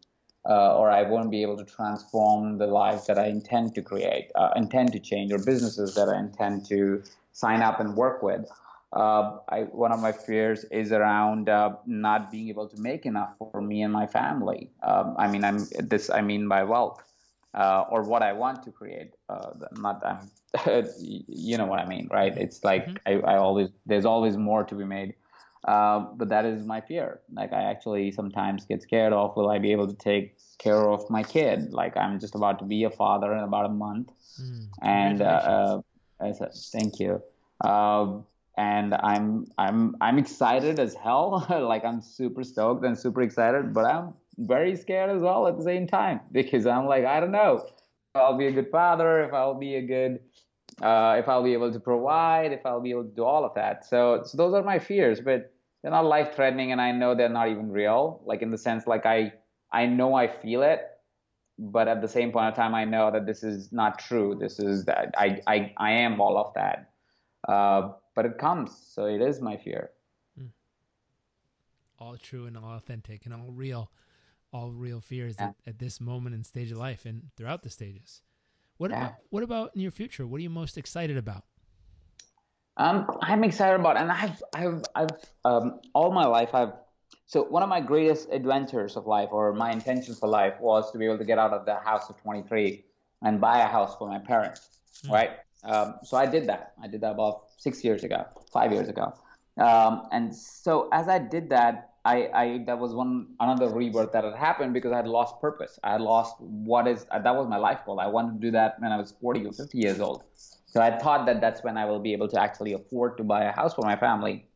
Uh, 0.49 0.77
or 0.77 0.91
I 0.91 1.03
won't 1.03 1.31
be 1.31 1.43
able 1.43 1.57
to 1.59 1.65
transform 1.65 2.59
the 2.59 2.67
lives 2.67 3.07
that 3.07 3.19
I 3.19 3.27
intend 3.27 3.75
to 3.75 3.83
create, 3.83 4.31
uh, 4.35 4.51
intend 4.57 4.93
to 4.93 4.99
change, 4.99 5.33
or 5.33 5.39
businesses 5.39 5.95
that 5.95 6.09
I 6.09 6.19
intend 6.19 6.67
to 6.67 7.03
sign 7.33 7.63
up 7.63 7.81
and 7.81 7.95
work 7.97 8.23
with. 8.23 8.51
Uh, 8.93 9.39
I, 9.49 9.61
one 9.71 9.93
of 9.93 10.01
my 10.01 10.11
fears 10.11 10.65
is 10.65 10.91
around 10.91 11.49
uh, 11.49 11.77
not 11.87 12.31
being 12.31 12.49
able 12.49 12.69
to 12.69 12.81
make 12.81 13.07
enough 13.07 13.35
for 13.39 13.61
me 13.61 13.83
and 13.83 13.93
my 13.93 14.07
family. 14.07 14.71
Um, 14.83 15.15
I 15.17 15.29
mean, 15.29 15.45
I'm 15.45 15.65
this. 15.79 16.11
I 16.11 16.23
mean 16.23 16.49
by 16.49 16.65
wealth, 16.65 17.01
uh, 17.55 17.85
or 17.91 18.03
what 18.03 18.23
I 18.23 18.33
want 18.33 18.63
to 18.65 18.73
create. 18.73 19.13
Uh, 19.29 19.51
not, 19.73 20.05
I'm, 20.05 20.31
you 20.99 21.57
know 21.57 21.67
what 21.67 21.79
I 21.79 21.87
mean, 21.87 22.09
right? 22.11 22.37
It's 22.37 22.65
like 22.65 22.87
mm-hmm. 22.87 23.27
I, 23.27 23.35
I, 23.35 23.37
always 23.37 23.69
there's 23.87 24.05
always 24.05 24.37
more 24.37 24.65
to 24.65 24.75
be 24.75 24.85
made. 24.85 25.15
Uh, 25.65 26.07
but 26.17 26.29
that 26.31 26.45
is 26.47 26.65
my 26.65 26.81
fear. 26.81 27.21
Like 27.33 27.53
I 27.53 27.63
actually 27.63 28.11
sometimes 28.13 28.65
get 28.65 28.83
scared 28.83 29.13
of 29.13 29.37
will 29.37 29.51
I 29.51 29.59
be 29.59 29.73
able 29.73 29.87
to 29.89 29.97
take 29.97 30.39
care 30.59 30.89
of 30.89 31.09
my 31.11 31.23
kid? 31.23 31.73
Like 31.73 31.97
I'm 31.97 32.19
just 32.19 32.35
about 32.35 32.59
to 32.61 32.65
be 32.65 32.85
a 32.85 32.91
father 32.91 33.33
in 33.35 33.41
about 33.45 33.67
a 33.67 33.71
month, 33.71 34.11
mm, 34.41 34.67
and 34.83 35.21
uh, 35.21 35.83
I 36.21 36.33
said 36.33 36.55
thank 36.73 36.99
you. 36.99 37.23
Um, 37.63 38.25
and 38.57 38.95
I'm 38.95 39.47
I'm 39.59 39.97
I'm 40.01 40.19
excited 40.19 40.79
as 40.79 40.95
hell. 40.95 41.47
like 41.51 41.85
I'm 41.85 42.01
super 42.01 42.43
stoked 42.45 42.85
and 42.85 42.99
super 42.99 43.23
excited, 43.23 43.75
but 43.75 43.85
I'm 43.85 44.15
very 44.39 44.77
scared 44.77 45.11
as 45.11 45.23
well 45.23 45.47
at 45.47 45.59
the 45.59 45.65
same 45.65 45.87
time 45.87 46.21
because 46.33 46.67
I'm 46.67 46.87
like 46.87 47.05
I 47.05 47.21
don't 47.21 47.33
know 47.33 47.57
if 47.65 47.73
I'll 48.15 48.37
be 48.37 48.47
a 48.47 48.53
good 48.53 48.71
father, 48.71 49.25
if 49.25 49.33
I'll 49.33 49.55
be 49.55 49.77
a 49.77 49.83
good 49.83 50.21
uh, 50.83 51.17
if 51.19 51.29
I'll 51.29 51.43
be 51.43 51.53
able 51.53 51.73
to 51.73 51.81
provide, 51.81 52.53
if 52.53 52.65
I'll 52.65 52.81
be 52.81 52.91
able 52.91 53.05
to 53.05 53.15
do 53.15 53.25
all 53.25 53.45
of 53.45 53.55
that. 53.55 53.85
So, 53.87 54.23
so 54.25 54.37
those 54.37 54.55
are 54.55 54.63
my 54.63 54.79
fears, 54.79 55.21
but 55.21 55.53
they're 55.83 55.91
not 55.91 56.07
life 56.07 56.35
threatening, 56.35 56.73
and 56.73 56.81
I 56.81 56.93
know 56.93 57.15
they're 57.15 57.29
not 57.29 57.49
even 57.49 57.71
real. 57.71 58.23
Like 58.25 58.43
in 58.43 58.51
the 58.51 58.59
sense, 58.59 58.87
like 58.87 59.07
I 59.07 59.33
I 59.73 59.87
know 59.87 60.15
I 60.15 60.27
feel 60.27 60.63
it, 60.63 60.83
but 61.59 61.89
at 61.89 62.01
the 62.01 62.09
same 62.09 62.33
point 62.33 62.49
of 62.49 62.55
time, 62.55 62.75
I 62.75 62.85
know 62.85 63.11
that 63.11 63.27
this 63.27 63.43
is 63.43 63.73
not 63.73 63.99
true. 63.99 64.37
This 64.39 64.59
is 64.59 64.85
that 64.87 65.15
I 65.17 65.41
I 65.47 65.73
I 65.77 65.91
am 65.93 66.21
all 66.21 66.37
of 66.39 66.53
that. 66.55 66.91
Uh, 67.49 67.93
but 68.15 68.27
it 68.27 68.39
comes, 68.39 68.77
so 68.77 69.07
it 69.07 69.23
is 69.23 69.41
my 69.41 69.57
fear. 69.57 69.91
Hmm. 70.39 70.47
All 71.99 72.17
true 72.17 72.47
and 72.47 72.57
all 72.57 72.77
authentic 72.77 73.25
and 73.25 73.35
all 73.35 73.51
real, 73.51 73.91
all 74.53 74.73
real 74.73 75.01
fears 75.01 75.37
yeah. 75.39 75.49
at, 75.49 75.55
at 75.67 75.79
this 75.79 76.01
moment 76.01 76.35
and 76.35 76.45
stage 76.45 76.71
of 76.71 76.79
life 76.79 77.07
and 77.07 77.31
throughout 77.37 77.63
the 77.63 77.71
stages. 77.71 78.23
What 78.81 78.93
yeah. 78.93 78.97
about 78.97 79.15
what 79.29 79.43
about 79.43 79.73
in 79.75 79.83
your 79.83 79.91
future? 79.91 80.27
What 80.27 80.39
are 80.39 80.43
you 80.43 80.49
most 80.49 80.79
excited 80.79 81.19
about? 81.19 81.45
Um, 82.79 83.07
I'm 83.21 83.45
excited 83.45 83.79
about, 83.79 83.99
and 83.99 84.11
I've, 84.11 84.43
I've, 84.55 84.83
I've, 84.95 85.11
um, 85.45 85.81
all 85.93 86.11
my 86.13 86.25
life, 86.25 86.55
I've. 86.55 86.73
So 87.27 87.43
one 87.43 87.63
of 87.63 87.69
my 87.69 87.83
greatest 87.83 88.29
adventures 88.33 88.97
of 88.97 89.07
life, 89.07 89.29
or 89.33 89.53
my 89.53 89.71
intention 89.71 90.15
for 90.15 90.31
life, 90.31 90.55
was 90.61 90.91
to 90.93 90.99
be 90.99 91.05
able 91.05 91.19
to 91.19 91.27
get 91.27 91.39
out 91.39 91.53
of 91.53 91.67
the 91.67 91.75
house 91.75 92.09
of 92.09 92.17
23 92.23 92.83
and 93.23 93.39
buy 93.39 93.59
a 93.59 93.67
house 93.67 93.97
for 93.99 94.09
my 94.09 94.19
parents, 94.19 94.67
mm. 95.05 95.11
right? 95.11 95.33
Um, 95.63 95.97
so 96.03 96.17
I 96.17 96.25
did 96.25 96.49
that. 96.49 96.73
I 96.83 96.89
did 96.89 97.03
that 97.03 97.11
about 97.11 97.49
six 97.59 97.85
years 97.85 98.03
ago, 98.03 98.25
five 98.51 98.73
years 98.73 98.89
ago, 98.89 99.13
um, 99.59 100.09
and 100.11 100.35
so 100.35 100.89
as 100.91 101.07
I 101.07 101.19
did 101.19 101.51
that, 101.51 101.90
I, 102.05 102.29
I 102.35 102.65
that 102.67 102.79
was 102.79 102.95
one 102.95 103.35
another 103.41 103.69
rebirth 103.69 104.13
that 104.13 104.25
had 104.25 104.35
happened 104.35 104.73
because 104.73 104.93
I 104.93 104.97
had 104.97 105.07
lost 105.07 105.41
purpose. 105.41 105.79
I 105.85 105.93
had 105.93 106.01
lost 106.01 106.37
what 106.41 106.87
is 106.89 107.05
that 107.05 107.37
was 107.37 107.47
my 107.49 107.59
life 107.59 107.81
goal. 107.85 108.01
I 108.01 108.07
wanted 108.07 108.41
to 108.41 108.47
do 108.47 108.51
that 108.53 108.81
when 108.81 108.91
I 108.91 108.97
was 108.97 109.13
40 109.21 109.47
or 109.47 109.53
50 109.53 109.79
years 109.79 110.01
old. 110.01 110.25
So 110.67 110.81
I 110.81 110.97
thought 110.97 111.27
that 111.27 111.41
that's 111.41 111.63
when 111.63 111.77
I 111.77 111.85
will 111.85 111.99
be 111.99 112.13
able 112.13 112.29
to 112.29 112.41
actually 112.41 112.73
afford 112.73 113.19
to 113.19 113.25
buy 113.25 113.45
a 113.45 113.53
house 113.53 113.75
for 113.75 113.83
my 113.83 113.97
family. 113.97 114.47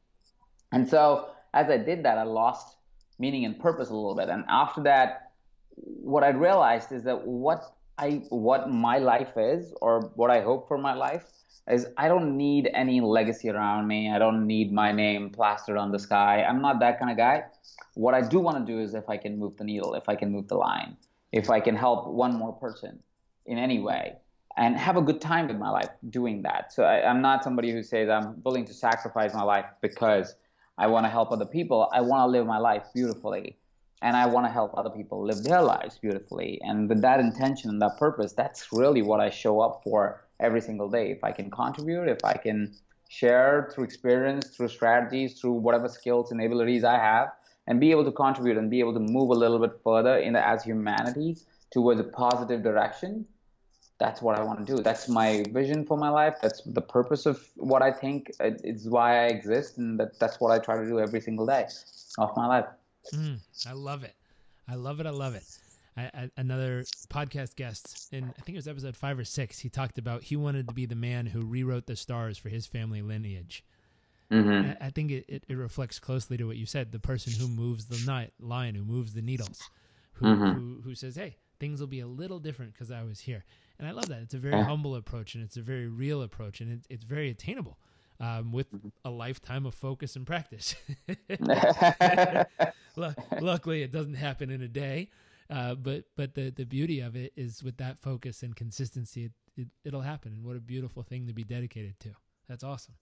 And 0.72 0.88
so 0.88 1.28
as 1.52 1.68
I 1.68 1.76
did 1.76 2.04
that, 2.04 2.18
I 2.18 2.22
lost 2.22 2.76
meaning 3.18 3.44
and 3.44 3.58
purpose 3.58 3.90
a 3.90 3.94
little 3.94 4.14
bit. 4.14 4.28
And 4.28 4.44
after 4.48 4.82
that, 4.84 5.32
what 5.76 6.24
I 6.24 6.28
realized 6.28 6.92
is 6.92 7.02
that 7.02 7.26
what 7.26 7.74
I 7.98 8.22
what 8.28 8.70
my 8.70 8.98
life 8.98 9.36
is 9.36 9.72
or 9.80 10.12
what 10.16 10.30
I 10.30 10.40
hope 10.40 10.68
for 10.68 10.78
my 10.78 10.94
life 10.94 11.24
is 11.68 11.86
I 11.96 12.08
don't 12.08 12.36
need 12.36 12.68
any 12.74 13.00
legacy 13.00 13.48
around 13.48 13.86
me. 13.86 14.10
I 14.10 14.18
don't 14.18 14.46
need 14.46 14.72
my 14.72 14.92
name 14.92 15.30
plastered 15.30 15.76
on 15.76 15.92
the 15.92 15.98
sky. 15.98 16.42
I'm 16.42 16.60
not 16.60 16.80
that 16.80 16.98
kind 16.98 17.10
of 17.10 17.16
guy. 17.16 17.44
What 17.94 18.14
I 18.14 18.20
do 18.20 18.38
want 18.40 18.66
to 18.66 18.72
do 18.72 18.80
is 18.80 18.94
if 18.94 19.08
I 19.08 19.16
can 19.16 19.38
move 19.38 19.56
the 19.56 19.64
needle, 19.64 19.94
if 19.94 20.08
I 20.08 20.16
can 20.16 20.30
move 20.30 20.48
the 20.48 20.56
line, 20.56 20.96
if 21.32 21.48
I 21.50 21.60
can 21.60 21.76
help 21.76 22.06
one 22.08 22.34
more 22.34 22.52
person 22.52 22.98
in 23.46 23.58
any 23.58 23.80
way 23.80 24.16
and 24.56 24.76
have 24.76 24.96
a 24.96 25.02
good 25.02 25.20
time 25.20 25.48
in 25.48 25.58
my 25.58 25.70
life 25.70 25.90
doing 26.10 26.42
that. 26.42 26.72
So 26.72 26.84
I, 26.84 27.10
am 27.10 27.22
not 27.22 27.42
somebody 27.42 27.72
who 27.72 27.82
says 27.82 28.08
I'm 28.08 28.42
willing 28.42 28.64
to 28.66 28.74
sacrifice 28.74 29.34
my 29.34 29.42
life 29.42 29.66
because 29.80 30.34
I 30.78 30.86
want 30.88 31.06
to 31.06 31.10
help 31.10 31.32
other 31.32 31.46
people. 31.46 31.88
I 31.92 32.00
want 32.00 32.22
to 32.22 32.26
live 32.26 32.46
my 32.46 32.58
life 32.58 32.84
beautifully 32.94 33.56
and 34.04 34.18
I 34.18 34.26
want 34.26 34.44
to 34.46 34.52
help 34.52 34.72
other 34.76 34.90
people 34.90 35.24
live 35.24 35.42
their 35.42 35.62
lives 35.62 35.98
beautifully. 35.98 36.60
And 36.62 36.90
with 36.90 37.00
that 37.00 37.20
intention 37.20 37.70
and 37.70 37.80
that 37.80 37.96
purpose, 37.98 38.34
that's 38.34 38.70
really 38.70 39.00
what 39.00 39.18
I 39.18 39.30
show 39.30 39.60
up 39.60 39.80
for 39.82 40.24
every 40.38 40.60
single 40.60 40.90
day. 40.90 41.10
If 41.10 41.24
I 41.24 41.32
can 41.32 41.50
contribute, 41.50 42.06
if 42.08 42.22
I 42.22 42.34
can 42.34 42.74
share 43.08 43.70
through 43.72 43.84
experience, 43.84 44.48
through 44.48 44.68
strategies, 44.68 45.40
through 45.40 45.52
whatever 45.52 45.88
skills 45.88 46.32
and 46.32 46.42
abilities 46.42 46.84
I 46.84 46.98
have, 46.98 47.28
and 47.66 47.80
be 47.80 47.90
able 47.92 48.04
to 48.04 48.12
contribute 48.12 48.58
and 48.58 48.70
be 48.70 48.80
able 48.80 48.92
to 48.92 49.00
move 49.00 49.30
a 49.30 49.38
little 49.44 49.58
bit 49.58 49.80
further 49.82 50.18
in 50.18 50.34
the, 50.34 50.46
as 50.46 50.62
humanity 50.62 51.38
towards 51.72 51.98
a 51.98 52.04
positive 52.04 52.62
direction, 52.62 53.24
that's 53.98 54.20
what 54.20 54.38
I 54.38 54.42
want 54.42 54.66
to 54.66 54.76
do. 54.76 54.82
That's 54.82 55.08
my 55.08 55.44
vision 55.50 55.86
for 55.86 55.96
my 55.96 56.10
life. 56.10 56.34
That's 56.42 56.60
the 56.66 56.82
purpose 56.82 57.24
of 57.24 57.42
what 57.56 57.80
I 57.80 57.90
think 57.90 58.30
uh, 58.38 58.50
it's 58.64 58.86
why 58.86 59.24
I 59.24 59.26
exist, 59.28 59.78
and 59.78 59.98
that, 59.98 60.18
that's 60.18 60.40
what 60.40 60.50
I 60.50 60.58
try 60.58 60.76
to 60.76 60.86
do 60.86 61.00
every 61.00 61.22
single 61.22 61.46
day 61.46 61.68
of 62.18 62.36
my 62.36 62.46
life. 62.46 62.66
Mm, 63.12 63.38
I 63.66 63.72
love 63.72 64.04
it. 64.04 64.14
I 64.68 64.74
love 64.76 65.00
it. 65.00 65.06
I 65.06 65.10
love 65.10 65.34
it. 65.34 65.44
I, 65.96 66.02
I, 66.02 66.30
another 66.36 66.84
podcast 67.08 67.54
guest 67.54 68.08
in 68.12 68.24
I 68.24 68.42
think 68.42 68.56
it 68.56 68.56
was 68.56 68.68
episode 68.68 68.96
five 68.96 69.18
or 69.18 69.24
six. 69.24 69.58
He 69.58 69.68
talked 69.68 69.98
about 69.98 70.22
he 70.22 70.36
wanted 70.36 70.68
to 70.68 70.74
be 70.74 70.86
the 70.86 70.96
man 70.96 71.26
who 71.26 71.42
rewrote 71.42 71.86
the 71.86 71.96
stars 71.96 72.38
for 72.38 72.48
his 72.48 72.66
family 72.66 73.02
lineage. 73.02 73.64
Mm-hmm. 74.32 74.70
I, 74.82 74.86
I, 74.86 74.90
think 74.90 75.10
it, 75.10 75.24
it, 75.28 75.44
it, 75.48 75.54
reflects 75.54 75.98
closely 76.00 76.36
to 76.38 76.44
what 76.44 76.56
you 76.56 76.66
said. 76.66 76.90
The 76.90 76.98
person 76.98 77.32
who 77.38 77.46
moves 77.46 77.84
the 77.84 78.02
night 78.10 78.32
line, 78.40 78.74
who 78.74 78.82
moves 78.82 79.12
the 79.12 79.22
needles, 79.22 79.62
who 80.14 80.26
mm-hmm. 80.26 80.52
who, 80.52 80.80
who 80.82 80.94
says, 80.94 81.14
"Hey, 81.14 81.36
things 81.60 81.78
will 81.78 81.86
be 81.86 82.00
a 82.00 82.06
little 82.06 82.40
different 82.40 82.72
because 82.72 82.90
I 82.90 83.02
was 83.04 83.20
here." 83.20 83.44
And 83.78 83.86
I 83.86 83.90
love 83.92 84.06
that. 84.08 84.22
It's 84.22 84.34
a 84.34 84.38
very 84.38 84.60
humble 84.60 84.96
approach, 84.96 85.34
and 85.34 85.44
it's 85.44 85.56
a 85.56 85.62
very 85.62 85.88
real 85.88 86.22
approach, 86.22 86.60
and 86.60 86.72
it, 86.72 86.86
it's 86.88 87.04
very 87.04 87.30
attainable 87.30 87.78
um, 88.20 88.52
with 88.52 88.72
mm-hmm. 88.72 88.88
a 89.04 89.10
lifetime 89.10 89.66
of 89.66 89.74
focus 89.74 90.16
and 90.16 90.26
practice. 90.26 90.74
Luckily, 93.40 93.82
it 93.82 93.92
doesn't 93.92 94.14
happen 94.14 94.50
in 94.50 94.62
a 94.62 94.68
day, 94.68 95.10
uh, 95.50 95.74
but 95.74 96.04
but 96.16 96.34
the 96.34 96.50
the 96.50 96.64
beauty 96.64 97.00
of 97.00 97.16
it 97.16 97.32
is 97.36 97.62
with 97.62 97.76
that 97.78 97.98
focus 97.98 98.42
and 98.42 98.54
consistency, 98.54 99.30
it, 99.56 99.68
it 99.84 99.92
will 99.92 100.00
happen. 100.00 100.32
And 100.32 100.44
what 100.44 100.56
a 100.56 100.60
beautiful 100.60 101.02
thing 101.02 101.26
to 101.26 101.32
be 101.32 101.44
dedicated 101.44 101.98
to. 102.00 102.10
That's 102.48 102.64
awesome. 102.64 102.94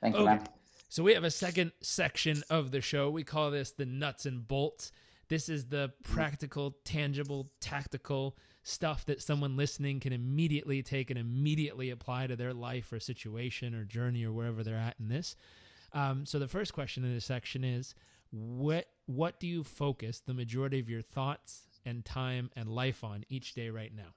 Thank 0.00 0.16
you, 0.16 0.24
man. 0.24 0.46
So 0.88 1.02
we 1.02 1.14
have 1.14 1.24
a 1.24 1.30
second 1.30 1.72
section 1.80 2.42
of 2.50 2.70
the 2.70 2.80
show. 2.80 3.08
We 3.08 3.24
call 3.24 3.50
this 3.50 3.70
the 3.70 3.86
nuts 3.86 4.26
and 4.26 4.46
bolts. 4.46 4.92
This 5.32 5.48
is 5.48 5.64
the 5.64 5.90
practical, 6.02 6.76
tangible, 6.84 7.50
tactical 7.58 8.36
stuff 8.64 9.06
that 9.06 9.22
someone 9.22 9.56
listening 9.56 9.98
can 9.98 10.12
immediately 10.12 10.82
take 10.82 11.08
and 11.08 11.18
immediately 11.18 11.88
apply 11.88 12.26
to 12.26 12.36
their 12.36 12.52
life 12.52 12.92
or 12.92 13.00
situation 13.00 13.74
or 13.74 13.82
journey 13.84 14.26
or 14.26 14.32
wherever 14.32 14.62
they're 14.62 14.76
at 14.76 14.96
in 15.00 15.08
this. 15.08 15.36
Um, 15.94 16.26
so 16.26 16.38
the 16.38 16.48
first 16.48 16.74
question 16.74 17.02
in 17.02 17.14
this 17.14 17.24
section 17.24 17.64
is 17.64 17.94
what 18.30 18.88
what 19.06 19.40
do 19.40 19.46
you 19.46 19.64
focus 19.64 20.20
the 20.20 20.34
majority 20.34 20.78
of 20.78 20.90
your 20.90 21.00
thoughts 21.00 21.62
and 21.86 22.04
time 22.04 22.50
and 22.54 22.68
life 22.68 23.02
on 23.02 23.24
each 23.30 23.54
day 23.54 23.70
right 23.70 23.92
now? 23.96 24.12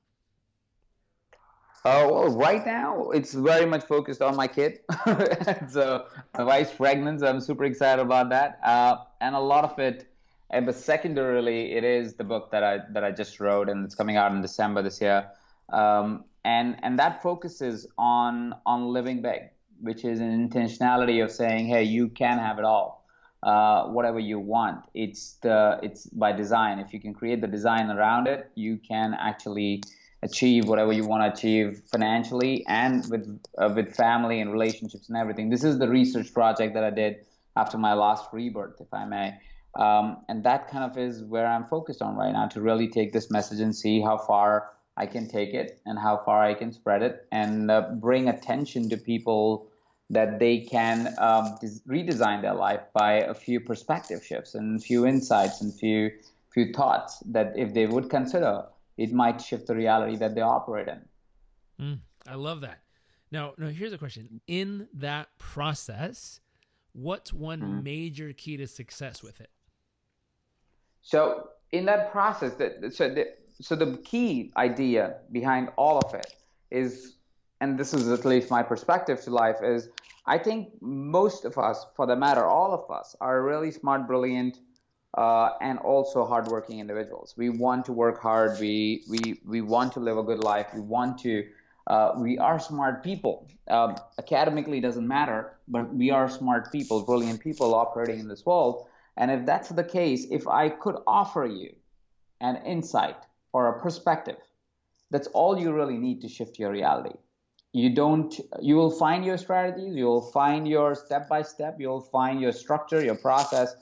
Uh, 1.86 2.10
well, 2.12 2.30
right 2.36 2.66
now 2.66 3.10
it's 3.12 3.34
very 3.34 3.66
much 3.66 3.86
focused 3.86 4.22
on 4.22 4.36
my 4.36 4.48
kid. 4.48 4.82
so 5.70 6.08
my 6.38 6.44
wife's 6.44 6.74
pregnant, 6.74 7.22
so 7.22 7.28
I'm 7.28 7.40
super 7.40 7.64
excited 7.64 8.02
about 8.02 8.28
that. 8.32 8.60
Uh, 8.66 8.98
and 9.22 9.34
a 9.34 9.40
lot 9.40 9.64
of 9.64 9.80
it, 9.80 10.12
and 10.50 10.66
but 10.66 10.76
secondarily, 10.76 11.74
it 11.74 11.84
is 11.84 12.16
the 12.16 12.24
book 12.24 12.52
that 12.52 12.64
I 12.64 12.80
that 12.92 13.04
I 13.04 13.12
just 13.12 13.40
wrote, 13.40 13.70
and 13.70 13.86
it's 13.86 13.96
coming 13.96 14.18
out 14.18 14.32
in 14.32 14.42
December 14.42 14.82
this 14.82 15.02
year. 15.02 15.30
Um, 15.72 16.26
and 16.44 16.78
and 16.84 17.00
that 17.00 17.22
focuses 17.22 17.88
on 17.98 18.56
on 18.66 18.88
living 18.88 19.22
big, 19.22 19.50
which 19.82 20.06
is 20.06 20.20
an 20.20 20.50
intentionality 20.50 21.24
of 21.24 21.32
saying, 21.32 21.68
hey, 21.68 21.84
you 21.84 22.10
can 22.10 22.38
have 22.38 22.60
it 22.60 22.66
all 22.66 23.06
uh, 23.46 23.86
whatever 23.86 24.20
you 24.20 24.40
want. 24.40 24.84
It's 24.94 25.34
the 25.42 25.80
it's 25.84 26.08
by 26.08 26.32
design. 26.32 26.80
If 26.80 26.94
you 26.94 27.00
can 27.00 27.14
create 27.14 27.42
the 27.42 27.48
design 27.48 27.90
around 27.90 28.28
it, 28.28 28.50
you 28.56 28.78
can 28.78 29.14
actually 29.14 29.84
achieve 30.24 30.68
whatever 30.68 30.92
you 30.92 31.06
want 31.06 31.22
to 31.24 31.38
achieve 31.38 31.84
financially 31.92 32.66
and 32.68 33.08
with 33.10 33.40
uh, 33.60 33.72
with 33.76 33.96
family 33.96 34.42
and 34.42 34.52
relationships 34.52 35.10
and 35.10 35.18
everything. 35.18 35.50
This 35.50 35.64
is 35.64 35.78
the 35.78 35.88
research 35.88 36.34
project 36.34 36.74
that 36.74 36.84
I 36.84 36.90
did 36.90 37.26
after 37.56 37.78
my 37.78 37.94
last 37.94 38.26
rebirth, 38.34 38.82
if 38.82 38.92
I 38.94 39.06
may. 39.06 39.36
Um, 39.76 40.18
and 40.30 40.44
that 40.44 40.70
kind 40.70 40.90
of 40.90 40.98
is 40.98 41.24
where 41.24 41.46
I'm 41.46 41.66
focused 41.66 42.02
on 42.02 42.16
right 42.16 42.32
now 42.32 42.48
to 42.48 42.62
really 42.62 42.88
take 42.88 43.12
this 43.12 43.30
message 43.30 43.60
and 43.60 43.76
see 43.76 44.02
how 44.02 44.18
far 44.18 44.72
I 44.98 45.06
can 45.06 45.28
take 45.28 45.54
it 45.54 45.82
and 45.86 46.00
how 46.00 46.22
far 46.24 46.44
I 46.44 46.54
can 46.54 46.72
spread 46.72 47.02
it 47.02 47.28
and 47.32 47.70
uh, 47.70 47.90
bring 47.96 48.30
attention 48.30 48.90
to 48.90 48.98
people 48.98 49.68
that 50.10 50.40
they 50.40 50.60
can 50.60 51.08
um, 51.18 51.58
redesign 51.88 52.42
their 52.42 52.54
life 52.54 52.82
by 52.94 53.14
a 53.14 53.34
few 53.34 53.60
perspective 53.60 54.24
shifts 54.24 54.56
and 54.56 54.80
a 54.80 54.84
few 54.84 55.06
insights 55.06 55.62
and 55.62 55.74
few 55.74 56.12
few 56.54 56.72
thoughts 56.72 57.22
that 57.26 57.52
if 57.58 57.74
they 57.74 57.86
would 57.86 58.10
consider, 58.10 58.64
it 58.98 59.12
might 59.12 59.42
shift 59.42 59.68
the 59.68 59.76
reality 59.76 60.16
that 60.16 60.36
they 60.36 60.42
operate 60.42 60.88
in. 60.88 61.02
Mm, 61.82 62.00
I 62.26 62.36
love 62.36 62.62
that. 62.62 62.80
Now, 63.30 63.54
now 63.58 63.68
here's 63.68 63.92
a 63.92 63.98
question. 63.98 64.40
In 64.48 64.88
that 64.94 65.38
process, 65.38 66.40
what's 66.94 67.34
one 67.34 67.60
mm. 67.60 67.84
major 67.84 68.32
key 68.32 68.56
to 68.56 68.68
success 68.68 69.22
with 69.22 69.42
it? 69.42 69.50
So 71.06 71.50
in 71.72 71.86
that 71.86 72.12
process, 72.12 72.56
that 72.56 72.94
so 72.94 73.08
the, 73.08 73.28
so 73.62 73.76
the 73.76 73.98
key 73.98 74.52
idea 74.58 75.18
behind 75.32 75.70
all 75.78 76.00
of 76.00 76.16
it 76.16 76.34
is, 76.72 77.14
and 77.62 77.78
this 77.78 77.94
is 77.94 78.10
at 78.10 78.26
least 78.26 78.50
my 78.50 78.64
perspective 78.64 79.22
to 79.22 79.30
life, 79.30 79.58
is 79.64 79.90
I 80.26 80.40
think 80.40 80.70
most 80.82 81.46
of 81.46 81.60
us, 81.60 81.86
for 81.96 82.08
the 82.08 82.16
matter, 82.16 82.44
all 82.44 82.74
of 82.74 82.90
us, 82.90 83.16
are 83.22 83.44
really 83.44 83.70
smart, 83.70 84.08
brilliant, 84.08 84.58
uh, 85.16 85.52
and 85.62 85.78
also 85.78 86.26
hardworking 86.26 86.80
individuals. 86.80 87.36
We 87.38 87.50
want 87.50 87.86
to 87.86 87.94
work 87.94 88.20
hard. 88.20 88.60
We 88.60 89.04
we 89.08 89.40
we 89.46 89.62
want 89.62 89.94
to 89.94 90.00
live 90.00 90.18
a 90.18 90.24
good 90.24 90.44
life. 90.44 90.68
We 90.74 90.82
want 90.82 91.20
to. 91.20 91.46
Uh, 91.86 92.14
we 92.18 92.40
are 92.40 92.60
smart 92.60 93.04
people. 93.04 93.48
Um, 93.68 93.96
academically 94.18 94.82
doesn't 94.82 95.08
matter, 95.08 95.54
but 95.68 95.94
we 95.94 96.10
are 96.10 96.28
smart 96.28 96.72
people, 96.72 97.04
brilliant 97.04 97.42
people 97.42 97.76
operating 97.76 98.20
in 98.20 98.28
this 98.28 98.44
world. 98.44 98.88
And 99.18 99.32
if 99.32 99.46
that's 99.46 99.70
the 99.70 99.84
case, 99.84 100.28
if 100.30 100.48
I 100.48 100.70
could 100.70 100.98
offer 101.08 101.46
you 101.46 101.76
an 102.42 102.58
insight 102.66 103.18
or 103.54 103.68
a 103.68 103.82
perspective, 103.82 104.38
that's 105.12 105.28
all 105.28 105.58
you 105.58 105.74
really 105.74 105.98
need 105.98 106.22
to 106.22 106.28
shift 106.28 106.60
your 106.60 106.72
reality. 106.72 107.16
You 107.72 107.94
don't, 107.94 108.34
you 108.62 108.76
will 108.76 108.92
find 108.92 109.26
your 109.26 109.38
strategies, 109.38 109.96
you'll 109.96 110.32
find 110.32 110.68
your 110.68 110.96
step 110.96 111.28
by 111.28 111.42
step, 111.42 111.76
you'll 111.80 112.02
find 112.02 112.40
your 112.40 112.54
structure, 112.54 113.04
your 113.04 113.16
process, 113.16 113.76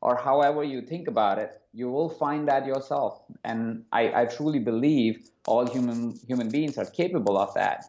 or 0.00 0.16
however 0.16 0.62
you 0.64 0.82
think 0.82 1.08
about 1.08 1.38
it, 1.38 1.60
you 1.72 1.90
will 1.90 2.08
find 2.08 2.48
that 2.48 2.66
yourself. 2.66 3.22
And 3.44 3.84
I, 3.92 4.22
I 4.22 4.24
truly 4.26 4.60
believe 4.60 5.30
all 5.46 5.66
human 5.66 6.18
human 6.26 6.48
beings 6.48 6.78
are 6.78 6.86
capable 6.86 7.36
of 7.36 7.52
that 7.54 7.86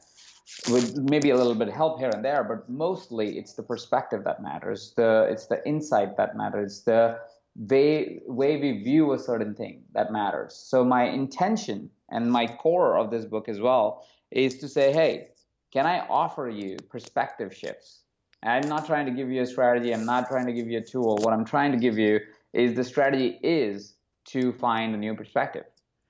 with 0.70 0.97
maybe 0.97 1.30
a 1.30 1.36
little 1.36 1.56
bit 1.56 1.68
of 1.68 1.74
help 1.74 1.99
here 1.99 2.10
and 2.10 2.24
there, 2.24 2.43
but 2.43 2.70
mostly 2.70 3.38
it's 3.38 3.54
the 3.54 3.64
perspective 3.64 4.24
that 4.24 4.41
matters. 4.41 4.93
The 4.95 5.28
it's 5.30 5.47
the 5.47 5.66
insight 5.68 6.18
that 6.18 6.36
matters. 6.36 6.82
The 6.82 7.20
way 7.56 8.22
way 8.26 8.58
we 8.58 8.84
view 8.84 9.14
a 9.14 9.20
certain 9.20 9.56
thing 9.56 9.84
that 9.93 10.12
matters. 10.12 10.56
So 10.56 10.84
my 10.84 11.06
intention 11.06 11.89
and 12.10 12.32
my 12.32 12.47
core 12.47 12.97
of 12.97 13.12
this 13.12 13.26
book 13.26 13.49
as 13.49 13.60
well 13.60 14.06
is 14.32 14.58
to 14.60 14.68
say, 14.68 14.91
hey, 14.91 15.30
can 15.72 15.86
I 15.86 15.99
offer 16.08 16.49
you 16.49 16.78
perspective 16.89 17.56
shifts? 17.56 17.99
And 18.43 18.52
I'm 18.52 18.70
not 18.70 18.86
trying 18.86 19.06
to 19.06 19.12
give 19.12 19.30
you 19.30 19.41
a 19.41 19.45
strategy. 19.45 19.93
I'm 19.93 20.06
not 20.06 20.28
trying 20.28 20.47
to 20.47 20.54
give 20.54 20.68
you 20.68 20.80
a 20.80 20.82
tool. 20.82 21.18
What 21.22 21.34
I'm 21.34 21.45
trying 21.45 21.72
to 21.72 21.78
give 21.78 21.97
you 21.97 22.20
is 22.54 22.74
the 22.74 22.84
strategy 22.84 23.39
is 23.43 23.95
to 24.26 24.52
find 24.54 24.93
a 24.93 24.97
new 24.97 25.16
perspective, 25.16 25.66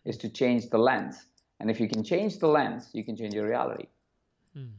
is 0.05 0.17
to 0.17 0.29
change 0.29 0.69
the 0.69 0.77
lens. 0.77 1.25
And 1.59 1.69
if 1.69 1.79
you 1.79 1.87
can 1.87 2.03
change 2.03 2.39
the 2.39 2.47
lens, 2.47 2.89
you 2.93 3.03
can 3.03 3.15
change 3.15 3.33
your 3.33 3.47
reality. 3.47 3.85
Hmm. 4.53 4.77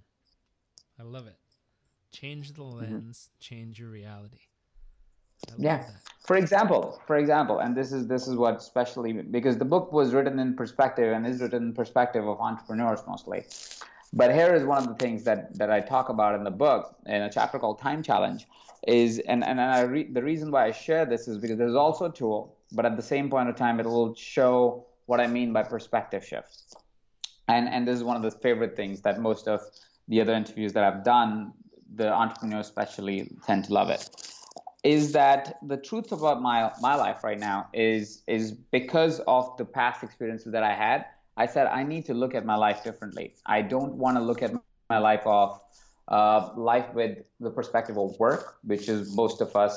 I 0.98 1.02
love 1.02 1.26
it. 1.26 1.36
Change 2.12 2.52
the 2.52 2.62
mm-hmm. 2.62 2.78
lens, 2.78 3.30
mm-hmm. 3.30 3.40
change 3.40 3.80
your 3.80 3.88
reality. 3.88 4.40
Yeah. 5.58 5.78
That. 5.78 5.90
For 6.24 6.36
example, 6.36 7.00
for 7.06 7.16
example, 7.16 7.58
and 7.58 7.76
this 7.76 7.92
is 7.92 8.06
this 8.06 8.28
is 8.28 8.36
what 8.36 8.56
especially 8.56 9.12
because 9.12 9.58
the 9.58 9.64
book 9.64 9.92
was 9.92 10.14
written 10.14 10.38
in 10.38 10.54
perspective 10.54 11.12
and 11.12 11.26
is 11.26 11.40
written 11.40 11.64
in 11.64 11.72
perspective 11.72 12.26
of 12.28 12.38
entrepreneurs 12.40 13.00
mostly. 13.08 13.44
But 14.12 14.32
here 14.32 14.54
is 14.54 14.64
one 14.64 14.78
of 14.78 14.88
the 14.88 14.94
things 14.94 15.24
that 15.24 15.56
that 15.58 15.70
I 15.70 15.80
talk 15.80 16.10
about 16.10 16.34
in 16.36 16.44
the 16.44 16.50
book 16.50 16.94
in 17.06 17.22
a 17.22 17.30
chapter 17.32 17.58
called 17.58 17.80
Time 17.80 18.02
Challenge 18.02 18.46
is 18.86 19.18
and 19.20 19.42
and 19.42 19.60
I 19.60 19.80
re, 19.80 20.04
the 20.04 20.22
reason 20.22 20.50
why 20.52 20.66
I 20.66 20.70
share 20.70 21.06
this 21.06 21.26
is 21.26 21.38
because 21.38 21.58
there's 21.58 21.74
also 21.74 22.04
a 22.04 22.12
tool, 22.12 22.56
but 22.70 22.86
at 22.86 22.96
the 22.96 23.02
same 23.02 23.28
point 23.28 23.48
of 23.48 23.56
time 23.56 23.80
it 23.80 23.86
will 23.86 24.14
show 24.14 24.86
what 25.06 25.20
I 25.20 25.26
mean 25.26 25.52
by 25.52 25.64
perspective 25.64 26.24
shifts 26.24 26.76
and 27.52 27.68
and 27.68 27.86
this 27.86 27.96
is 27.96 28.04
one 28.04 28.16
of 28.16 28.22
the 28.22 28.30
favorite 28.46 28.74
things 28.76 29.02
that 29.02 29.20
most 29.20 29.48
of 29.48 29.60
the 30.08 30.20
other 30.20 30.34
interviews 30.34 30.72
that 30.72 30.84
I've 30.84 31.04
done, 31.04 31.52
the 31.94 32.12
entrepreneurs 32.12 32.66
especially 32.66 33.30
tend 33.46 33.64
to 33.66 33.72
love 33.72 33.90
it. 33.90 34.08
Is 34.82 35.12
that 35.12 35.58
the 35.62 35.76
truth 35.76 36.10
about 36.12 36.42
my 36.42 36.72
my 36.80 36.94
life 36.94 37.22
right 37.22 37.38
now 37.38 37.68
is 37.72 38.22
is 38.26 38.52
because 38.52 39.20
of 39.26 39.56
the 39.58 39.64
past 39.64 40.02
experiences 40.02 40.52
that 40.52 40.62
I 40.62 40.74
had. 40.74 41.06
I 41.36 41.46
said 41.46 41.66
I 41.66 41.82
need 41.82 42.04
to 42.06 42.14
look 42.14 42.34
at 42.34 42.44
my 42.44 42.56
life 42.56 42.82
differently. 42.84 43.34
I 43.46 43.62
don't 43.62 43.94
want 43.94 44.16
to 44.16 44.22
look 44.22 44.42
at 44.42 44.52
my 44.90 44.98
life 44.98 45.26
of 45.26 45.60
uh, 46.08 46.50
life 46.56 46.92
with 46.94 47.18
the 47.40 47.50
perspective 47.50 47.96
of 47.96 48.18
work, 48.18 48.56
which 48.64 48.88
is 48.88 49.14
most 49.16 49.40
of 49.40 49.54
us 49.56 49.74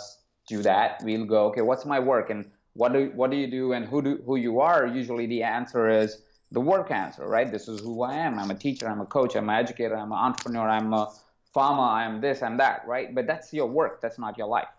do 0.47 0.61
that. 0.63 1.01
We'll 1.03 1.25
go, 1.25 1.45
okay, 1.49 1.61
what's 1.61 1.85
my 1.85 1.99
work 1.99 2.29
and 2.29 2.51
what 2.73 2.93
do 2.93 3.11
what 3.15 3.31
do 3.31 3.37
you 3.37 3.49
do 3.49 3.73
and 3.73 3.85
who 3.85 4.01
do 4.01 4.21
who 4.25 4.35
you 4.35 4.59
are? 4.59 4.87
Usually 4.87 5.27
the 5.27 5.43
answer 5.43 5.89
is 5.89 6.21
the 6.55 6.61
work 6.61 6.89
answer, 6.89 7.27
right? 7.27 7.51
This 7.51 7.67
is 7.67 7.81
who 7.81 8.01
I 8.01 8.15
am. 8.15 8.39
I'm 8.39 8.49
a 8.49 8.55
teacher, 8.55 8.87
I'm 8.87 9.01
a 9.01 9.05
coach, 9.05 9.35
I'm 9.35 9.49
an 9.49 9.57
educator, 9.57 9.95
I'm 9.95 10.13
an 10.13 10.17
entrepreneur, 10.17 10.67
I'm 10.69 10.93
a 10.93 11.11
farmer, 11.53 11.83
I'm 11.83 12.21
this, 12.21 12.41
I'm 12.41 12.57
that, 12.57 12.87
right? 12.87 13.13
But 13.13 13.27
that's 13.27 13.53
your 13.53 13.67
work, 13.67 14.01
that's 14.01 14.17
not 14.17 14.37
your 14.37 14.47
life, 14.47 14.69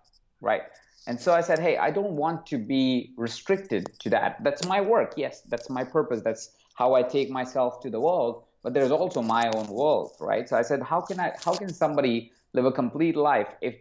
right? 0.41 0.63
And 1.07 1.21
so 1.21 1.35
I 1.35 1.43
said, 1.43 1.61
hey, 1.61 1.77
I 1.77 1.91
don't 1.91 2.17
want 2.17 2.47
to 2.47 2.59
be 2.59 3.13
restricted 3.19 3.93
to 4.01 4.11
that. 4.11 4.43
That's 4.43 4.65
my 4.65 4.81
work. 4.81 5.15
Yes, 5.17 5.43
that's 5.43 5.69
my 5.69 5.85
purpose. 5.85 6.23
That's 6.23 6.51
how 6.75 6.95
I 6.95 7.03
take 7.03 7.31
myself 7.31 7.81
to 7.83 7.91
the 7.91 8.01
world. 8.01 8.45
But 8.63 8.73
there's 8.75 8.91
also 8.91 9.23
my 9.23 9.49
own 9.55 9.69
world, 9.69 10.13
right? 10.19 10.49
So 10.49 10.57
I 10.57 10.63
said, 10.63 10.83
how 10.83 11.01
can 11.03 11.21
I? 11.21 11.35
How 11.45 11.55
can 11.55 11.73
somebody 11.73 12.33
live 12.55 12.65
a 12.65 12.73
complete 12.73 13.17
life 13.17 13.51
if, 13.61 13.77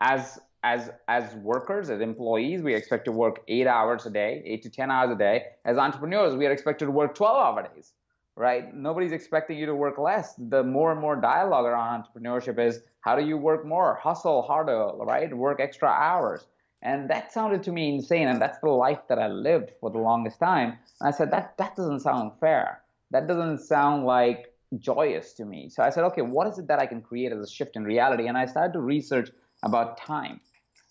as 0.00 0.40
as 0.64 0.90
as 1.08 1.34
workers, 1.36 1.90
as 1.90 2.00
employees, 2.00 2.62
we 2.62 2.74
expect 2.74 3.04
to 3.04 3.12
work 3.12 3.42
eight 3.48 3.66
hours 3.66 4.06
a 4.06 4.10
day, 4.10 4.42
eight 4.46 4.62
to 4.62 4.70
ten 4.70 4.90
hours 4.90 5.10
a 5.10 5.14
day. 5.14 5.44
As 5.66 5.76
entrepreneurs, 5.76 6.34
we 6.34 6.46
are 6.46 6.52
expected 6.52 6.86
to 6.86 6.90
work 6.90 7.14
12 7.14 7.36
hour 7.36 7.68
days, 7.74 7.92
right? 8.34 8.74
Nobody's 8.74 9.12
expecting 9.12 9.58
you 9.58 9.66
to 9.66 9.74
work 9.74 9.98
less. 9.98 10.34
The 10.38 10.64
more 10.64 10.90
and 10.90 11.00
more 11.00 11.16
dialogue 11.16 11.66
around 11.66 12.04
entrepreneurship 12.04 12.58
is 12.58 12.80
how 13.02 13.14
do 13.14 13.22
you 13.22 13.36
work 13.36 13.66
more, 13.66 13.96
hustle 14.02 14.40
harder, 14.40 14.92
right? 14.96 15.36
Work 15.36 15.60
extra 15.60 15.88
hours. 15.90 16.46
And 16.80 17.10
that 17.10 17.30
sounded 17.30 17.62
to 17.64 17.72
me 17.72 17.94
insane. 17.94 18.28
And 18.28 18.40
that's 18.40 18.58
the 18.58 18.70
life 18.70 19.00
that 19.08 19.18
I 19.18 19.28
lived 19.28 19.72
for 19.80 19.90
the 19.90 19.98
longest 19.98 20.38
time. 20.40 20.78
And 21.00 21.08
I 21.08 21.10
said, 21.10 21.30
that, 21.30 21.58
that 21.58 21.76
doesn't 21.76 22.00
sound 22.00 22.32
fair. 22.40 22.80
That 23.10 23.26
doesn't 23.26 23.58
sound 23.58 24.06
like 24.06 24.54
joyous 24.78 25.34
to 25.34 25.44
me. 25.44 25.68
So 25.68 25.82
I 25.82 25.90
said, 25.90 26.04
okay, 26.04 26.22
what 26.22 26.46
is 26.46 26.58
it 26.58 26.68
that 26.68 26.78
I 26.78 26.86
can 26.86 27.02
create 27.02 27.32
as 27.32 27.40
a 27.40 27.50
shift 27.50 27.76
in 27.76 27.84
reality? 27.84 28.28
And 28.28 28.36
I 28.36 28.46
started 28.46 28.72
to 28.72 28.80
research 28.80 29.30
about 29.62 29.98
time. 29.98 30.40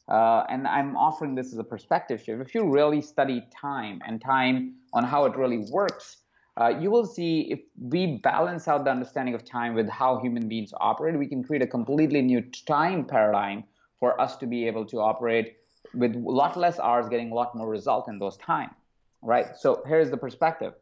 Uh, 0.10 0.44
and 0.50 0.68
I'm 0.68 0.98
offering 0.98 1.34
this 1.36 1.54
as 1.54 1.60
a 1.60 1.64
perspective 1.64 2.22
shift. 2.22 2.42
If 2.42 2.54
you 2.54 2.70
really 2.70 3.02
study 3.02 3.44
time 3.56 4.02
and 4.06 4.22
time 4.22 4.76
on 4.94 5.04
how 5.04 5.26
it 5.26 5.36
really 5.38 5.66
works, 5.72 6.18
uh, 6.60 6.68
you 6.80 6.92
will 6.92 7.06
see 7.06 7.52
if 7.52 7.62
we 7.80 8.18
balance 8.18 8.68
out 8.68 8.84
the 8.84 8.92
understanding 8.92 9.34
of 9.34 9.44
time 9.44 9.74
with 9.74 9.90
how 9.90 10.20
human 10.20 10.48
beings 10.48 10.74
operate, 10.80 11.18
we 11.18 11.28
can 11.28 11.44
create 11.44 11.62
a 11.64 11.68
completely 11.68 12.22
new 12.22 12.42
time 12.68 13.06
paradigm 13.06 13.64
for 14.00 14.20
us 14.20 14.36
to 14.38 14.46
be 14.46 14.68
able 14.68 14.86
to 14.86 15.00
operate 15.00 15.56
with 15.94 16.16
a 16.16 16.20
lot 16.20 16.58
less 16.58 16.80
hours, 16.80 17.08
getting 17.10 17.32
a 17.32 17.34
lot 17.34 17.56
more 17.56 17.70
result 17.70 18.08
in 18.08 18.20
those 18.20 18.38
time. 18.38 18.70
Right. 19.22 19.56
So 19.58 19.82
here's 19.88 20.12
the 20.12 20.18
perspective. 20.18 20.74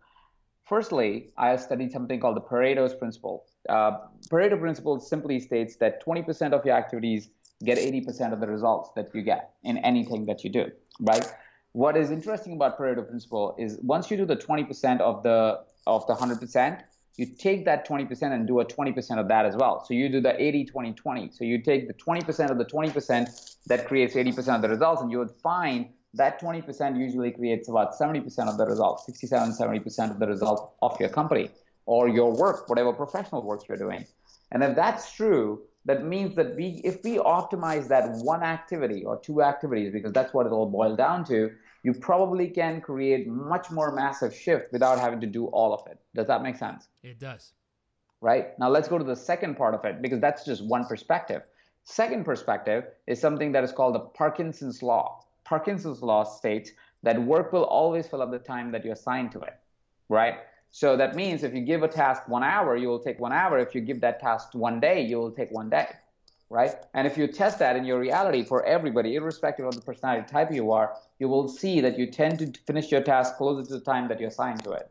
Firstly, 0.65 1.31
I 1.37 1.55
studied 1.57 1.91
something 1.91 2.19
called 2.19 2.37
the 2.37 2.41
Pareto's 2.41 2.95
principle. 2.95 3.45
Uh, 3.69 3.99
Pareto 4.29 4.59
principle 4.59 4.99
simply 4.99 5.39
states 5.39 5.75
that 5.77 6.03
20% 6.03 6.53
of 6.53 6.65
your 6.65 6.75
activities 6.75 7.29
get 7.65 7.77
80% 7.77 8.33
of 8.33 8.39
the 8.39 8.47
results 8.47 8.89
that 8.95 9.09
you 9.13 9.21
get 9.21 9.53
in 9.63 9.77
anything 9.79 10.25
that 10.25 10.43
you 10.43 10.49
do, 10.49 10.71
right? 10.99 11.25
What 11.73 11.95
is 11.95 12.11
interesting 12.11 12.53
about 12.53 12.77
Pareto 12.77 13.07
principle 13.07 13.55
is 13.57 13.77
once 13.81 14.11
you 14.11 14.17
do 14.17 14.25
the 14.25 14.35
20% 14.35 14.99
of 14.99 15.23
the 15.23 15.61
of 15.87 16.05
the 16.05 16.13
100%, 16.13 16.81
you 17.15 17.25
take 17.25 17.65
that 17.65 17.87
20% 17.87 18.21
and 18.33 18.47
do 18.47 18.59
a 18.59 18.65
20% 18.65 19.19
of 19.19 19.27
that 19.27 19.45
as 19.45 19.55
well. 19.55 19.83
So 19.85 19.93
you 19.93 20.09
do 20.09 20.21
the 20.21 20.39
80 20.41 20.65
20 20.65 20.93
20. 20.93 21.29
So 21.31 21.43
you 21.43 21.61
take 21.61 21.87
the 21.87 21.93
20% 21.93 22.51
of 22.51 22.57
the 22.57 22.65
20% 22.65 23.57
that 23.67 23.87
creates 23.87 24.15
80% 24.15 24.55
of 24.55 24.61
the 24.61 24.69
results 24.69 25.01
and 25.01 25.11
you 25.11 25.19
would 25.19 25.31
find 25.31 25.89
that 26.13 26.41
20% 26.41 26.97
usually 26.97 27.31
creates 27.31 27.69
about 27.69 27.97
70% 27.97 28.25
of 28.47 28.57
the 28.57 28.65
results, 28.65 29.05
67 29.05 29.53
70% 29.53 30.11
of 30.11 30.19
the 30.19 30.27
results 30.27 30.61
of 30.81 30.99
your 30.99 31.09
company 31.09 31.49
or 31.85 32.09
your 32.09 32.33
work, 32.33 32.69
whatever 32.69 32.93
professional 32.93 33.43
work 33.43 33.67
you're 33.67 33.77
doing. 33.77 34.05
And 34.51 34.63
if 34.63 34.75
that's 34.75 35.13
true, 35.13 35.61
that 35.85 36.05
means 36.05 36.35
that 36.35 36.55
we 36.55 36.81
if 36.83 37.03
we 37.03 37.17
optimize 37.17 37.87
that 37.87 38.09
one 38.23 38.43
activity 38.43 39.03
or 39.03 39.19
two 39.19 39.41
activities 39.41 39.91
because 39.91 40.11
that's 40.13 40.33
what 40.33 40.45
it'll 40.45 40.69
boil 40.69 40.95
down 40.95 41.25
to 41.25 41.51
you 41.83 41.93
probably 41.93 42.47
can 42.47 42.79
create 42.81 43.27
much 43.27 43.71
more 43.71 43.91
massive 43.91 44.35
shift 44.35 44.71
without 44.71 44.99
having 44.99 45.19
to 45.19 45.25
do 45.25 45.47
all 45.47 45.73
of 45.73 45.81
it. 45.87 45.97
Does 46.13 46.27
that 46.27 46.43
make 46.43 46.55
sense? 46.55 46.87
It 47.01 47.19
does. 47.19 47.53
Right? 48.21 48.57
Now 48.59 48.69
let's 48.69 48.87
go 48.87 48.99
to 48.99 49.03
the 49.03 49.15
second 49.15 49.57
part 49.57 49.73
of 49.73 49.83
it 49.85 49.99
because 49.99 50.19
that's 50.19 50.45
just 50.45 50.63
one 50.63 50.85
perspective. 50.85 51.41
Second 51.83 52.23
perspective 52.23 52.83
is 53.07 53.19
something 53.19 53.51
that 53.53 53.63
is 53.63 53.71
called 53.71 53.95
the 53.95 53.99
parkinson's 53.99 54.83
law. 54.83 55.25
Parkinson's 55.43 56.03
law 56.03 56.23
states 56.23 56.69
that 57.01 57.19
work 57.19 57.51
will 57.51 57.63
always 57.63 58.07
fill 58.07 58.21
up 58.21 58.29
the 58.29 58.37
time 58.37 58.71
that 58.71 58.85
you 58.85 58.91
assign 58.91 59.29
to 59.31 59.39
it 59.39 59.55
right 60.11 60.35
so 60.71 60.95
that 60.95 61.15
means 61.15 61.43
if 61.43 61.53
you 61.53 61.61
give 61.61 61.83
a 61.83 61.87
task 61.87 62.27
one 62.27 62.43
hour, 62.43 62.77
you 62.77 62.87
will 62.87 62.99
take 62.99 63.19
one 63.19 63.33
hour. 63.33 63.59
If 63.59 63.75
you 63.75 63.81
give 63.81 63.99
that 64.01 64.21
task 64.21 64.49
one 64.53 64.79
day, 64.79 65.01
you 65.01 65.17
will 65.17 65.31
take 65.31 65.51
one 65.51 65.69
day, 65.69 65.87
right? 66.49 66.73
And 66.93 67.05
if 67.05 67.17
you 67.17 67.27
test 67.27 67.59
that 67.59 67.75
in 67.75 67.83
your 67.83 67.99
reality 67.99 68.45
for 68.45 68.63
everybody, 68.65 69.15
irrespective 69.15 69.65
of 69.65 69.75
the 69.75 69.81
personality 69.81 70.25
type 70.31 70.51
you 70.51 70.71
are, 70.71 70.95
you 71.19 71.27
will 71.27 71.49
see 71.49 71.81
that 71.81 71.99
you 71.99 72.07
tend 72.07 72.39
to 72.39 72.59
finish 72.65 72.89
your 72.89 73.01
task 73.01 73.35
closer 73.35 73.67
to 73.67 73.79
the 73.79 73.83
time 73.83 74.07
that 74.07 74.21
you 74.21 74.27
assigned 74.27 74.63
to 74.63 74.71
it, 74.71 74.89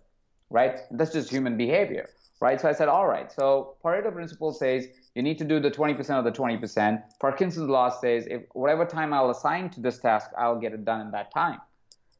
right? 0.50 0.80
And 0.90 1.00
that's 1.00 1.14
just 1.14 1.30
human 1.30 1.56
behavior, 1.56 2.10
right? 2.40 2.60
So 2.60 2.68
I 2.68 2.72
said, 2.72 2.88
all 2.88 3.06
right. 3.06 3.32
So 3.32 3.76
Pareto 3.82 4.12
principle 4.12 4.52
says 4.52 4.86
you 5.14 5.22
need 5.22 5.38
to 5.38 5.44
do 5.44 5.60
the 5.60 5.70
20% 5.70 6.10
of 6.10 6.24
the 6.24 6.30
20%. 6.30 7.02
Parkinson's 7.20 7.70
law 7.70 7.88
says 7.88 8.26
if 8.26 8.42
whatever 8.52 8.84
time 8.84 9.14
I'll 9.14 9.30
assign 9.30 9.70
to 9.70 9.80
this 9.80 9.98
task, 9.98 10.30
I'll 10.36 10.58
get 10.58 10.74
it 10.74 10.84
done 10.84 11.00
in 11.00 11.10
that 11.12 11.32
time. 11.32 11.58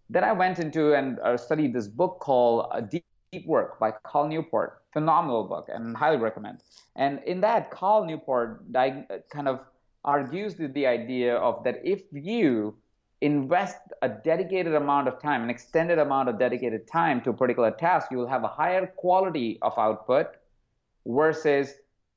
Then 0.08 0.24
I 0.24 0.32
went 0.32 0.58
into 0.58 0.94
and 0.94 1.20
uh, 1.20 1.36
studied 1.36 1.74
this 1.74 1.86
book 1.86 2.18
called 2.20 2.66
uh, 2.72 2.80
Deep 3.32 3.46
Work 3.46 3.78
by 3.78 3.92
Cal 4.10 4.26
Newport. 4.26 4.82
Phenomenal 4.92 5.44
book 5.44 5.68
and 5.72 5.96
highly 5.96 6.16
recommend. 6.16 6.64
And 6.96 7.20
in 7.24 7.40
that, 7.42 7.70
Cal 7.70 8.04
Newport 8.04 8.64
kind 8.72 9.46
of 9.46 9.60
argues 10.04 10.56
the 10.56 10.86
idea 10.86 11.36
of 11.36 11.62
that 11.62 11.80
if 11.84 12.02
you 12.10 12.74
invest 13.20 13.76
a 14.02 14.08
dedicated 14.08 14.74
amount 14.74 15.06
of 15.06 15.22
time, 15.22 15.44
an 15.44 15.50
extended 15.50 16.00
amount 16.00 16.28
of 16.28 16.40
dedicated 16.40 16.88
time 16.88 17.20
to 17.20 17.30
a 17.30 17.32
particular 17.32 17.70
task, 17.70 18.08
you 18.10 18.18
will 18.18 18.26
have 18.26 18.42
a 18.42 18.48
higher 18.48 18.86
quality 18.96 19.58
of 19.62 19.78
output 19.78 20.26
versus 21.06 21.74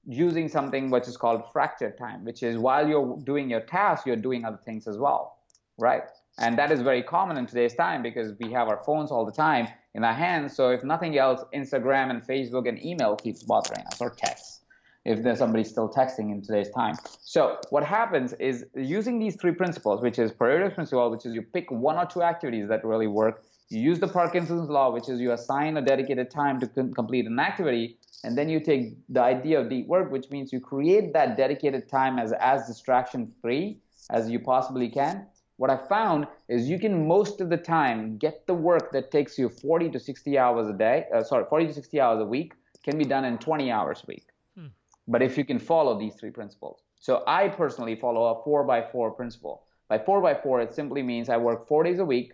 using 0.07 0.49
something 0.49 0.89
which 0.89 1.07
is 1.07 1.16
called 1.16 1.43
fractured 1.51 1.95
time, 1.95 2.26
which 2.26 2.41
is 2.41 2.57
while 2.57 2.88
you're 2.88 3.20
doing 3.24 3.51
your 3.51 3.61
task, 3.61 4.07
you're 4.07 4.16
doing 4.16 4.45
other 4.45 4.59
things 4.66 4.88
as 4.88 4.97
well, 4.97 5.38
right? 5.78 6.03
And 6.39 6.57
that 6.57 6.72
is 6.72 6.82
very 6.82 7.03
common 7.03 7.38
in 7.38 7.45
today's 7.45 7.76
time 7.76 8.01
because 8.01 8.34
we 8.39 8.51
have 8.51 8.68
our 8.68 8.82
phones 8.84 9.11
all 9.11 9.26
the 9.26 9.32
time 9.32 9.68
in 9.95 10.03
our 10.03 10.13
hands. 10.13 10.55
So 10.55 10.69
if 10.69 10.83
nothing 10.83 11.17
else, 11.17 11.43
Instagram 11.53 12.09
and 12.09 12.21
Facebook 12.23 12.67
and 12.67 12.83
email 12.83 13.15
keeps 13.15 13.43
bothering 13.43 13.85
us 13.87 14.01
or 14.01 14.09
texts 14.09 14.61
if 15.05 15.21
there's 15.21 15.39
somebody 15.39 15.63
still 15.63 15.89
texting 15.89 16.31
in 16.31 16.41
today's 16.41 16.69
time. 16.69 16.95
So 17.21 17.57
what 17.69 17.83
happens 17.83 18.33
is 18.33 18.65
using 18.73 19.19
these 19.19 19.35
three 19.35 19.51
principles, 19.51 20.01
which 20.01 20.17
is 20.17 20.31
Pareto's 20.31 20.73
principle, 20.73 21.11
which 21.11 21.25
is 21.25 21.35
you 21.35 21.41
pick 21.41 21.69
one 21.71 21.97
or 21.97 22.05
two 22.05 22.23
activities 22.23 22.67
that 22.69 22.85
really 22.85 23.07
work. 23.07 23.43
You 23.69 23.81
use 23.81 23.99
the 23.99 24.07
Parkinson's 24.07 24.69
law, 24.69 24.91
which 24.91 25.09
is 25.09 25.19
you 25.19 25.33
assign 25.33 25.77
a 25.77 25.81
dedicated 25.81 26.29
time 26.31 26.59
to 26.61 26.67
complete 26.67 27.25
an 27.25 27.39
activity, 27.39 27.97
and 28.23 28.37
then 28.37 28.47
you 28.47 28.59
take 28.59 28.95
the 29.09 29.21
idea 29.21 29.59
of 29.59 29.69
deep 29.69 29.87
work, 29.87 30.11
which 30.11 30.29
means 30.29 30.53
you 30.53 30.61
create 30.61 31.11
that 31.13 31.35
dedicated 31.35 31.89
time 31.89 32.17
as 32.17 32.31
as 32.33 32.67
distraction 32.67 33.31
free 33.41 33.79
as 34.09 34.29
you 34.29 34.39
possibly 34.39 34.89
can, 34.89 35.25
what 35.64 35.72
I 35.72 35.78
found 35.78 36.28
is 36.49 36.70
you 36.70 36.78
can 36.78 37.07
most 37.07 37.39
of 37.39 37.49
the 37.49 37.55
time 37.55 38.18
get 38.18 38.45
the 38.47 38.53
work 38.53 38.91
that 38.91 39.11
takes 39.11 39.39
you 39.39 39.47
40 39.47 39.91
to 39.91 39.97
60 39.97 40.38
hours 40.38 40.68
a 40.68 40.74
day, 40.74 41.05
uh, 41.16 41.24
sorry, 41.24 41.45
40 41.49 41.68
to 41.68 41.74
60 41.74 42.01
hours 42.01 42.20
a 42.20 42.26
week 42.26 42.51
can 42.84 42.97
be 42.97 43.05
done 43.05 43.24
in 43.24 43.38
20 43.38 43.72
hours 43.72 44.03
a 44.03 44.07
week. 44.07 44.26
Hmm. 44.57 44.66
But 45.07 45.22
if 45.22 45.38
you 45.38 45.45
can 45.45 45.59
follow 45.59 45.97
these 45.97 46.16
three 46.16 46.32
principles. 46.32 46.82
So 46.99 47.24
I 47.28 47.47
personally 47.47 47.95
follow 47.95 48.26
a 48.26 48.43
four 48.43 48.66
by 48.66 48.82
four 48.91 49.11
principle. 49.11 49.64
By 49.88 49.99
four 49.99 50.22
by 50.22 50.34
four, 50.34 50.59
it 50.59 50.76
simply 50.76 51.01
means 51.01 51.30
I 51.30 51.38
work 51.38 51.66
four 51.66 51.82
days 51.86 51.99
a 51.99 52.05
week, 52.14 52.34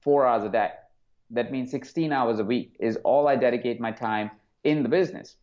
four 0.00 0.26
hours 0.26 0.44
a 0.44 0.48
day. 0.48 0.70
That 1.28 1.52
means 1.52 1.70
16 1.70 2.14
hours 2.14 2.38
a 2.38 2.44
week 2.44 2.76
is 2.80 2.96
all 3.04 3.28
I 3.28 3.36
dedicate 3.36 3.78
my 3.78 3.92
time 3.92 4.30
in 4.64 4.82
the 4.82 4.88
business. 4.88 5.36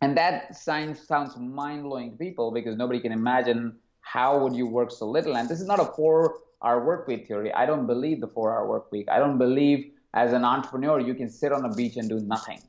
And 0.00 0.16
that 0.16 0.54
sounds, 0.54 1.00
sounds 1.00 1.36
mind 1.36 1.82
blowing 1.82 2.12
to 2.12 2.16
people 2.16 2.52
because 2.52 2.76
nobody 2.76 3.00
can 3.00 3.10
imagine 3.10 3.74
how 4.02 4.38
would 4.38 4.54
you 4.54 4.68
work 4.68 4.92
so 4.92 5.08
little? 5.08 5.36
And 5.36 5.48
this 5.48 5.60
is 5.60 5.66
not 5.66 5.80
a 5.80 5.86
four 5.96 6.36
hour 6.64 6.84
work 6.84 7.06
week 7.06 7.26
theory. 7.26 7.52
I 7.52 7.66
don't 7.66 7.86
believe 7.86 8.20
the 8.20 8.28
four 8.28 8.52
hour 8.52 8.66
work 8.66 8.90
week. 8.92 9.08
I 9.10 9.18
don't 9.18 9.38
believe 9.38 9.92
as 10.14 10.32
an 10.32 10.44
entrepreneur 10.44 11.00
you 11.00 11.14
can 11.14 11.28
sit 11.28 11.52
on 11.52 11.64
a 11.64 11.74
beach 11.74 11.96
and 11.96 12.08
do 12.08 12.20
nothing. 12.20 12.60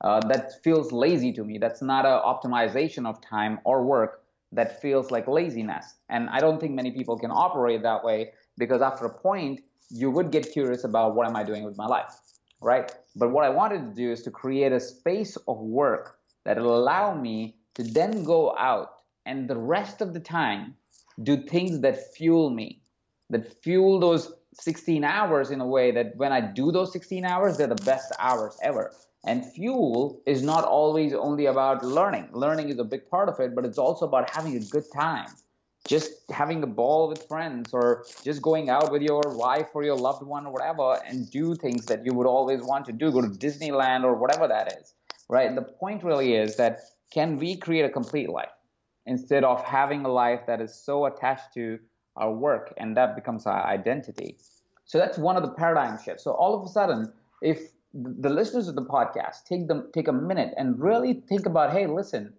Uh, 0.00 0.20
that 0.28 0.62
feels 0.62 0.92
lazy 0.92 1.32
to 1.32 1.44
me. 1.44 1.58
That's 1.58 1.80
not 1.80 2.04
an 2.04 2.20
optimization 2.20 3.06
of 3.06 3.20
time 3.20 3.58
or 3.64 3.84
work. 3.84 4.22
That 4.52 4.80
feels 4.80 5.10
like 5.10 5.26
laziness. 5.26 5.94
And 6.08 6.28
I 6.30 6.40
don't 6.40 6.60
think 6.60 6.72
many 6.74 6.90
people 6.90 7.18
can 7.18 7.30
operate 7.30 7.82
that 7.82 8.04
way 8.04 8.32
because 8.58 8.82
after 8.82 9.06
a 9.06 9.10
point, 9.10 9.60
you 9.90 10.10
would 10.10 10.30
get 10.30 10.52
curious 10.52 10.84
about 10.84 11.14
what 11.14 11.26
am 11.26 11.36
I 11.36 11.42
doing 11.42 11.64
with 11.64 11.76
my 11.76 11.86
life, 11.86 12.14
right? 12.60 12.92
But 13.16 13.30
what 13.30 13.44
I 13.44 13.48
wanted 13.48 13.86
to 13.86 13.94
do 13.94 14.10
is 14.10 14.22
to 14.22 14.30
create 14.30 14.72
a 14.72 14.80
space 14.80 15.36
of 15.48 15.58
work 15.58 16.18
that 16.44 16.58
will 16.58 16.76
allow 16.76 17.14
me 17.14 17.56
to 17.74 17.82
then 17.82 18.24
go 18.24 18.56
out 18.56 18.90
and 19.26 19.48
the 19.48 19.56
rest 19.56 20.00
of 20.00 20.12
the 20.12 20.20
time 20.20 20.76
do 21.22 21.36
things 21.36 21.80
that 21.80 22.14
fuel 22.14 22.50
me, 22.50 22.82
that 23.30 23.62
fuel 23.62 23.98
those 23.98 24.32
16 24.54 25.04
hours 25.04 25.50
in 25.50 25.60
a 25.60 25.66
way 25.66 25.90
that 25.90 26.16
when 26.16 26.32
I 26.32 26.40
do 26.40 26.70
those 26.70 26.92
16 26.92 27.24
hours, 27.24 27.56
they're 27.56 27.66
the 27.66 27.84
best 27.84 28.12
hours 28.18 28.56
ever. 28.62 28.92
And 29.26 29.44
fuel 29.52 30.22
is 30.26 30.42
not 30.42 30.64
always 30.64 31.14
only 31.14 31.46
about 31.46 31.84
learning. 31.84 32.28
Learning 32.32 32.68
is 32.68 32.78
a 32.78 32.84
big 32.84 33.08
part 33.08 33.28
of 33.28 33.40
it, 33.40 33.54
but 33.54 33.64
it's 33.64 33.78
also 33.78 34.06
about 34.06 34.30
having 34.30 34.56
a 34.56 34.60
good 34.60 34.84
time. 34.94 35.28
Just 35.88 36.12
having 36.30 36.62
a 36.62 36.66
ball 36.66 37.08
with 37.08 37.26
friends 37.26 37.70
or 37.72 38.04
just 38.22 38.40
going 38.40 38.70
out 38.70 38.90
with 38.90 39.02
your 39.02 39.22
wife 39.26 39.68
or 39.74 39.82
your 39.82 39.96
loved 39.96 40.22
one 40.22 40.46
or 40.46 40.52
whatever 40.52 40.98
and 41.06 41.30
do 41.30 41.54
things 41.54 41.86
that 41.86 42.04
you 42.04 42.12
would 42.14 42.26
always 42.26 42.62
want 42.62 42.86
to 42.86 42.92
do, 42.92 43.10
go 43.10 43.20
to 43.20 43.28
Disneyland 43.28 44.04
or 44.04 44.14
whatever 44.14 44.48
that 44.48 44.78
is, 44.80 44.94
right? 45.28 45.54
The 45.54 45.62
point 45.62 46.02
really 46.02 46.34
is 46.34 46.56
that 46.56 46.80
can 47.12 47.38
we 47.38 47.56
create 47.56 47.84
a 47.84 47.90
complete 47.90 48.30
life? 48.30 48.48
instead 49.06 49.44
of 49.44 49.62
having 49.64 50.04
a 50.04 50.08
life 50.08 50.40
that 50.46 50.60
is 50.60 50.74
so 50.74 51.06
attached 51.06 51.52
to 51.54 51.78
our 52.16 52.32
work 52.32 52.72
and 52.76 52.96
that 52.96 53.14
becomes 53.14 53.46
our 53.46 53.66
identity. 53.66 54.38
So 54.84 54.98
that's 54.98 55.18
one 55.18 55.36
of 55.36 55.42
the 55.42 55.50
paradigm 55.50 55.98
shifts. 56.02 56.24
So 56.24 56.32
all 56.32 56.54
of 56.54 56.64
a 56.64 56.68
sudden, 56.68 57.12
if 57.42 57.72
the 57.94 58.28
listeners 58.28 58.68
of 58.68 58.74
the 58.74 58.84
podcast 58.84 59.44
take 59.48 59.68
them 59.68 59.88
take 59.92 60.08
a 60.08 60.12
minute 60.12 60.52
and 60.56 60.80
really 60.80 61.14
think 61.28 61.46
about, 61.46 61.72
hey, 61.72 61.86
listen, 61.86 62.34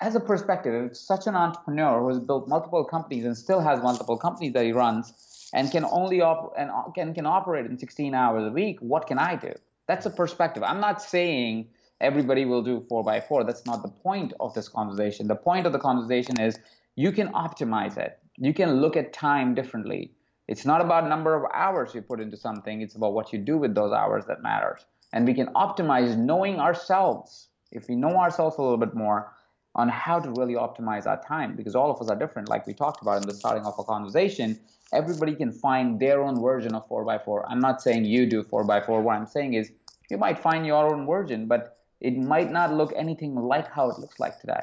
as 0.00 0.14
a 0.14 0.20
perspective, 0.20 0.96
such 0.96 1.26
an 1.26 1.36
entrepreneur 1.36 2.00
who 2.00 2.08
has 2.08 2.18
built 2.18 2.48
multiple 2.48 2.84
companies 2.84 3.24
and 3.24 3.36
still 3.36 3.60
has 3.60 3.82
multiple 3.82 4.16
companies 4.16 4.54
that 4.54 4.64
he 4.64 4.72
runs 4.72 5.50
and 5.52 5.70
can 5.70 5.84
only 5.84 6.20
op- 6.20 6.54
and 6.56 6.70
can 6.94 7.12
can 7.12 7.26
operate 7.26 7.66
in 7.66 7.78
16 7.78 8.14
hours 8.14 8.46
a 8.46 8.50
week, 8.50 8.78
what 8.80 9.06
can 9.06 9.18
I 9.18 9.36
do? 9.36 9.52
That's 9.86 10.06
a 10.06 10.10
perspective. 10.10 10.62
I'm 10.62 10.80
not 10.80 11.02
saying 11.02 11.68
everybody 12.00 12.44
will 12.44 12.62
do 12.62 12.84
four 12.88 13.04
by 13.04 13.20
four. 13.20 13.44
That's 13.44 13.66
not 13.66 13.82
the 13.82 13.88
point 13.88 14.32
of 14.40 14.54
this 14.54 14.68
conversation. 14.68 15.26
The 15.26 15.36
point 15.36 15.66
of 15.66 15.72
the 15.72 15.78
conversation 15.78 16.40
is 16.40 16.58
you 16.94 17.12
can 17.12 17.28
optimize 17.32 17.98
it. 17.98 18.19
You 18.42 18.54
can 18.54 18.80
look 18.80 18.96
at 18.96 19.12
time 19.12 19.54
differently. 19.54 20.14
It's 20.48 20.64
not 20.64 20.80
about 20.80 21.06
number 21.06 21.36
of 21.36 21.44
hours 21.52 21.94
you 21.94 22.00
put 22.00 22.20
into 22.20 22.38
something. 22.38 22.80
It's 22.80 22.94
about 22.94 23.12
what 23.12 23.34
you 23.34 23.38
do 23.38 23.58
with 23.58 23.74
those 23.74 23.92
hours 23.92 24.24
that 24.26 24.42
matters. 24.42 24.86
And 25.12 25.26
we 25.26 25.34
can 25.34 25.48
optimize 25.48 26.16
knowing 26.16 26.58
ourselves. 26.58 27.48
If 27.70 27.86
we 27.86 27.96
know 27.96 28.16
ourselves 28.16 28.56
a 28.56 28.62
little 28.62 28.78
bit 28.78 28.94
more 28.94 29.32
on 29.74 29.90
how 29.90 30.18
to 30.18 30.30
really 30.30 30.54
optimize 30.54 31.06
our 31.06 31.22
time, 31.22 31.54
because 31.54 31.76
all 31.76 31.90
of 31.90 32.00
us 32.00 32.08
are 32.08 32.16
different, 32.16 32.48
like 32.48 32.66
we 32.66 32.72
talked 32.72 33.02
about 33.02 33.22
in 33.22 33.28
the 33.28 33.34
starting 33.34 33.64
of 33.66 33.74
a 33.78 33.84
conversation, 33.84 34.58
everybody 34.92 35.34
can 35.34 35.52
find 35.52 36.00
their 36.00 36.22
own 36.22 36.40
version 36.40 36.74
of 36.74 36.88
4x4. 36.88 37.44
I'm 37.46 37.60
not 37.60 37.82
saying 37.82 38.06
you 38.06 38.24
do 38.26 38.42
4x4. 38.42 39.02
What 39.02 39.16
I'm 39.16 39.26
saying 39.26 39.52
is 39.52 39.70
you 40.10 40.16
might 40.16 40.38
find 40.38 40.66
your 40.66 40.92
own 40.92 41.06
version, 41.06 41.46
but 41.46 41.76
it 42.00 42.16
might 42.16 42.50
not 42.50 42.72
look 42.72 42.94
anything 42.96 43.34
like 43.36 43.70
how 43.70 43.90
it 43.90 43.98
looks 43.98 44.18
like 44.18 44.40
today. 44.40 44.62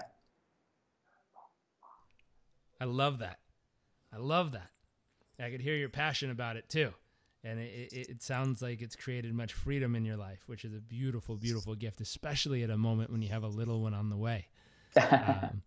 I 2.82 2.86
love 2.86 3.20
that. 3.20 3.38
I 4.14 4.18
love 4.18 4.52
that. 4.54 4.70
I 5.40 5.50
could 5.50 5.62
hear 5.62 5.76
your 5.76 5.90
passion 5.90 6.32
about 6.32 6.58
it 6.58 6.70
too. 6.70 6.94
And 7.44 7.60
it, 7.60 7.94
it, 7.94 8.10
it, 8.10 8.22
sounds 8.22 8.62
like 8.62 8.82
it's 8.82 8.96
created 8.96 9.34
much 9.34 9.54
freedom 9.54 9.96
in 9.96 10.04
your 10.04 10.18
life, 10.18 10.44
which 10.48 10.66
is 10.66 10.74
a 10.74 10.80
beautiful, 10.80 11.38
beautiful 11.38 11.76
gift, 11.76 12.02
especially 12.02 12.64
at 12.64 12.70
a 12.70 12.78
moment 12.78 13.12
when 13.12 13.22
you 13.22 13.30
have 13.30 13.44
a 13.44 13.48
little 13.48 13.82
one 13.82 13.94
on 13.94 14.10
the 14.10 14.18
way. 14.18 14.48
um, 14.98 15.62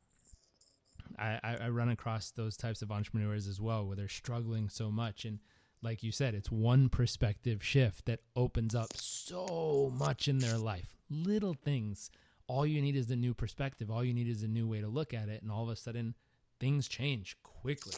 I, 1.18 1.56
I 1.60 1.68
run 1.68 1.88
across 1.88 2.32
those 2.32 2.56
types 2.56 2.82
of 2.82 2.90
entrepreneurs 2.90 3.46
as 3.46 3.60
well, 3.60 3.86
where 3.86 3.96
they're 3.96 4.08
struggling 4.08 4.68
so 4.68 4.90
much. 4.90 5.24
And 5.24 5.38
like 5.80 6.02
you 6.02 6.12
said, 6.12 6.34
it's 6.34 6.50
one 6.50 6.88
perspective 6.88 7.62
shift 7.62 8.06
that 8.06 8.20
opens 8.34 8.74
up 8.74 8.88
so 8.96 9.92
much 9.96 10.28
in 10.28 10.38
their 10.38 10.58
life 10.58 10.96
little 11.10 11.54
things. 11.54 12.10
All 12.46 12.66
you 12.66 12.80
need 12.80 12.96
is 12.96 13.10
a 13.10 13.16
new 13.16 13.34
perspective. 13.34 13.90
All 13.90 14.04
you 14.04 14.14
need 14.14 14.28
is 14.28 14.42
a 14.42 14.48
new 14.48 14.66
way 14.66 14.80
to 14.80 14.88
look 14.88 15.12
at 15.12 15.28
it. 15.28 15.42
And 15.42 15.50
all 15.50 15.64
of 15.64 15.68
a 15.68 15.76
sudden, 15.76 16.14
things 16.58 16.88
change 16.88 17.36
quickly. 17.42 17.94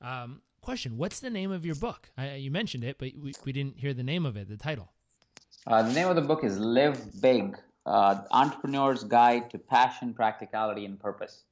Um, 0.00 0.42
question 0.60 0.96
What's 0.96 1.20
the 1.20 1.30
name 1.30 1.50
of 1.50 1.64
your 1.64 1.74
book? 1.76 2.10
I, 2.16 2.34
you 2.34 2.50
mentioned 2.50 2.84
it, 2.84 2.96
but 2.98 3.10
we, 3.20 3.32
we 3.44 3.52
didn't 3.52 3.76
hear 3.76 3.94
the 3.94 4.02
name 4.02 4.26
of 4.26 4.36
it, 4.36 4.48
the 4.48 4.56
title. 4.56 4.92
Uh, 5.66 5.82
the 5.82 5.92
name 5.92 6.08
of 6.08 6.16
the 6.16 6.22
book 6.22 6.42
is 6.44 6.58
Live 6.58 7.20
Big 7.20 7.56
uh, 7.86 8.22
Entrepreneur's 8.30 9.04
Guide 9.04 9.50
to 9.50 9.58
Passion, 9.58 10.14
Practicality, 10.14 10.84
and 10.84 10.98
Purpose. 10.98 11.44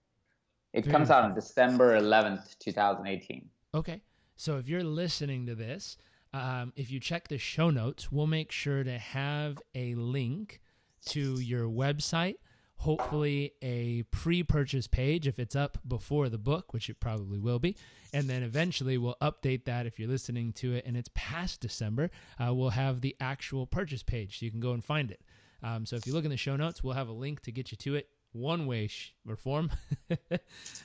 It 0.73 0.85
Very 0.85 0.93
comes 0.93 1.11
out 1.11 1.25
on 1.25 1.35
December 1.35 1.99
11th, 1.99 2.59
2018. 2.59 3.49
Okay. 3.75 4.01
So 4.37 4.57
if 4.57 4.69
you're 4.69 4.85
listening 4.85 5.47
to 5.47 5.55
this, 5.55 5.97
um, 6.33 6.73
if 6.77 6.91
you 6.91 7.01
check 7.01 7.29
the 7.29 7.39
show 7.39 7.71
notes, 7.71 8.13
we'll 8.13 8.27
make 8.27 8.53
sure 8.53 8.85
to 8.85 8.99
have 8.99 9.59
a 9.75 9.95
link 9.95 10.61
to 11.07 11.41
your 11.41 11.69
website, 11.69 12.37
hopefully 12.79 13.53
a 13.61 14.03
pre-purchase 14.11 14.87
page 14.87 15.27
if 15.27 15.39
it's 15.39 15.57
up 15.57 15.79
before 15.87 16.29
the 16.29 16.39
book, 16.39 16.73
which 16.73 16.89
it 16.89 17.01
probably 17.01 17.39
will 17.39 17.59
be, 17.59 17.77
and 18.13 18.29
then 18.31 18.43
eventually 18.43 18.97
we'll 18.97 19.17
update 19.21 19.65
that 19.65 19.85
if 19.87 19.99
you're 19.99 20.09
listening 20.09 20.53
to 20.53 20.75
it 20.75 20.85
and 20.87 20.97
it's 20.97 21.11
past 21.15 21.61
December. 21.61 22.11
Uh, 22.39 22.55
we'll 22.55 22.71
have 22.71 23.01
the 23.01 23.17
actual 23.21 23.67
purchase 23.67 24.03
page 24.03 24.39
so 24.39 24.45
you 24.45 24.51
can 24.51 24.61
go 24.61 24.73
and 24.73 24.85
find 24.85 25.11
it. 25.11 25.21
Um, 25.63 25.87
so 25.87 25.97
if 25.97 26.07
you 26.07 26.13
look 26.13 26.25
in 26.25 26.31
the 26.31 26.37
show 26.37 26.57
notes, 26.57 26.83
we'll 26.85 26.95
have 26.95 27.09
a 27.09 27.13
link 27.13 27.43
to 27.43 27.53
get 27.53 27.73
you 27.73 27.77
to 27.79 27.97
it. 27.97 28.09
one 28.33 28.67
way 28.67 28.87
sh- 28.87 29.15
or 29.29 29.35
form. 29.37 29.71
uh, 30.11 30.17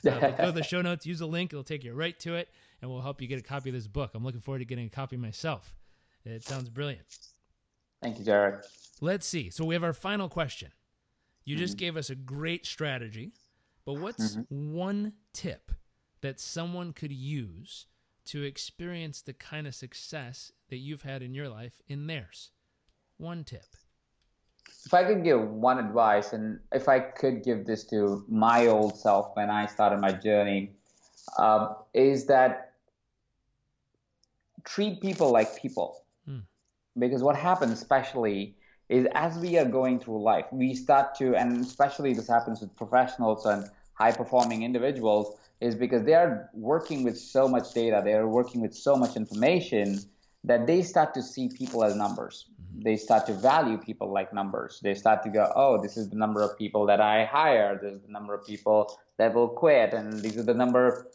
go 0.02 0.46
to 0.46 0.52
the 0.52 0.64
show 0.64 0.82
notes, 0.82 1.06
use 1.06 1.20
a 1.20 1.26
link, 1.26 1.52
it'll 1.52 1.62
take 1.62 1.84
you 1.84 1.92
right 1.92 2.18
to 2.20 2.34
it, 2.34 2.48
and 2.82 2.90
we'll 2.90 3.02
help 3.02 3.20
you 3.22 3.28
get 3.28 3.38
a 3.38 3.42
copy 3.42 3.68
of 3.68 3.74
this 3.74 3.86
book. 3.86 4.10
I'm 4.14 4.24
looking 4.24 4.40
forward 4.40 4.60
to 4.60 4.64
getting 4.64 4.86
a 4.86 4.90
copy 4.90 5.16
myself. 5.16 5.74
It 6.24 6.42
sounds 6.42 6.68
brilliant. 6.70 7.04
Thank 8.02 8.18
you, 8.18 8.24
Jarek. 8.24 8.64
Let's 9.00 9.26
see. 9.26 9.50
So 9.50 9.64
we 9.64 9.74
have 9.74 9.84
our 9.84 9.92
final 9.92 10.28
question. 10.28 10.70
You 11.44 11.56
just 11.56 11.74
mm-hmm. 11.74 11.78
gave 11.78 11.96
us 11.96 12.10
a 12.10 12.14
great 12.14 12.64
strategy, 12.66 13.32
but 13.84 13.94
what's 13.94 14.36
mm-hmm. 14.36 14.72
one 14.72 15.12
tip 15.32 15.70
that 16.22 16.40
someone 16.40 16.92
could 16.92 17.12
use 17.12 17.86
to 18.26 18.42
experience 18.42 19.20
the 19.20 19.34
kind 19.34 19.66
of 19.66 19.74
success 19.74 20.52
that 20.70 20.78
you've 20.78 21.02
had 21.02 21.22
in 21.22 21.34
your 21.34 21.48
life 21.48 21.82
in 21.86 22.06
theirs? 22.06 22.50
One 23.18 23.44
tip. 23.44 23.76
If 24.86 24.94
I 24.94 25.04
could 25.04 25.22
give 25.22 25.40
one 25.40 25.78
advice, 25.78 26.32
and 26.32 26.60
if 26.72 26.88
I 26.88 27.00
could 27.00 27.44
give 27.44 27.66
this 27.66 27.84
to 27.84 28.24
my 28.28 28.66
old 28.66 28.98
self 28.98 29.30
when 29.34 29.50
I 29.50 29.66
started 29.66 30.00
my 30.00 30.12
journey, 30.12 30.72
uh, 31.38 31.74
is 31.92 32.26
that 32.26 32.72
treat 34.64 35.00
people 35.00 35.30
like 35.30 35.56
people. 35.56 36.02
Hmm. 36.26 36.40
Because 36.98 37.22
what 37.22 37.36
happens, 37.36 37.72
especially, 37.72 38.56
is 38.88 39.06
as 39.14 39.38
we 39.38 39.58
are 39.58 39.64
going 39.64 39.98
through 39.98 40.22
life, 40.22 40.46
we 40.52 40.74
start 40.74 41.14
to, 41.16 41.34
and 41.34 41.64
especially 41.64 42.12
this 42.12 42.28
happens 42.28 42.60
with 42.60 42.74
professionals 42.76 43.46
and 43.46 43.68
high 43.94 44.12
performing 44.12 44.62
individuals, 44.62 45.38
is 45.60 45.74
because 45.74 46.02
they 46.04 46.14
are 46.14 46.50
working 46.52 47.04
with 47.04 47.16
so 47.16 47.48
much 47.48 47.72
data, 47.72 48.02
they 48.04 48.12
are 48.12 48.28
working 48.28 48.60
with 48.60 48.74
so 48.74 48.96
much 48.96 49.16
information 49.16 49.98
that 50.42 50.66
they 50.66 50.82
start 50.82 51.14
to 51.14 51.22
see 51.22 51.48
people 51.48 51.82
as 51.82 51.96
numbers. 51.96 52.46
Mm-hmm. 52.50 52.82
They 52.82 52.96
start 52.96 53.26
to 53.26 53.32
value 53.32 53.78
people 53.78 54.12
like 54.12 54.34
numbers. 54.34 54.80
They 54.82 54.94
start 54.94 55.22
to 55.22 55.30
go, 55.30 55.50
oh, 55.56 55.80
this 55.80 55.96
is 55.96 56.10
the 56.10 56.16
number 56.16 56.42
of 56.42 56.58
people 56.58 56.84
that 56.86 57.00
I 57.00 57.24
hire. 57.24 57.78
This 57.80 57.94
is 57.94 58.02
the 58.02 58.12
number 58.12 58.34
of 58.34 58.46
people 58.46 58.98
that 59.16 59.32
will 59.32 59.48
quit, 59.48 59.94
and 59.94 60.20
these 60.20 60.36
are 60.36 60.42
the 60.42 60.54
number 60.54 60.86
of 60.86 61.06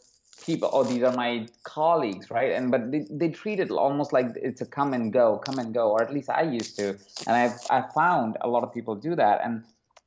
people. 0.46 0.70
Oh, 0.72 0.84
these 0.84 1.04
are 1.04 1.14
my 1.14 1.48
colleagues, 1.64 2.30
right? 2.30 2.52
And 2.52 2.72
but 2.72 2.92
they, 2.92 3.06
they 3.10 3.30
treat 3.30 3.60
it 3.60 3.72
almost 3.72 4.14
like 4.14 4.28
it's 4.36 4.62
a 4.62 4.66
come 4.66 4.94
and 4.94 5.12
go, 5.12 5.38
come 5.38 5.60
and 5.60 5.74
go, 5.74 5.92
or 5.92 6.02
at 6.02 6.14
least 6.14 6.30
I 6.30 6.44
used 6.44 6.76
to. 6.78 6.98
And 7.28 7.36
I've 7.36 7.60
I 7.70 7.84
found 7.94 8.38
a 8.42 8.48
lot 8.48 8.64
of 8.64 8.74
people 8.74 8.96
do 8.96 9.16
that, 9.16 9.42
and 9.44 9.64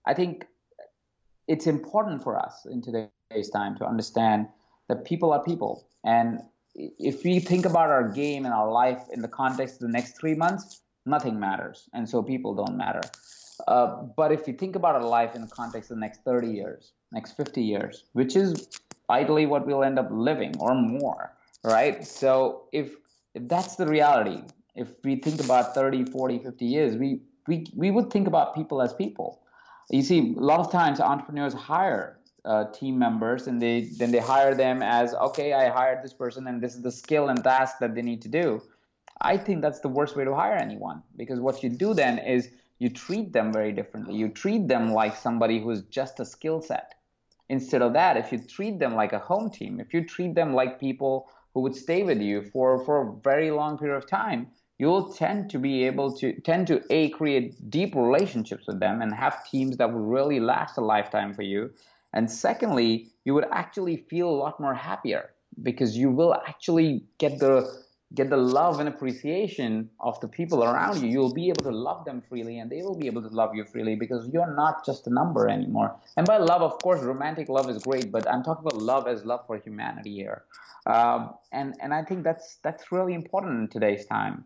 I 0.06 0.14
think 0.14 0.46
it's 1.48 1.66
important 1.66 2.22
for 2.22 2.38
us 2.38 2.66
in 2.66 2.82
today's 2.82 3.50
time 3.50 3.76
to 3.78 3.86
understand 3.86 4.48
that 4.88 5.04
people 5.04 5.32
are 5.32 5.42
people, 5.42 5.86
and 6.04 6.40
if 6.74 7.24
we 7.24 7.38
think 7.38 7.66
about 7.66 7.90
our 7.90 8.08
game 8.08 8.44
and 8.44 8.54
our 8.54 8.70
life 8.70 9.02
in 9.12 9.20
the 9.20 9.28
context 9.28 9.76
of 9.76 9.80
the 9.80 9.92
next 9.92 10.18
three 10.18 10.34
months, 10.34 10.80
nothing 11.04 11.38
matters, 11.38 11.88
and 11.92 12.08
so 12.08 12.22
people 12.22 12.54
don't 12.54 12.76
matter. 12.76 13.02
Uh, 13.68 14.02
but 14.16 14.32
if 14.32 14.46
you 14.48 14.54
think 14.54 14.76
about 14.76 14.94
our 14.94 15.04
life 15.04 15.34
in 15.34 15.42
the 15.42 15.48
context 15.48 15.90
of 15.90 15.96
the 15.96 16.00
next 16.00 16.24
30 16.24 16.48
years, 16.48 16.92
next 17.12 17.36
50 17.36 17.62
years, 17.62 18.04
which 18.12 18.36
is 18.36 18.68
ideally 19.10 19.46
what 19.46 19.66
we'll 19.66 19.84
end 19.84 19.98
up 19.98 20.08
living 20.10 20.54
or 20.58 20.74
more, 20.74 21.32
right? 21.64 22.06
So 22.06 22.64
if 22.72 22.96
if 23.34 23.48
that's 23.48 23.76
the 23.76 23.86
reality, 23.86 24.42
if 24.74 24.88
we 25.04 25.16
think 25.16 25.42
about 25.42 25.74
30, 25.74 26.04
40, 26.04 26.38
50 26.38 26.64
years, 26.64 26.96
we 26.96 27.20
we 27.46 27.66
we 27.74 27.90
would 27.90 28.10
think 28.10 28.26
about 28.26 28.54
people 28.54 28.82
as 28.82 28.92
people. 28.92 29.40
You 29.90 30.02
see, 30.02 30.34
a 30.36 30.40
lot 30.40 30.60
of 30.60 30.70
times 30.70 31.00
entrepreneurs 31.00 31.54
hire 31.54 32.18
uh, 32.44 32.64
team 32.72 32.98
members 32.98 33.46
and 33.46 33.60
they 33.60 33.82
then 33.98 34.10
they 34.10 34.18
hire 34.18 34.54
them 34.54 34.82
as 34.82 35.14
okay, 35.14 35.52
I 35.52 35.68
hired 35.68 36.02
this 36.02 36.12
person 36.12 36.46
and 36.46 36.60
this 36.60 36.74
is 36.74 36.82
the 36.82 36.92
skill 36.92 37.28
and 37.28 37.42
task 37.42 37.76
that 37.80 37.94
they 37.94 38.02
need 38.02 38.22
to 38.22 38.28
do. 38.28 38.62
I 39.20 39.36
think 39.36 39.62
that's 39.62 39.80
the 39.80 39.88
worst 39.88 40.16
way 40.16 40.24
to 40.24 40.34
hire 40.34 40.54
anyone 40.54 41.02
because 41.16 41.38
what 41.38 41.62
you 41.62 41.68
do 41.68 41.94
then 41.94 42.18
is 42.18 42.48
you 42.82 42.90
treat 42.90 43.32
them 43.32 43.52
very 43.52 43.70
differently. 43.70 44.16
You 44.16 44.28
treat 44.28 44.66
them 44.66 44.92
like 44.92 45.14
somebody 45.14 45.60
who's 45.62 45.82
just 45.82 46.18
a 46.18 46.24
skill 46.24 46.60
set. 46.60 46.94
Instead 47.48 47.80
of 47.80 47.92
that, 47.92 48.16
if 48.16 48.32
you 48.32 48.38
treat 48.38 48.80
them 48.80 48.96
like 48.96 49.12
a 49.12 49.20
home 49.20 49.50
team, 49.50 49.78
if 49.78 49.94
you 49.94 50.04
treat 50.04 50.34
them 50.34 50.52
like 50.52 50.80
people 50.80 51.28
who 51.54 51.60
would 51.60 51.76
stay 51.76 52.02
with 52.02 52.20
you 52.20 52.42
for, 52.42 52.84
for 52.84 52.96
a 53.02 53.12
very 53.22 53.52
long 53.52 53.78
period 53.78 53.96
of 53.96 54.08
time, 54.08 54.48
you'll 54.78 55.12
tend 55.12 55.48
to 55.50 55.58
be 55.60 55.84
able 55.84 56.12
to 56.16 56.32
tend 56.40 56.66
to 56.66 56.82
a 56.90 57.10
create 57.10 57.70
deep 57.70 57.94
relationships 57.94 58.66
with 58.66 58.80
them 58.80 59.00
and 59.00 59.14
have 59.14 59.48
teams 59.48 59.76
that 59.76 59.92
will 59.92 60.00
really 60.00 60.40
last 60.40 60.76
a 60.76 60.80
lifetime 60.80 61.32
for 61.34 61.42
you. 61.42 61.70
And 62.12 62.28
secondly, 62.28 63.12
you 63.24 63.32
would 63.34 63.46
actually 63.52 63.96
feel 64.10 64.28
a 64.28 64.40
lot 64.44 64.58
more 64.58 64.74
happier 64.74 65.30
because 65.62 65.96
you 65.96 66.10
will 66.10 66.34
actually 66.34 67.04
get 67.18 67.38
the 67.38 67.84
get 68.14 68.28
the 68.30 68.36
love 68.36 68.80
and 68.80 68.88
appreciation 68.88 69.88
of 70.00 70.20
the 70.20 70.28
people 70.28 70.62
around 70.64 71.00
you. 71.00 71.08
You'll 71.08 71.32
be 71.32 71.48
able 71.48 71.64
to 71.64 71.70
love 71.70 72.04
them 72.04 72.22
freely 72.28 72.58
and 72.58 72.70
they 72.70 72.82
will 72.82 72.96
be 72.96 73.06
able 73.06 73.22
to 73.22 73.28
love 73.28 73.54
you 73.54 73.64
freely 73.64 73.94
because 73.96 74.28
you're 74.28 74.54
not 74.54 74.84
just 74.84 75.06
a 75.06 75.10
number 75.10 75.48
anymore. 75.48 75.96
And 76.16 76.26
by 76.26 76.38
love, 76.38 76.62
of 76.62 76.78
course, 76.82 77.00
romantic 77.00 77.48
love 77.48 77.70
is 77.70 77.82
great, 77.82 78.12
but 78.12 78.28
I'm 78.28 78.42
talking 78.42 78.66
about 78.66 78.82
love 78.82 79.08
as 79.08 79.24
love 79.24 79.46
for 79.46 79.56
humanity 79.56 80.14
here. 80.14 80.44
Um, 80.86 81.34
and, 81.52 81.74
and 81.80 81.94
I 81.94 82.02
think 82.02 82.24
that's, 82.24 82.58
that's 82.62 82.92
really 82.92 83.14
important 83.14 83.60
in 83.60 83.68
today's 83.68 84.04
time 84.06 84.44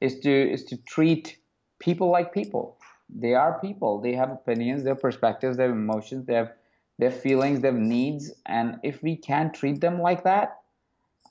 is 0.00 0.20
to, 0.20 0.52
is 0.52 0.64
to 0.64 0.76
treat 0.78 1.36
people 1.80 2.10
like 2.10 2.32
people. 2.32 2.78
They 3.14 3.34
are 3.34 3.60
people. 3.60 4.00
They 4.00 4.14
have 4.14 4.30
opinions, 4.30 4.84
their 4.84 4.94
perspectives, 4.94 5.56
their 5.56 5.70
emotions, 5.70 6.26
they 6.26 6.34
have 6.34 6.52
their 6.98 7.10
feelings, 7.10 7.60
their 7.60 7.72
needs. 7.72 8.32
And 8.46 8.78
if 8.82 9.02
we 9.02 9.16
can't 9.16 9.52
treat 9.52 9.80
them 9.80 10.00
like 10.00 10.24
that, 10.24 10.61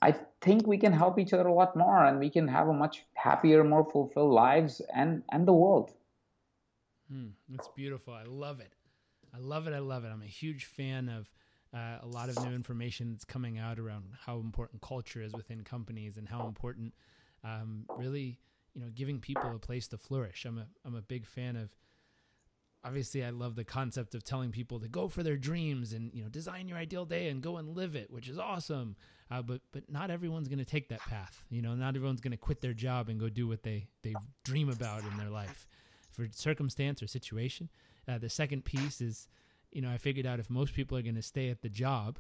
I 0.01 0.15
think 0.41 0.65
we 0.65 0.77
can 0.77 0.93
help 0.93 1.19
each 1.19 1.33
other 1.33 1.47
a 1.47 1.53
lot 1.53 1.75
more 1.75 2.05
and 2.05 2.19
we 2.19 2.29
can 2.29 2.47
have 2.47 2.67
a 2.67 2.73
much 2.73 3.05
happier, 3.13 3.63
more 3.63 3.89
fulfilled 3.89 4.33
lives 4.33 4.81
and, 4.93 5.23
and 5.29 5.47
the 5.47 5.53
world. 5.53 5.91
Mm, 7.13 7.31
that's 7.49 7.67
beautiful. 7.75 8.13
I 8.13 8.23
love 8.23 8.59
it. 8.59 8.73
I 9.33 9.37
love 9.39 9.67
it. 9.67 9.73
I 9.73 9.79
love 9.79 10.03
it. 10.03 10.09
I'm 10.09 10.21
a 10.21 10.27
huge 10.27 10.65
fan 10.65 11.09
of 11.09 11.31
uh, 11.73 11.99
a 12.01 12.07
lot 12.07 12.29
of 12.29 12.43
new 12.45 12.53
information 12.53 13.11
that's 13.11 13.25
coming 13.25 13.57
out 13.57 13.79
around 13.79 14.05
how 14.25 14.39
important 14.39 14.81
culture 14.81 15.21
is 15.21 15.33
within 15.33 15.63
companies 15.63 16.17
and 16.17 16.27
how 16.27 16.45
important 16.47 16.93
um, 17.43 17.85
really, 17.97 18.39
you 18.73 18.81
know, 18.81 18.87
giving 18.93 19.19
people 19.19 19.55
a 19.55 19.59
place 19.59 19.87
to 19.89 19.97
flourish. 19.97 20.45
I'm 20.45 20.57
a, 20.57 20.67
I'm 20.85 20.95
a 20.95 21.01
big 21.01 21.25
fan 21.25 21.55
of, 21.55 21.69
obviously 22.83 23.23
I 23.23 23.29
love 23.29 23.55
the 23.55 23.63
concept 23.63 24.15
of 24.15 24.23
telling 24.23 24.51
people 24.51 24.79
to 24.79 24.87
go 24.87 25.07
for 25.07 25.23
their 25.23 25.37
dreams 25.37 25.93
and 25.93 26.11
you 26.13 26.23
know 26.23 26.29
design 26.29 26.67
your 26.67 26.77
ideal 26.77 27.05
day 27.05 27.29
and 27.29 27.41
go 27.41 27.57
and 27.57 27.75
live 27.75 27.95
it, 27.95 28.11
which 28.11 28.27
is 28.27 28.37
awesome. 28.37 28.95
Uh, 29.29 29.41
but 29.41 29.61
but 29.71 29.89
not 29.89 30.11
everyone's 30.11 30.47
going 30.47 30.59
to 30.59 30.65
take 30.65 30.89
that 30.89 30.99
path. 31.01 31.43
You 31.49 31.61
know, 31.61 31.73
not 31.75 31.95
everyone's 31.95 32.21
going 32.21 32.31
to 32.31 32.37
quit 32.37 32.61
their 32.61 32.73
job 32.73 33.09
and 33.09 33.19
go 33.19 33.29
do 33.29 33.47
what 33.47 33.63
they 33.63 33.87
they 34.03 34.13
dream 34.43 34.69
about 34.69 35.03
in 35.03 35.17
their 35.17 35.29
life, 35.29 35.67
for 36.11 36.27
circumstance 36.31 37.01
or 37.01 37.07
situation. 37.07 37.69
Uh, 38.07 38.17
the 38.17 38.29
second 38.29 38.65
piece 38.65 38.99
is, 38.99 39.27
you 39.71 39.81
know, 39.81 39.89
I 39.91 39.97
figured 39.97 40.25
out 40.25 40.39
if 40.39 40.49
most 40.49 40.73
people 40.73 40.97
are 40.97 41.03
going 41.03 41.15
to 41.15 41.21
stay 41.21 41.49
at 41.49 41.61
the 41.61 41.69
job, 41.69 42.17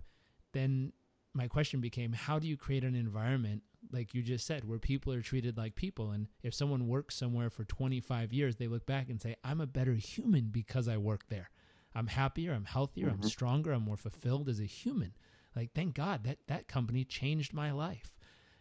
then 0.53 0.93
my 1.33 1.47
question 1.47 1.81
became, 1.81 2.13
how 2.13 2.39
do 2.39 2.47
you 2.47 2.55
create 2.57 2.83
an 2.83 2.95
environment 2.95 3.63
like 3.91 4.13
you 4.13 4.21
just 4.21 4.45
said, 4.45 4.67
where 4.67 4.79
people 4.79 5.13
are 5.13 5.21
treated 5.21 5.57
like 5.57 5.75
people. 5.75 6.11
And 6.11 6.27
if 6.43 6.53
someone 6.53 6.87
works 6.87 7.15
somewhere 7.15 7.49
for 7.49 7.63
25 7.65 8.33
years, 8.33 8.55
they 8.55 8.67
look 8.67 8.85
back 8.85 9.09
and 9.09 9.21
say, 9.21 9.35
I'm 9.43 9.61
a 9.61 9.67
better 9.67 9.93
human 9.93 10.45
because 10.51 10.87
I 10.87 10.97
work 10.97 11.25
there. 11.29 11.49
I'm 11.93 12.07
happier, 12.07 12.53
I'm 12.53 12.65
healthier, 12.65 13.07
mm-hmm. 13.07 13.23
I'm 13.23 13.29
stronger, 13.29 13.73
I'm 13.73 13.83
more 13.83 13.97
fulfilled 13.97 14.47
as 14.47 14.59
a 14.59 14.65
human. 14.65 15.13
Like, 15.55 15.73
thank 15.73 15.93
God 15.93 16.23
that 16.23 16.39
that 16.47 16.67
company 16.67 17.03
changed 17.03 17.53
my 17.53 17.71
life. 17.71 18.11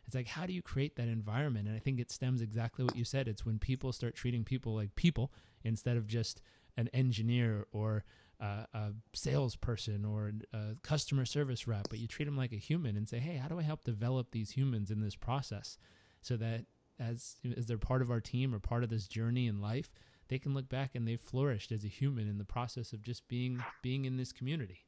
It's 0.05 0.15
like, 0.17 0.27
how 0.27 0.47
do 0.47 0.53
you 0.53 0.63
create 0.63 0.97
that 0.97 1.07
environment? 1.07 1.69
And 1.69 1.77
I 1.77 1.79
think 1.79 2.01
it 2.01 2.11
stems 2.11 2.43
exactly 2.43 2.85
what 2.85 2.97
you 2.97 3.05
said. 3.05 3.29
It's 3.29 3.47
when 3.47 3.61
people 3.61 3.93
start 3.93 4.17
treating 4.17 4.43
people 4.43 4.75
like 4.75 4.97
people 4.97 5.33
instead 5.63 5.97
of 5.97 6.09
just 6.09 6.43
an 6.77 6.89
engineer 6.93 7.67
or 7.71 8.05
uh, 8.41 8.65
a 8.73 8.93
salesperson 9.13 10.05
or 10.05 10.33
a 10.53 10.75
customer 10.83 11.25
service 11.25 11.67
rep, 11.67 11.89
but 11.91 11.99
you 11.99 12.07
treat 12.07 12.25
them 12.25 12.37
like 12.37 12.53
a 12.53 12.57
human 12.57 12.97
and 12.97 13.09
say, 13.09 13.19
hey, 13.19 13.37
how 13.37 13.49
do 13.49 13.59
I 13.59 13.63
help 13.63 13.85
develop 13.85 14.31
these 14.31 14.51
humans 14.51 14.91
in 14.91 15.01
this 15.01 15.15
process 15.15 15.77
so 16.23 16.37
that 16.37 16.65
as, 16.99 17.37
as 17.57 17.67
they're 17.67 17.79
part 17.79 18.03
of 18.03 18.11
our 18.11 18.21
team 18.21 18.55
or 18.55 18.59
part 18.59 18.83
of 18.83 18.91
this 18.91 19.07
journey 19.07 19.47
in 19.47 19.61
life, 19.61 19.91
they 20.29 20.39
can 20.39 20.55
look 20.55 20.69
back 20.69 20.95
and 20.95 21.07
they've 21.07 21.21
flourished 21.21 21.73
as 21.73 21.85
a 21.85 21.89
human 21.89 22.29
in 22.29 22.39
the 22.39 22.45
process 22.45 22.93
of 22.93 23.03
just 23.03 23.27
being 23.29 23.63
being 23.83 24.05
in 24.05 24.17
this 24.17 24.33
community. 24.33 24.87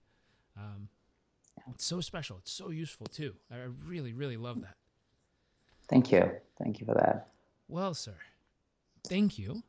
Um, 0.56 0.88
it's 1.70 1.84
so 1.84 2.00
special. 2.00 2.38
It's 2.38 2.52
so 2.52 2.70
useful 2.70 3.06
too. 3.06 3.34
I 3.50 3.56
really, 3.84 4.12
really 4.12 4.36
love 4.36 4.60
that. 4.62 4.76
Thank 5.88 6.12
you. 6.12 6.30
Thank 6.62 6.80
you 6.80 6.86
for 6.86 6.94
that. 6.94 7.28
Well, 7.68 7.92
sir, 7.92 8.14
thank 9.08 9.38
you 9.38 9.62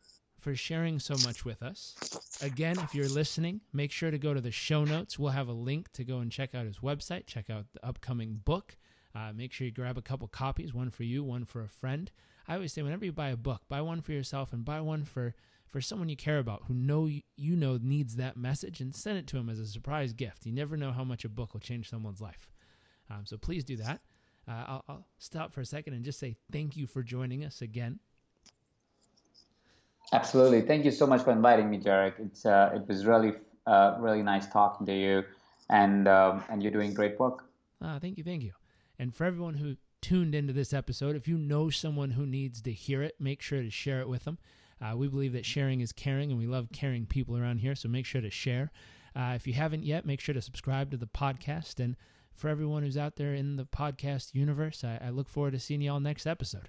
for 0.44 0.56
sharing 0.56 1.00
so 1.00 1.16
much 1.26 1.46
with 1.46 1.64
us. 1.64 1.96
Again, 2.42 2.78
if 2.80 2.94
you're 2.94 3.08
listening, 3.08 3.62
make 3.72 3.92
sure 3.92 4.12
to 4.12 4.18
go 4.18 4.34
to 4.34 4.42
the 4.42 4.52
show 4.52 4.84
notes. 4.84 5.18
We'll 5.18 5.32
have 5.32 5.48
a 5.48 5.54
link 5.54 5.92
to 5.94 6.04
go 6.04 6.20
and 6.20 6.30
check 6.30 6.54
out 6.54 6.66
his 6.66 6.80
website, 6.80 7.26
check 7.26 7.50
out 7.50 7.66
the 7.74 7.86
upcoming 7.86 8.42
book. 8.44 8.76
Uh, 9.16 9.32
make 9.34 9.54
sure 9.54 9.66
you 9.66 9.72
grab 9.72 9.98
a 9.98 10.02
couple 10.02 10.28
copies, 10.28 10.74
one 10.74 10.90
for 10.90 11.04
you, 11.04 11.24
one 11.24 11.46
for 11.46 11.64
a 11.64 11.70
friend. 11.70 12.12
I 12.48 12.56
always 12.56 12.74
say, 12.74 12.82
whenever 12.82 13.06
you 13.06 13.14
buy 13.14 13.30
a 13.30 13.38
book, 13.38 13.62
buy 13.70 13.82
one 13.82 14.02
for 14.02 14.12
yourself 14.12 14.52
and 14.52 14.66
buy 14.66 14.82
one 14.82 15.06
for 15.06 15.34
for 15.70 15.82
someone 15.82 16.10
you 16.10 16.16
care 16.16 16.38
about 16.38 16.64
who 16.68 16.74
know 16.74 17.08
you 17.08 17.56
know 17.56 17.80
needs 17.82 18.18
that 18.18 18.38
message, 18.38 18.82
and 18.82 18.94
send 18.94 19.18
it 19.18 19.28
to 19.28 19.38
them 19.38 19.50
as 19.50 19.60
a 19.60 19.66
surprise 19.66 20.14
gift. 20.14 20.46
You 20.46 20.52
never 20.52 20.78
know 20.78 20.92
how 20.92 21.04
much 21.04 21.26
a 21.26 21.30
book 21.30 21.54
will 21.54 21.62
change 21.62 21.90
someone's 21.90 22.22
life. 22.22 22.52
Um, 23.10 23.26
so 23.26 23.38
please 23.38 23.64
do 23.64 23.78
that. 23.78 24.02
Uh, 24.48 24.64
I'll, 24.68 24.84
I'll 24.90 25.08
stop 25.20 25.54
for 25.54 25.62
a 25.62 25.66
second 25.66 25.94
and 25.94 26.04
just 26.04 26.20
say 26.20 26.36
thank 26.52 26.76
you 26.76 26.86
for 26.86 27.02
joining 27.02 27.46
us 27.46 27.62
again. 27.62 28.00
Absolutely. 30.12 30.62
Thank 30.62 30.86
you 30.86 30.92
so 30.92 31.08
much 31.08 31.24
for 31.24 31.32
inviting 31.32 31.70
me, 31.70 31.80
Jarek. 31.80 32.20
It's 32.20 32.46
uh, 32.46 32.72
it 32.76 32.88
was 32.88 33.06
really 33.06 33.34
Uh, 33.66 33.96
really 34.02 34.22
nice 34.22 34.46
talking 34.52 34.86
to 34.86 34.94
you, 34.94 35.24
and 35.70 36.06
um, 36.06 36.44
and 36.50 36.62
you're 36.62 36.78
doing 36.80 36.94
great 36.94 37.18
work. 37.18 37.46
Ah, 37.80 37.98
thank 37.98 38.18
you, 38.18 38.24
thank 38.26 38.44
you. 38.44 38.52
And 39.00 39.16
for 39.16 39.24
everyone 39.24 39.54
who 39.54 39.78
tuned 40.02 40.36
into 40.36 40.52
this 40.52 40.74
episode, 40.74 41.16
if 41.16 41.30
you 41.30 41.38
know 41.38 41.70
someone 41.70 42.12
who 42.12 42.26
needs 42.26 42.62
to 42.64 42.74
hear 42.74 43.02
it, 43.02 43.16
make 43.20 43.42
sure 43.42 43.62
to 43.64 43.70
share 43.70 44.02
it 44.02 44.10
with 44.10 44.26
them. 44.26 44.38
Uh, 44.82 44.98
we 44.98 45.08
believe 45.08 45.32
that 45.32 45.46
sharing 45.46 45.80
is 45.80 45.94
caring, 45.94 46.30
and 46.30 46.38
we 46.38 46.46
love 46.46 46.74
caring 46.74 47.06
people 47.06 47.38
around 47.38 47.60
here, 47.60 47.74
so 47.74 47.88
make 47.88 48.06
sure 48.06 48.20
to 48.22 48.30
share. 48.30 48.70
Uh, 49.16 49.32
if 49.34 49.48
you 49.48 49.54
haven't 49.54 49.86
yet, 49.86 50.06
make 50.06 50.20
sure 50.20 50.36
to 50.36 50.42
subscribe 50.42 50.92
to 50.92 50.98
the 50.98 51.08
podcast. 51.08 51.80
And 51.80 51.96
for 52.34 52.50
everyone 52.50 52.84
who's 52.84 52.98
out 52.98 53.16
there 53.16 53.34
in 53.34 53.56
the 53.56 53.66
podcast 53.66 54.36
universe, 54.36 54.84
I, 54.84 55.00
I 55.08 55.10
look 55.10 55.30
forward 55.30 55.54
to 55.54 55.60
seeing 55.60 55.82
you 55.82 55.94
all 55.94 56.02
next 56.02 56.28
episode. 56.28 56.68